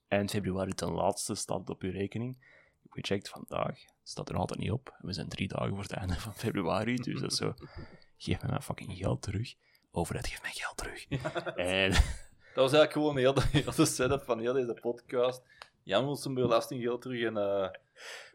eind 0.08 0.30
februari 0.32 0.74
ten 0.74 0.92
laatste 0.92 1.36
staat 1.36 1.60
het 1.60 1.70
op 1.70 1.82
uw 1.82 1.92
rekening. 1.92 2.36
Ik 2.36 2.92
heb 2.94 3.06
gecheckt 3.06 3.30
vandaag, 3.30 3.80
staat 4.04 4.28
er 4.28 4.32
nog 4.34 4.42
altijd 4.42 4.60
niet 4.60 4.72
op. 4.72 4.96
We 5.02 5.14
zijn 5.14 5.28
drie 5.30 5.48
dagen 5.48 5.70
voor 5.70 5.82
het 5.84 5.92
einde 5.92 6.16
van 6.20 6.34
februari, 6.34 6.96
dus 6.96 7.22
dat 7.22 7.32
is 7.32 7.38
zo, 7.38 7.54
geef 8.18 8.42
me 8.42 8.48
mijn 8.50 8.62
fucking 8.62 8.98
geld 8.98 9.22
terug. 9.22 9.54
Overheid, 9.92 10.28
geef 10.28 10.42
mijn 10.42 10.54
geld 10.54 10.78
terug. 10.78 11.08
En 11.56 11.92
Dat 11.92 12.64
was 12.72 12.74
eigenlijk 12.74 12.92
gewoon 12.92 13.18
heel 13.18 13.34
de, 13.34 13.42
heel 13.62 13.76
de 13.76 13.86
setup 13.86 14.24
van 14.24 14.40
heel 14.40 14.54
deze 14.54 14.74
podcast. 14.82 15.42
Jan 15.84 16.06
wil 16.06 16.16
zijn 16.16 16.34
belastinggeld 16.34 17.02
terug 17.02 17.22
en... 17.24 17.38
eh 17.38 17.70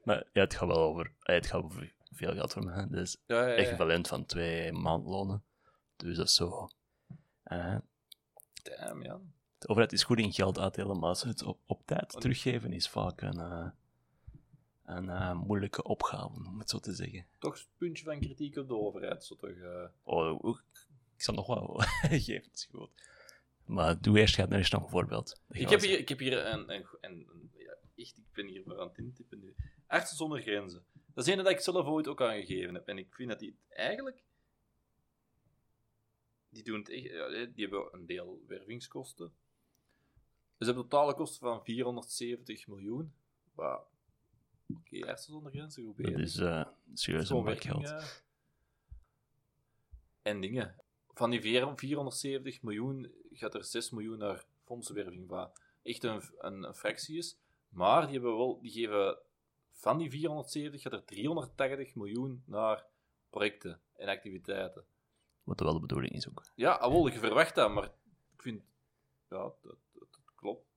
maar 0.05 0.25
ja, 0.33 0.41
het 0.41 0.55
gaat 0.55 0.69
wel 0.69 0.79
over, 0.79 1.13
eh, 1.23 1.35
het 1.35 1.47
gaat 1.47 1.63
over 1.63 1.93
veel 2.11 2.33
geld 2.33 2.53
voor 2.53 2.65
mij. 2.65 2.87
Dus 2.89 3.17
ja, 3.27 3.41
ja, 3.41 3.47
ja. 3.49 3.55
equivalent 3.55 4.09
van 4.09 4.27
twee 4.27 4.73
maandlonen. 4.73 5.43
Dus 5.97 6.17
dat 6.17 6.27
is 6.27 6.35
zo. 6.35 6.69
eh, 7.43 7.77
Damn, 8.63 9.03
Jan. 9.03 9.33
De 9.61 9.69
overheid 9.69 9.93
is 9.93 10.03
goed 10.03 10.19
in 10.19 10.33
geld 10.33 10.59
uitdelen, 10.59 10.99
maar 10.99 11.17
het 11.21 11.43
op, 11.43 11.59
op 11.67 11.87
tijd 11.87 12.21
teruggeven 12.21 12.73
is 12.73 12.89
vaak 12.89 13.21
een, 13.21 13.39
eh, 13.39 13.69
een 14.85 15.09
eh, 15.09 15.41
moeilijke 15.41 15.83
opgave, 15.83 16.27
om 16.27 16.59
het 16.59 16.71
zo 16.71 16.79
te 16.79 16.93
zeggen. 16.95 17.27
Toch 17.39 17.55
een 17.57 17.65
puntje 17.77 18.05
van 18.05 18.21
kritiek 18.21 18.57
op 18.57 18.69
de 18.69 18.75
overheid. 18.77 19.25
Zo 19.25 19.37
toch, 19.37 19.51
eh. 19.51 19.85
Oh, 20.03 20.59
ik 21.15 21.23
zal 21.23 21.35
nog 21.35 21.47
wel 21.47 21.75
geven, 22.27 22.43
dat 22.43 22.55
is 22.55 22.69
goed. 22.71 22.91
Maar 23.65 24.01
doe 24.01 24.19
eerst, 24.19 24.35
gaat 24.35 24.51
er 24.51 24.59
eens 24.59 24.71
nog 24.71 24.83
een 24.83 24.89
voorbeeld. 24.89 25.41
Ik, 25.49 25.69
heb 25.69 25.81
hier, 25.81 25.99
ik 25.99 26.09
heb 26.09 26.19
hier 26.19 26.47
een... 26.47 26.73
een, 26.75 26.87
een, 27.01 27.29
een- 27.33 27.51
ja, 27.57 27.75
echt, 27.97 28.19
ik 28.19 28.33
ben 28.33 28.47
hier 28.47 28.63
maar 28.67 28.81
aan 28.81 28.89
het 28.89 28.99
intippen 28.99 29.39
nu. 29.41 29.55
Artsen 29.87 30.17
zonder 30.17 30.41
grenzen. 30.41 30.85
Dat 31.15 31.27
is 31.27 31.33
een 31.33 31.39
dat 31.43 31.53
ik 31.53 31.61
zelf 31.61 31.87
ooit 31.87 32.09
ook 32.09 32.21
aangegeven 32.23 32.75
heb. 32.75 32.89
En 32.89 32.99
ik 32.99 33.15
vind 33.15 33.29
dat 33.29 33.39
die 33.39 33.57
het 33.69 33.77
eigenlijk... 33.77 34.23
Die 36.49 36.63
doen 36.63 36.79
het 36.79 36.89
echt... 36.89 37.05
die 37.55 37.67
hebben 37.67 37.89
een 37.93 38.07
deel 38.07 38.43
wervingskosten. 38.47 39.33
Dus 40.61 40.69
hebben 40.69 40.89
totale 40.89 41.15
kosten 41.15 41.41
van 41.41 41.65
470 41.65 42.67
miljoen. 42.67 43.13
Wauw. 43.55 43.87
Oké, 44.77 45.07
Artsen 45.07 45.33
zonder 45.33 45.53
grenzen, 45.53 45.85
goed. 45.85 45.97
Dat 46.05 46.19
is 46.19 46.37
eh 46.37 46.67
serieus 46.95 47.31
een 47.31 47.45
bak 47.45 47.61
geld. 47.61 48.23
En 50.23 50.41
dingen. 50.41 50.75
Van 51.15 51.31
die 51.31 51.41
vier- 51.41 51.73
470 51.77 52.63
miljoen 52.63 53.13
gaat 53.33 53.55
er 53.55 53.65
6 53.65 53.91
miljoen 53.91 54.19
naar 54.19 54.45
fondsenwerving, 54.65 55.29
wat 55.29 55.61
echt 55.83 56.05
een, 56.05 56.23
een, 56.39 56.63
een 56.63 56.75
fractie 56.75 57.19
is. 57.19 57.37
Maar 57.69 58.03
die, 58.03 58.13
hebben 58.13 58.37
wel, 58.37 58.61
die 58.61 58.71
geven 58.71 59.19
van 59.71 59.99
die 59.99 60.11
470 60.11 60.83
gaat 60.83 60.93
er 60.93 61.05
380 61.05 61.95
miljoen 61.95 62.43
naar 62.47 62.85
projecten 63.31 63.81
en 63.97 64.09
activiteiten. 64.09 64.85
Wat 65.45 65.61
wel 65.61 65.73
de 65.73 65.81
bedoeling 65.81 66.13
is 66.13 66.29
ook. 66.29 66.45
Ja, 66.55 66.73
alhoewel, 66.73 67.13
je 67.13 67.19
verwacht 67.19 67.55
dat, 67.55 67.71
maar 67.75 67.85
ik 68.35 68.43
vind... 68.43 68.63
Ja, 69.29 69.53
dat, 69.63 69.77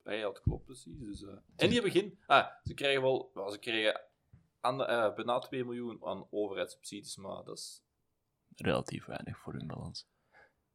dat, 0.03 0.21
dat 0.21 0.41
klopt. 0.41 0.67
Ja, 0.67 0.73
ja, 0.73 0.83
precies. 0.83 0.99
Dus, 0.99 1.23
eh. 1.23 1.33
En 1.55 1.69
die 1.69 1.73
hebben 1.73 1.91
geen... 1.91 2.19
Ah, 2.25 2.47
ze 2.63 2.73
krijgen 2.73 3.01
wel... 3.01 3.31
wel, 3.33 3.49
ze 3.49 3.59
krijgen 3.59 4.01
aan 4.59 4.77
de, 4.77 4.83
eh, 4.85 5.13
bijna 5.13 5.39
2 5.39 5.65
miljoen 5.65 6.05
aan 6.05 6.27
overheidssubsidies, 6.29 7.17
maar 7.17 7.43
dat 7.43 7.57
is... 7.57 7.83
Relatief 8.55 9.05
weinig 9.05 9.37
voor 9.37 9.53
hun 9.53 9.67
balans. 9.67 10.07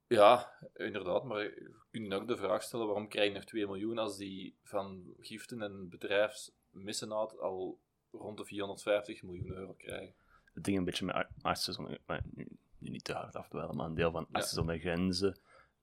Ja, 0.06 0.52
inderdaad, 0.74 1.24
maar 1.24 1.42
je 1.42 1.74
kunt 1.90 2.14
ook 2.14 2.28
de 2.28 2.36
vraag 2.36 2.62
stellen, 2.62 2.86
waarom 2.86 3.08
krijg 3.08 3.28
je 3.28 3.34
nog 3.34 3.44
2 3.44 3.66
miljoen 3.66 3.98
als 3.98 4.16
die 4.16 4.56
van 4.62 5.14
giften 5.18 5.62
en 5.62 5.88
bedrijfsmissenaat 5.88 7.38
al 7.38 7.80
rond 8.10 8.36
de 8.38 8.44
450 8.44 9.22
miljoen 9.22 9.50
euro 9.50 9.72
krijgen? 9.72 10.14
Het 10.54 10.64
ding 10.64 10.78
een 10.78 10.84
beetje 10.84 11.04
met 11.04 11.14
ar- 11.14 11.30
artsen. 11.42 12.00
Maar 12.06 12.22
nu, 12.34 12.46
nu 12.78 12.90
niet 12.90 13.04
te 13.04 13.12
hard 13.12 13.36
afdwalen, 13.36 13.76
maar 13.76 13.86
een 13.86 13.94
deel 13.94 14.10
van 14.10 14.26
artsen 14.32 14.54
zonder 14.54 14.78
grenzen... 14.78 15.38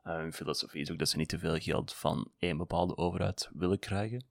eh, 0.06 0.16
hun 0.16 0.34
filosofie 0.34 0.82
is 0.82 0.92
ook 0.92 1.00
dat 1.00 1.10
ze 1.10 1.18
niet 1.18 1.30
te 1.30 1.40
veel 1.40 1.58
geld 1.58 1.94
van 1.94 2.32
één 2.38 2.58
bepaalde 2.58 2.98
overheid 2.98 3.50
willen 3.54 3.80
krijgen, 3.80 4.26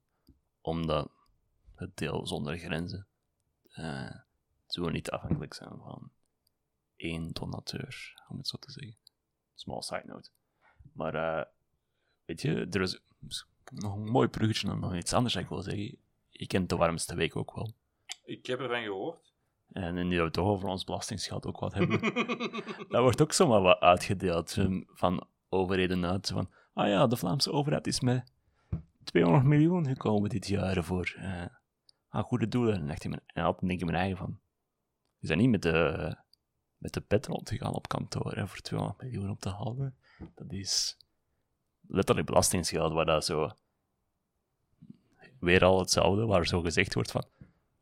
omdat 0.61 1.11
het 1.75 1.97
deel 1.97 2.27
zonder 2.27 2.57
grenzen 2.57 3.07
eh 3.71 4.23
willen 4.67 4.93
niet 4.93 5.09
afhankelijk 5.09 5.53
zijn 5.53 5.77
van 5.77 6.11
één 6.95 7.33
donateur, 7.33 8.23
om 8.27 8.37
het 8.37 8.47
zo 8.47 8.57
te 8.57 8.71
zeggen. 8.71 8.97
Small 9.53 9.81
side 9.81 10.03
note. 10.05 10.29
Maar 10.93 11.15
eh, 11.15 11.45
weet 12.25 12.41
je, 12.41 12.67
er 12.71 12.81
is 12.81 13.01
nog 13.71 13.95
een 13.95 14.09
mooi 14.09 14.27
bruggetje 14.27 14.67
naar 14.67 14.77
nog 14.77 14.95
iets 14.95 15.13
anders 15.13 15.33
dat 15.33 15.43
ik 15.43 15.49
wil 15.49 15.61
zeggen. 15.61 15.97
Je 16.29 16.47
kent 16.47 16.69
de 16.69 16.75
warmste 16.75 17.15
week 17.15 17.35
ook 17.35 17.55
wel. 17.55 17.73
Ik 18.23 18.45
heb 18.45 18.59
ervan 18.59 18.83
gehoord. 18.83 19.33
En 19.67 20.07
nu 20.07 20.15
dat 20.15 20.25
we 20.25 20.31
toch 20.31 20.47
over 20.47 20.67
ons 20.67 20.83
belastingsgeld 20.83 21.45
ook 21.45 21.59
wat 21.59 21.73
hebben, 21.73 21.99
dat 22.89 23.01
wordt 23.01 23.21
ook 23.21 23.31
zomaar 23.31 23.61
wat 23.61 23.79
uitgedeeld 23.79 24.55
um, 24.55 24.87
van 24.93 25.27
overheden 25.55 26.05
uit. 26.05 26.27
Van, 26.27 26.49
ah 26.73 26.87
ja, 26.87 27.07
de 27.07 27.17
Vlaamse 27.17 27.51
overheid 27.51 27.87
is 27.87 27.99
met 27.99 28.23
200 29.03 29.45
miljoen 29.45 29.87
gekomen 29.87 30.29
dit 30.29 30.47
jaar 30.47 30.83
voor 30.83 31.15
aan 32.09 32.23
goede 32.23 32.47
doelen. 32.47 32.89
En 32.89 33.09
me- 33.09 33.21
en 33.25 33.55
denk 33.59 33.79
ik 33.79 33.85
mijn 33.85 33.97
eigen 33.97 34.17
van, 34.17 34.39
je 35.17 35.27
zijn 35.27 35.39
niet 35.39 35.49
met 35.49 35.61
de, 35.61 36.15
met 36.77 36.93
de 36.93 37.01
pet 37.01 37.25
rondgegaan 37.25 37.73
op 37.73 37.87
kantoor 37.87 38.35
hè, 38.35 38.47
voor 38.47 38.59
200 38.59 39.01
miljoen 39.01 39.29
op 39.29 39.39
te 39.39 39.49
halen. 39.49 39.95
Dat 40.35 40.51
is 40.51 40.97
letterlijk 41.87 42.27
belastingsgeld 42.27 42.93
waar 42.93 43.05
dat 43.05 43.25
zo 43.25 43.51
weer 45.39 45.63
al 45.63 45.79
hetzelfde, 45.79 46.25
waar 46.25 46.47
zo 46.47 46.61
gezegd 46.61 46.93
wordt 46.93 47.11
van 47.11 47.25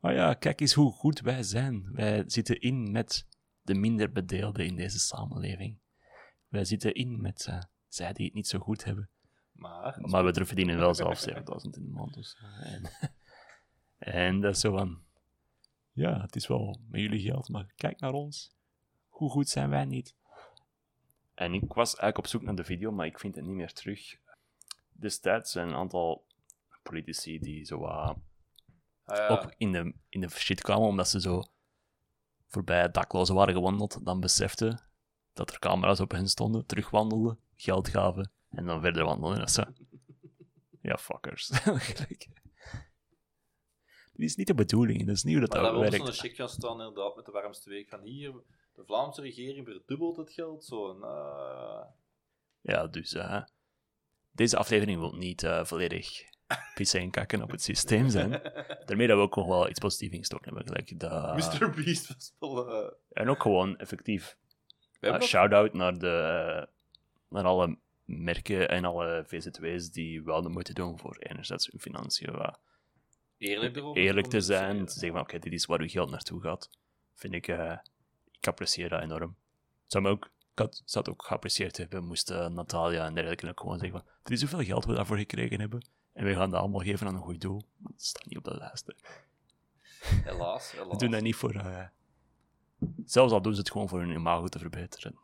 Oh 0.04 0.12
ja, 0.12 0.34
kijk 0.34 0.60
eens 0.60 0.72
hoe 0.72 0.92
goed 0.92 1.20
wij 1.20 1.42
zijn. 1.42 1.92
Wij 1.92 2.24
zitten 2.26 2.60
in 2.60 2.92
met 2.92 3.26
de 3.62 3.74
minder 3.74 4.12
bedeelden 4.12 4.66
in 4.66 4.76
deze 4.76 4.98
samenleving. 4.98 5.78
Wij 6.54 6.64
zitten 6.64 6.94
in 6.94 7.20
met 7.20 7.46
eh, 7.46 7.62
zij 7.88 8.12
die 8.12 8.24
het 8.26 8.34
niet 8.34 8.48
zo 8.48 8.58
goed 8.58 8.84
hebben. 8.84 9.10
Maar, 9.52 10.00
Maar 10.00 10.24
we 10.24 10.44
verdienen 10.44 10.78
wel 10.78 10.94
zelf 10.94 11.18
7000 11.18 11.76
in 11.76 11.82
de 11.82 11.90
maand. 11.90 12.14
Dus, 12.14 12.36
eh, 12.40 12.72
en, 12.72 12.90
en 14.28 14.40
dat 14.40 14.54
is 14.54 14.60
zo 14.60 14.76
van... 14.76 15.02
Ja, 15.92 16.20
het 16.20 16.36
is 16.36 16.46
wel 16.46 16.80
met 16.88 17.00
jullie 17.00 17.20
geld, 17.20 17.48
maar 17.48 17.72
kijk 17.76 18.00
naar 18.00 18.12
ons. 18.12 18.54
Hoe 19.08 19.30
goed 19.30 19.48
zijn 19.48 19.70
wij 19.70 19.84
niet? 19.84 20.16
En 21.34 21.54
ik 21.54 21.72
was 21.72 21.88
eigenlijk 21.88 22.18
op 22.18 22.26
zoek 22.26 22.42
naar 22.42 22.54
de 22.54 22.64
video, 22.64 22.92
maar 22.92 23.06
ik 23.06 23.18
vind 23.18 23.34
het 23.34 23.44
niet 23.44 23.54
meer 23.54 23.72
terug. 23.72 24.16
Destijds 24.92 25.52
zijn 25.52 25.68
een 25.68 25.74
aantal 25.74 26.26
politici 26.82 27.38
die 27.38 27.64
zo 27.64 27.78
wat 27.78 28.16
Ah, 29.04 29.16
ja. 29.16 29.28
op 29.28 29.54
in 29.56 29.72
de, 29.72 29.94
in 30.08 30.20
de 30.20 30.28
shit 30.28 30.60
kwamen, 30.60 30.88
omdat 30.88 31.08
ze 31.08 31.20
zo 31.20 31.42
voorbij 32.46 32.90
daklozen 32.90 33.34
waren 33.34 33.54
gewandeld, 33.54 34.04
dan 34.04 34.20
beseften 34.20 34.92
dat 35.34 35.50
er 35.50 35.58
camera's 35.58 36.00
op 36.00 36.10
hen 36.10 36.28
stonden, 36.28 36.66
terugwandelden, 36.66 37.38
geld 37.56 37.88
gaven 37.88 38.30
en 38.50 38.66
dan 38.66 38.80
verder 38.80 39.04
wandelen. 39.04 39.38
Dat 39.38 39.50
ze... 39.50 39.66
Ja, 40.80 40.96
fuckers. 40.96 41.48
Dit 44.16 44.28
is 44.28 44.36
niet 44.36 44.46
de 44.46 44.54
bedoeling, 44.54 45.06
dat 45.06 45.16
is 45.16 45.22
niet 45.22 45.36
hoe 45.38 45.46
dat, 45.46 45.62
Maar 45.62 45.72
dat 45.72 45.80
werkt. 45.80 45.96
zo'n 45.96 46.12
check 46.12 46.34
gaan 46.36 46.48
staan, 46.48 46.80
inderdaad, 46.80 47.16
met 47.16 47.24
de 47.24 47.32
warmste 47.32 47.70
week. 47.70 47.88
Van 47.88 48.00
hier, 48.02 48.32
de 48.74 48.84
Vlaamse 48.86 49.20
regering 49.20 49.66
verdubbelt 49.66 50.16
het 50.16 50.32
geld. 50.32 50.64
Zo, 50.64 50.90
en, 50.90 51.02
ah. 51.02 51.84
Ja, 52.60 52.86
dus 52.86 53.12
eh, 53.14 53.42
deze 54.30 54.56
aflevering 54.56 54.98
wil 54.98 55.12
niet 55.12 55.42
eh, 55.42 55.64
volledig 55.64 56.22
pissen 56.74 57.00
en 57.00 57.10
kakken 57.10 57.42
op 57.42 57.50
het 57.50 57.62
systeem 57.62 58.08
zijn. 58.08 58.30
Daarmee 58.86 59.06
dat 59.06 59.16
we 59.16 59.22
ook 59.22 59.36
nog 59.36 59.46
wel 59.46 59.68
iets 59.68 59.78
positiefs 59.78 60.12
ingestoken 60.14 60.54
hebben. 60.54 60.66
Gelijk 60.66 61.00
dat, 61.00 61.36
Mr. 61.36 61.70
Beast 61.70 62.06
was 62.08 62.34
wel... 62.38 62.68
eh, 62.84 62.92
En 63.08 63.28
ook 63.28 63.42
gewoon 63.42 63.76
effectief 63.78 64.36
Uh, 65.04 65.20
shout-out 65.20 65.72
naar, 65.72 65.98
de, 65.98 66.68
naar 67.28 67.44
alle 67.44 67.78
merken 68.04 68.68
en 68.68 68.84
alle 68.84 69.24
VZW's 69.26 69.90
die 69.90 70.22
wel 70.22 70.42
de 70.42 70.48
moeite 70.48 70.72
doen 70.72 70.98
voor 70.98 71.16
enerzijds 71.18 71.66
hun 71.70 71.80
financiën 71.80 72.32
wat 72.32 72.58
eerlijk, 73.38 73.96
eerlijk 73.96 74.26
te 74.26 74.40
zijn. 74.40 74.86
Te 74.86 74.92
zeggen 74.92 75.12
van, 75.12 75.20
oké, 75.20 75.38
dit 75.38 75.52
is 75.52 75.66
waar 75.66 75.80
uw 75.80 75.88
geld 75.88 76.10
naartoe 76.10 76.40
gaat. 76.40 76.70
Vind 77.14 77.34
ik, 77.34 77.48
eh, 77.48 77.76
ik 78.30 78.46
apprecieer 78.46 78.88
dat 78.88 79.02
enorm. 79.02 79.36
Zou 79.86 80.02
me 80.04 80.10
ook, 80.10 80.24
ik 80.24 80.58
had, 80.58 80.82
zou 80.84 81.04
het 81.04 81.14
ook 81.14 81.24
geapprecieerd 81.24 81.76
hebben, 81.76 82.04
moesten 82.04 82.54
Natalia 82.54 83.06
en 83.06 83.14
dergelijke 83.14 83.48
ook 83.48 83.60
gewoon 83.60 83.78
zeggen 83.78 83.98
van, 83.98 84.08
dit 84.22 84.32
is 84.32 84.40
hoeveel 84.40 84.62
geld 84.66 84.84
we 84.84 84.94
daarvoor 84.94 85.16
gekregen 85.16 85.60
hebben. 85.60 85.86
En 86.12 86.24
we 86.24 86.34
gaan 86.34 86.50
dat 86.50 86.60
allemaal 86.60 86.80
geven 86.80 87.06
aan 87.06 87.14
een 87.14 87.20
goed 87.22 87.40
doel. 87.40 87.62
Dat 87.78 87.92
staat 87.96 88.26
niet 88.26 88.38
op 88.38 88.44
de 88.44 88.56
lijst. 88.56 88.86
hè. 88.86 88.92
Helaas, 90.30 90.72
We 90.72 90.78
helaas. 90.78 90.98
doen 90.98 91.10
dat 91.10 91.22
niet 91.22 91.36
voor... 91.36 91.54
eh, 91.54 91.84
zelfs 93.04 93.32
al 93.32 93.42
doen 93.42 93.54
ze 93.54 93.58
het 93.60 93.70
gewoon 93.70 93.88
voor 93.88 93.98
hun 94.00 94.10
imago 94.10 94.46
te 94.46 94.58
verbeteren. 94.58 95.18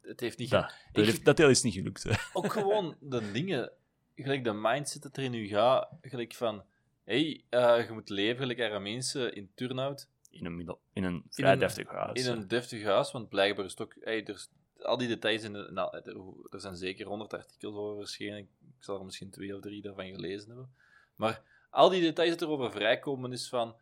Het 0.00 0.20
heeft 0.20 0.38
niet... 0.38 0.50
Dat, 0.50 0.74
dat, 0.92 1.20
dat 1.22 1.36
deel 1.36 1.48
is 1.48 1.62
niet 1.62 1.74
gelukt. 1.74 2.02
hè. 2.02 2.12
Ook 2.32 2.52
gewoon 2.52 2.96
de 3.00 3.32
dingen, 3.32 3.70
gelijk 4.14 4.44
de 4.44 4.52
mindset 4.52 5.02
dat 5.02 5.16
er 5.16 5.22
in 5.22 5.34
u 5.34 5.46
gaat, 5.46 5.88
gelijk 6.00 6.34
van... 6.34 6.64
hey, 7.04 7.44
eh, 7.48 7.86
je 7.86 7.92
moet 7.92 8.08
leven 8.08 8.48
gelijk 8.48 8.80
mensen 8.80 9.34
in 9.34 9.50
Turnhout. 9.54 10.08
in 10.30 10.44
een, 10.46 10.56
middel, 10.56 10.80
in 10.92 11.04
een 11.04 11.24
vrij 11.30 11.52
een- 11.52 11.58
deftig 11.58 11.88
huis. 11.88 12.24
In 12.24 12.32
een 12.32 12.48
deftig 12.48 12.82
huis, 12.84 13.12
want 13.12 13.28
blijkbaar 13.28 13.64
is 13.64 13.70
het 13.70 13.80
ook... 13.80 13.96
Hey, 14.00 14.24
er 14.24 14.46
al 14.82 14.96
die 14.96 15.08
details 15.08 15.42
in 15.42 15.52
de... 15.52 15.68
Nou, 15.72 15.96
er, 15.96 16.16
er 16.50 16.60
zijn 16.60 16.76
zeker 16.76 17.06
honderd 17.06 17.34
artikels 17.34 17.74
over 17.74 17.96
verschenen. 17.96 18.38
Ik 18.38 18.48
zal 18.78 18.98
er 18.98 19.04
misschien 19.04 19.30
twee 19.30 19.54
of 19.54 19.60
drie 19.60 19.82
daarvan 19.82 20.14
gelezen 20.14 20.46
hebben. 20.46 20.74
Maar 21.14 21.42
al 21.70 21.88
die 21.88 22.00
details 22.00 22.30
dat 22.30 22.42
erover 22.42 22.70
vrijkomen 22.70 23.32
is 23.32 23.48
van... 23.48 23.76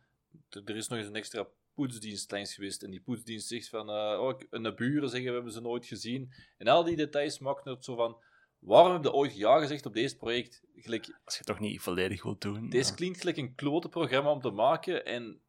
Er 0.49 0.75
is 0.75 0.87
nog 0.87 0.99
eens 0.99 1.07
een 1.07 1.15
extra 1.15 1.47
poetsdienst 1.75 2.31
langs 2.31 2.53
geweest. 2.53 2.83
En 2.83 2.89
die 2.91 3.01
poetsdienst 3.01 3.47
zegt 3.47 3.69
van... 3.69 3.89
eh 3.89 4.19
oh, 4.21 4.29
ik- 4.29 4.47
en 4.49 4.63
de 4.63 4.73
buren 4.73 5.09
zeggen, 5.09 5.27
we 5.29 5.35
hebben 5.35 5.51
ze 5.53 5.61
nooit 5.61 5.85
gezien. 5.85 6.33
En 6.57 6.67
al 6.67 6.83
die 6.83 6.95
details 6.95 7.39
maken 7.39 7.71
het 7.71 7.83
zo 7.85 7.95
van... 7.95 8.17
Waarom 8.59 8.93
heb 8.93 9.03
je 9.03 9.11
ooit 9.13 9.35
ja 9.37 9.59
gezegd 9.59 9.85
op 9.85 9.93
deze 9.93 10.17
project? 10.17 10.63
Gelijk, 10.75 11.03
Als 11.23 11.33
je 11.33 11.37
het 11.37 11.47
toch 11.47 11.59
niet 11.59 11.81
volledig 11.81 12.23
wilt 12.23 12.41
doen. 12.41 12.69
deze 12.69 12.87
dan- 12.87 12.95
klinkt 12.95 13.19
gelijk 13.19 13.37
een 13.37 13.55
klote 13.55 13.89
programma 13.89 14.31
om 14.31 14.41
te 14.41 14.49
maken. 14.51 15.05
En 15.05 15.41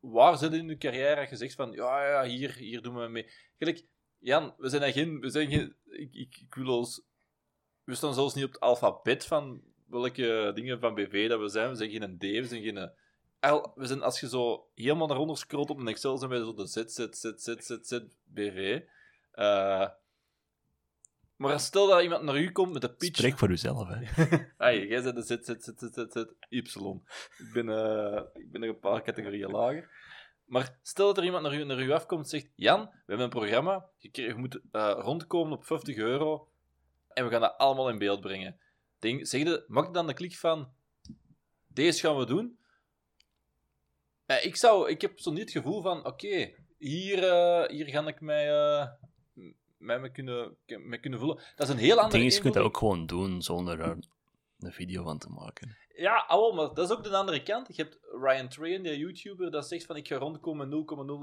waar 0.00 0.38
zit 0.38 0.52
in 0.52 0.68
je 0.68 0.76
carrière 0.76 1.26
gezegd 1.26 1.54
van, 1.54 1.72
ja, 1.72 2.08
ja, 2.08 2.24
hier, 2.30 2.54
hier 2.54 2.82
doen 2.82 2.94
we 2.96 3.08
mee. 3.08 3.30
Gelijk, 3.58 3.84
Jan, 4.18 4.54
we 4.58 4.68
zijn 4.68 4.82
er 4.82 4.92
geen, 4.92 5.20
we 5.20 5.30
zijn 5.30 5.48
geen, 5.50 5.76
ik, 5.84 6.14
ik, 6.14 6.36
ik 6.40 6.54
wil 6.54 6.78
ons, 6.78 7.02
we 7.84 7.94
staan 7.94 8.14
zelfs 8.14 8.34
niet 8.34 8.44
op 8.44 8.50
het 8.52 8.60
alfabet 8.60 9.26
van 9.26 9.62
welke 9.86 10.52
dingen 10.54 10.80
van 10.80 10.94
BV 10.94 11.28
dat 11.28 11.40
we 11.40 11.48
zijn. 11.48 11.68
We 11.68 11.74
zijn 11.76 11.90
geen 11.90 12.18
D, 12.18 12.22
we 12.22 12.44
zijn 12.46 12.62
geen... 12.62 12.92
L, 13.40 13.72
we 13.74 13.86
zijn, 13.86 14.02
als 14.02 14.20
je 14.20 14.28
zo 14.28 14.68
helemaal 14.74 15.06
naar 15.06 15.16
onder 15.16 15.36
scrolt 15.36 15.70
op 15.70 15.78
een 15.78 15.88
Excel, 15.88 16.18
zijn 16.18 16.30
wij 16.30 16.38
zo 16.38 16.54
de 16.54 16.66
Z, 16.66 16.74
Z, 16.74 17.06
Z, 17.10 17.32
Z, 17.36 17.54
Z, 17.58 17.78
Z, 17.82 18.00
BV. 18.24 18.80
Eh, 19.30 19.88
maar 21.36 21.60
stel 21.60 21.86
dat 21.86 22.02
iemand 22.02 22.22
naar 22.22 22.38
u 22.38 22.52
komt 22.52 22.72
met 22.72 22.82
de 22.82 22.92
pitch... 22.92 23.16
Spreek 23.16 23.38
voor 23.38 23.48
jezelf, 23.48 23.88
hè. 23.88 24.70
Jij 24.72 25.02
bent 25.02 25.16
de 25.16 25.22
Z, 25.22 25.28
Z, 25.28 25.54
Z, 25.58 25.72
Z, 25.76 25.88
Z, 25.92 26.04
Z, 26.08 26.24
Y. 26.48 26.58
Ik 27.38 27.52
ben, 27.52 27.68
eh, 27.68 28.22
ik 28.34 28.50
ben 28.50 28.60
nog 28.60 28.70
een 28.70 28.78
paar 28.78 29.02
categorieën 29.02 29.50
lager. 29.50 29.90
Maar 30.44 30.78
stel 30.82 31.06
dat 31.06 31.18
er 31.18 31.24
iemand 31.24 31.42
naar 31.42 31.54
u, 31.54 31.64
naar 31.64 31.82
u 31.82 31.90
afkomt 31.90 32.22
en 32.22 32.28
zegt: 32.28 32.48
Jan, 32.54 32.80
we 32.80 32.90
hebben 33.06 33.24
een 33.24 33.30
programma. 33.30 33.84
Je, 33.98 34.34
moet 34.34 34.60
eh, 34.72 34.92
rondkomen 34.98 35.52
op 35.52 35.64
50 35.64 35.96
euro. 35.96 36.48
En 37.12 37.24
we 37.24 37.30
gaan 37.30 37.40
dat 37.40 37.58
allemaal 37.58 37.90
in 37.90 37.98
beeld 37.98 38.20
brengen. 38.20 38.58
Denk, 38.98 39.26
zeg 39.26 39.42
je, 39.42 39.64
maak 39.68 39.94
dan 39.94 40.06
de 40.06 40.14
klik 40.14 40.36
van: 40.36 40.72
Deze 41.66 42.00
gaan 42.00 42.16
we 42.16 42.26
doen. 42.26 42.58
Eh, 44.30 44.44
ik, 44.44 44.56
zou, 44.56 44.90
ik 44.90 45.00
heb 45.00 45.20
zo 45.20 45.30
niet 45.30 45.40
het 45.40 45.50
gevoel 45.50 45.82
van: 45.82 46.06
Oké, 46.06 46.54
hier, 46.78 47.24
eh, 47.24 47.68
hier 47.68 47.86
ga 47.86 48.06
ik 48.06 48.20
mij, 48.20 48.50
eh, 48.50 48.86
mij 49.78 49.98
mee, 49.98 50.10
kunnen, 50.10 50.56
mee 50.66 51.00
kunnen 51.00 51.18
voelen. 51.18 51.42
Dat 51.56 51.68
is 51.68 51.74
een 51.74 51.80
heel 51.80 51.96
andere 51.96 52.18
ding 52.18 52.24
is, 52.24 52.36
je 52.36 52.42
kunt 52.42 52.54
dat 52.54 52.64
ook 52.64 52.76
gewoon 52.76 53.06
doen 53.06 53.42
zonder 53.42 53.80
er 53.80 53.98
een 54.58 54.72
video 54.72 55.02
van 55.02 55.18
te 55.18 55.28
maken. 55.28 55.76
Ja, 55.94 56.26
awel, 56.26 56.52
maar 56.52 56.74
dat 56.74 56.90
is 56.90 56.96
ook 56.96 57.04
de 57.04 57.16
andere 57.16 57.42
kant. 57.42 57.76
Je 57.76 57.82
hebt 57.82 57.98
Ryan 58.22 58.48
Train, 58.48 58.82
die 58.82 58.98
YouTuber, 58.98 59.50
dat 59.50 59.68
zegt 59.68 59.86
van 59.86 59.96
ik 59.96 60.08
ga 60.08 60.16
rondkomen 60.16 60.68
met 60.68 60.78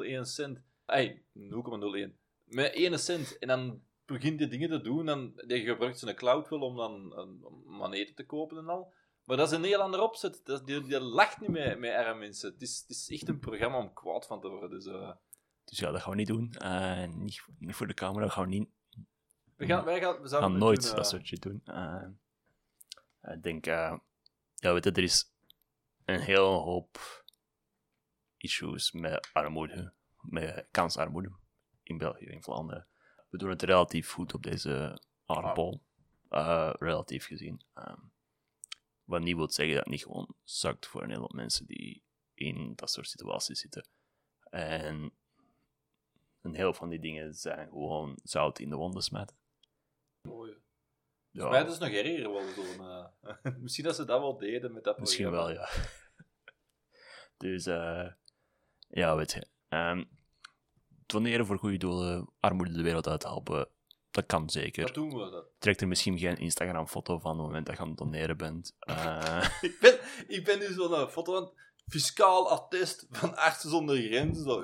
0,01 0.07 0.21
cent. 0.21 0.59
Hey, 0.85 1.23
0,01. 1.33 2.17
Met 2.43 2.73
1 2.73 2.99
cent. 2.99 3.37
En 3.37 3.47
dan 3.47 3.81
begint 4.05 4.39
die 4.39 4.47
dingen 4.47 4.69
te 4.69 4.81
doen. 4.81 5.05
Dan, 5.05 5.41
die 5.47 5.65
gebruikt 5.65 5.99
zijn 5.99 6.15
cloud 6.15 6.49
wel 6.49 6.59
om 6.59 6.75
dan 6.75 7.17
om 7.65 7.83
aan 7.83 7.93
eten 7.93 8.15
te 8.15 8.25
kopen 8.25 8.57
en 8.57 8.69
al. 8.69 8.93
Maar 9.27 9.37
dat 9.37 9.51
is 9.51 9.57
een 9.57 9.63
heel 9.63 9.81
ander 9.81 10.01
opzet. 10.01 10.41
Dat, 10.45 10.65
die, 10.65 10.83
die 10.83 10.99
lacht 10.99 11.39
niet 11.39 11.49
met, 11.49 11.79
met 11.79 11.93
arme 11.93 12.19
mensen. 12.19 12.51
Het 12.51 12.61
is, 12.61 12.79
het 12.79 12.89
is 12.89 13.09
echt 13.09 13.27
een 13.27 13.39
programma 13.39 13.77
om 13.77 13.93
kwaad 13.93 14.27
van 14.27 14.41
te 14.41 14.47
worden. 14.49 14.69
Dus, 14.69 14.85
eh, 14.85 15.11
Dus 15.63 15.79
ja, 15.79 15.91
dat 15.91 16.01
gaan 16.01 16.11
we 16.11 16.17
niet 16.17 16.27
doen. 16.27 16.53
Eh, 16.53 17.07
niet, 17.07 17.45
niet 17.59 17.75
voor 17.75 17.87
de 17.87 17.93
camera, 17.93 18.27
gaan 18.27 18.43
we 18.43 18.49
niet. 18.49 18.69
we 19.55 19.65
gaan, 19.65 19.85
wij 19.85 19.99
gaan, 19.99 20.21
we 20.21 20.29
gaan 20.29 20.57
nooit 20.57 20.81
doen, 20.81 20.89
eh, 20.89 20.95
dat 20.95 21.07
soort 21.07 21.27
shit 21.27 21.41
doen. 21.41 21.63
Ik 23.21 23.43
denk, 23.43 23.65
ja, 23.65 24.01
weet 24.55 24.83
je, 24.83 24.91
er 24.91 25.03
is 25.03 25.33
een 26.05 26.19
hele 26.19 26.39
hoop 26.39 27.23
issues 28.37 28.91
met 28.91 29.29
armoede, 29.33 29.93
met 30.21 30.67
kansarmoede 30.71 31.31
in 31.83 31.97
België, 31.97 32.25
in 32.25 32.43
Vlaanderen. 32.43 32.87
We 33.29 33.37
doen 33.37 33.49
het 33.49 33.61
relatief 33.61 34.11
goed 34.11 34.33
op 34.33 34.43
deze 34.43 35.01
aardbol, 35.25 35.81
relatief 36.79 37.25
gezien. 37.25 37.61
Ehm, 37.73 37.99
wat 39.07 39.21
niet 39.21 39.35
wil 39.35 39.49
zeggen 39.51 39.75
dat 39.75 39.83
het 39.83 39.93
niet 39.93 40.03
gewoon 40.03 40.35
zakt 40.43 40.87
voor 40.87 41.03
een 41.03 41.09
hele 41.09 41.21
hoop 41.21 41.33
mensen 41.33 41.65
die 41.65 42.03
in 42.33 42.73
dat 42.75 42.91
soort 42.91 43.07
situaties 43.07 43.59
zitten. 43.59 43.87
En 44.49 45.11
een 46.41 46.55
heel 46.55 46.73
van 46.73 46.89
die 46.89 46.99
dingen 46.99 47.33
zijn 47.33 47.69
gewoon 47.69 48.19
zout 48.23 48.59
in 48.59 48.69
de 48.69 48.75
wonden 48.75 49.01
smijten. 49.03 49.37
Mooi. 50.21 50.57
Ja. 51.31 51.41
Voor 51.41 51.51
mij 51.51 51.65
is 51.65 51.77
nog 51.77 51.89
erger 51.89 52.31
wel 52.31 52.47
zo'n... 52.53 52.87
eh, 53.21 53.55
Misschien 53.63 53.83
dat 53.85 53.95
ze 53.95 54.05
dat 54.05 54.19
wel 54.19 54.37
deden 54.37 54.73
met 54.73 54.83
dat 54.83 54.99
Misschien 54.99 55.29
programma. 55.29 55.53
wel, 55.53 55.65
ja. 55.65 55.69
dus, 57.37 57.65
eh 57.65 58.11
ja, 58.87 59.15
weet 59.15 59.31
je. 59.31 59.47
ehm 59.67 60.03
doneren 61.05 61.45
voor 61.45 61.57
goede 61.57 61.77
doelen, 61.77 62.29
armoede 62.39 62.71
de 62.71 62.81
wereld 62.81 63.07
uit 63.07 63.23
helpen, 63.23 63.69
dat 64.11 64.25
kan 64.25 64.49
zeker. 64.49 64.85
Dat 64.85 64.93
doen 64.93 65.09
we. 65.09 65.29
Dat. 65.29 65.45
Trek 65.59 65.81
er 65.81 65.87
misschien 65.87 66.17
geen 66.17 66.37
Instagram-foto 66.37 67.19
van 67.19 67.31
op 67.31 67.37
het 67.37 67.45
moment 67.45 67.65
dat 67.65 67.75
je 67.75 67.81
aan 67.81 67.87
het 67.87 67.97
doneren 67.97 68.37
bent. 68.37 68.75
Eh, 68.79 69.49
Ik, 69.61 69.77
ben, 69.79 69.99
ik 70.27 70.43
ben 70.43 70.59
nu 70.59 70.73
zo'n 70.73 71.09
foto 71.09 71.33
van 71.33 71.51
fiscaal 71.87 72.49
attest 72.49 73.05
van 73.09 73.35
Artsen 73.35 73.69
zonder 73.69 73.97
Grenzen. 73.97 74.43
Zo, 74.43 74.63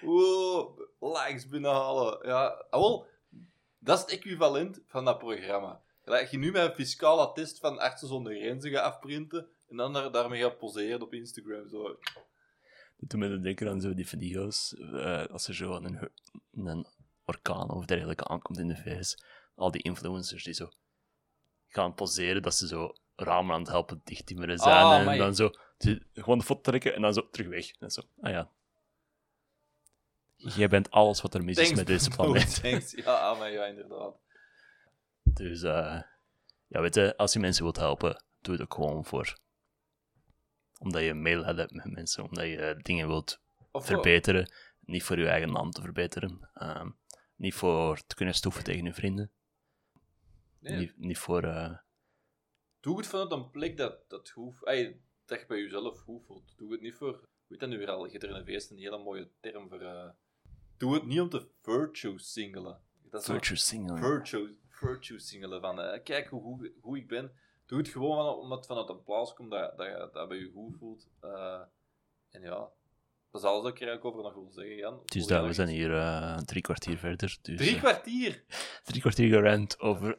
wow, 0.00 0.80
likes 1.00 1.48
binnenhalen. 1.48 2.18
Ja, 2.26 2.64
ah, 2.70 2.80
wel, 2.80 3.06
dat 3.78 3.96
is 3.96 4.04
het 4.04 4.12
equivalent 4.12 4.80
van 4.86 5.04
dat 5.04 5.18
programma. 5.18 5.80
Dat 6.04 6.30
je 6.30 6.38
nu 6.38 6.50
met 6.50 6.68
een 6.68 6.74
fiscaal 6.74 7.20
attest 7.20 7.58
van 7.58 7.78
Artsen 7.78 8.08
zonder 8.08 8.34
Grenzen 8.34 8.70
gaat 8.70 8.94
afprinten 8.94 9.48
en 9.68 9.76
dan 9.76 9.92
daar, 9.92 10.12
daarmee 10.12 10.42
gaat 10.42 10.58
poseren 10.58 11.02
op 11.02 11.14
Instagram. 11.14 11.68
Zo. 11.68 11.98
me 13.16 13.28
dan 13.28 13.42
denken 13.42 13.68
aan 13.68 13.80
zo 13.80 13.94
die 13.94 14.08
video's, 14.08 14.74
eh, 14.74 15.26
als 15.26 15.48
er 15.48 15.54
zo 15.54 15.72
een, 15.72 16.10
een 16.52 16.86
orkaan 17.26 17.70
of 17.70 17.84
dergelijke 17.84 18.24
aankomt 18.24 18.58
in 18.58 18.68
de 18.68 18.76
VS. 18.76 19.16
Al 19.54 19.70
die 19.70 19.82
influencers 19.82 20.44
die 20.44 20.54
zo 20.54 20.68
gaan 21.68 21.94
poseren 21.94 22.42
dat 22.42 22.54
ze 22.54 22.66
zo 22.66 22.92
ramen 23.16 23.54
aan 23.54 23.60
het 23.60 23.70
helpen 23.70 24.00
dichttimmeren 24.04 24.58
zijn. 24.58 24.84
Ah, 24.84 24.94
en 24.94 25.00
amai. 25.00 25.18
dan 25.18 25.34
zo 25.34 25.50
die- 25.78 26.06
gewoon 26.14 26.38
de 26.38 26.44
foto 26.44 26.60
trekken 26.60 26.94
en 26.94 27.02
dan 27.02 27.14
zo 27.14 27.30
terug 27.30 27.48
weg. 27.48 27.70
En 27.78 27.90
zo, 27.90 28.02
ah 28.20 28.30
ja. 28.30 28.50
Jij 30.36 30.68
bent 30.68 30.90
alles 30.90 31.20
wat 31.22 31.34
er 31.34 31.44
mis 31.44 31.56
is 31.58 31.74
met 31.74 31.86
deze 31.86 32.10
planeet. 32.10 32.54
Thanks. 32.62 32.90
Ja, 32.92 33.14
ah, 33.30 33.38
maar 33.38 33.50
ja, 33.50 33.64
inderdaad. 33.64 34.14
Dus 35.22 35.62
eh, 35.62 36.02
ja, 36.66 36.80
weet 36.80 36.94
je, 36.94 37.16
als 37.16 37.32
je 37.32 37.38
mensen 37.38 37.62
wilt 37.62 37.76
helpen, 37.76 38.24
doe 38.40 38.52
het 38.54 38.62
ook 38.62 38.74
gewoon 38.74 39.04
voor. 39.04 39.38
Omdat 40.78 41.02
je 41.02 41.14
mail 41.14 41.44
hebt 41.44 41.72
met 41.72 41.90
mensen, 41.90 42.24
omdat 42.24 42.44
je 42.44 42.78
dingen 42.82 43.06
wilt 43.06 43.40
Of 43.70 43.86
verbeteren. 43.86 44.52
Niet 44.80 45.02
voor 45.02 45.18
je 45.18 45.28
eigen 45.28 45.52
naam 45.52 45.70
te 45.70 45.80
verbeteren. 45.80 46.50
ehm, 46.54 46.90
niet 47.36 47.54
voor 47.54 48.06
te 48.06 48.14
kunnen 48.14 48.34
stoeven 48.34 48.64
tegen 48.64 48.84
je 48.84 48.94
vrienden. 48.94 49.30
nee, 50.58 50.76
Niet, 50.78 50.98
niet 50.98 51.18
voor. 51.18 51.42
eh, 51.44 51.78
Doe 52.80 52.96
het 52.96 53.06
vanuit 53.06 53.30
een 53.32 53.50
plek 53.50 53.76
dat, 53.76 54.08
dat, 54.08 54.34
ey, 54.62 55.00
dat 55.24 55.40
je 55.40 55.46
bij 55.46 55.58
jezelf 55.60 55.98
voelt. 56.00 56.52
Doe 56.56 56.72
het 56.72 56.80
niet 56.80 56.94
voor... 56.94 57.12
Hoe 57.12 57.28
heet 57.48 57.60
dat 57.60 57.68
nu 57.68 57.78
weer 57.78 57.90
al? 57.90 58.06
Er 58.06 58.24
in 58.24 58.34
een 58.34 58.78
hele 58.78 58.98
mooie 58.98 59.30
term 59.40 59.68
voor... 59.68 59.80
eh, 59.80 60.10
doe 60.76 60.94
het 60.94 61.06
niet 61.06 61.20
om 61.20 61.28
te 61.28 61.48
virtue 61.62 62.18
singelen. 62.18 62.80
Dat 63.02 63.24
virtue 63.24 63.56
singling. 63.56 63.98
virtue, 63.98 64.58
virtue 64.68 65.18
singelen. 65.18 65.60
Van, 65.60 65.80
eh, 65.80 66.02
kijk 66.02 66.28
hoe 66.28 66.42
goed 66.42 66.70
hoe 66.80 66.96
ik 66.96 67.08
ben. 67.08 67.32
Doe 67.66 67.78
het 67.78 67.88
gewoon 67.88 68.34
omdat 68.38 68.58
het 68.58 68.66
vanuit 68.66 68.88
een 68.88 69.02
plaats 69.02 69.34
komt 69.34 69.50
dat, 69.50 69.76
dat 69.76 69.86
je 69.86 70.10
dat 70.12 70.28
bij 70.28 70.38
je 70.38 70.50
goed 70.50 70.76
voelt. 70.78 71.08
En 72.30 72.42
ja, 72.42 72.70
dat 73.36 73.44
is 73.44 73.50
alles 73.50 73.62
wat 73.62 73.72
ik 73.72 73.80
er 73.80 73.88
eigenlijk 73.88 74.16
over 74.16 74.22
nog 74.22 74.34
wil 74.34 74.52
zeggen, 74.52 74.76
Jan. 74.76 75.00
Voel 75.04 75.26
dat, 75.26 75.46
we 75.46 75.52
zijn 75.52 75.68
hier 75.68 75.96
eh, 75.96 76.36
drie 76.36 76.62
kwartier 76.62 76.98
verder. 76.98 77.38
Dus, 77.42 77.56
Drie 77.56 77.74
eh, 77.74 77.80
kwartier! 77.80 78.44
drie 78.84 79.00
kwartier 79.00 79.28
gerend 79.28 79.80
over. 79.80 80.16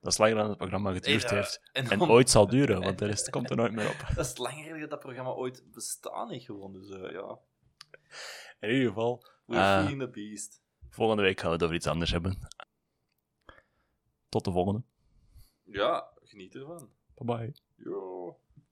Dat 0.00 0.12
is 0.12 0.18
langer 0.18 0.34
dan 0.36 0.48
het 0.48 0.58
programma 0.58 0.92
geduurd 0.92 1.22
En, 1.24 1.30
eh, 1.30 1.36
heeft. 1.36 1.60
En, 1.72 2.02
ooit 2.02 2.30
zal 2.30 2.46
duren, 2.46 2.80
want 2.80 2.98
de 2.98 3.06
rest 3.06 3.30
komt 3.30 3.50
er 3.50 3.56
nooit 3.56 3.72
meer 3.72 3.88
op. 3.88 4.06
Dat 4.16 4.26
is 4.26 4.36
langer 4.36 4.80
dat 4.80 4.90
dat 4.90 5.00
programma 5.00 5.30
ooit 5.30 5.62
bestaan 5.72 6.30
heeft 6.30 6.44
gewoon. 6.44 6.72
Dus 6.72 6.88
ja, 7.12 7.38
In 8.60 8.70
ieder 8.74 8.88
geval, 8.88 9.24
we're 9.46 9.96
the 9.98 10.08
beast. 10.08 10.62
volgende 10.90 11.22
week 11.22 11.40
gaan 11.40 11.48
we 11.48 11.54
het 11.54 11.62
over 11.62 11.76
iets 11.76 11.86
anders 11.86 12.10
hebben. 12.10 12.38
Tot 14.28 14.44
de 14.44 14.52
volgende. 14.52 14.82
Ja, 15.64 16.08
geniet 16.22 16.54
ervan. 16.54 16.90
Bye 17.14 17.36
bye. 17.36 17.52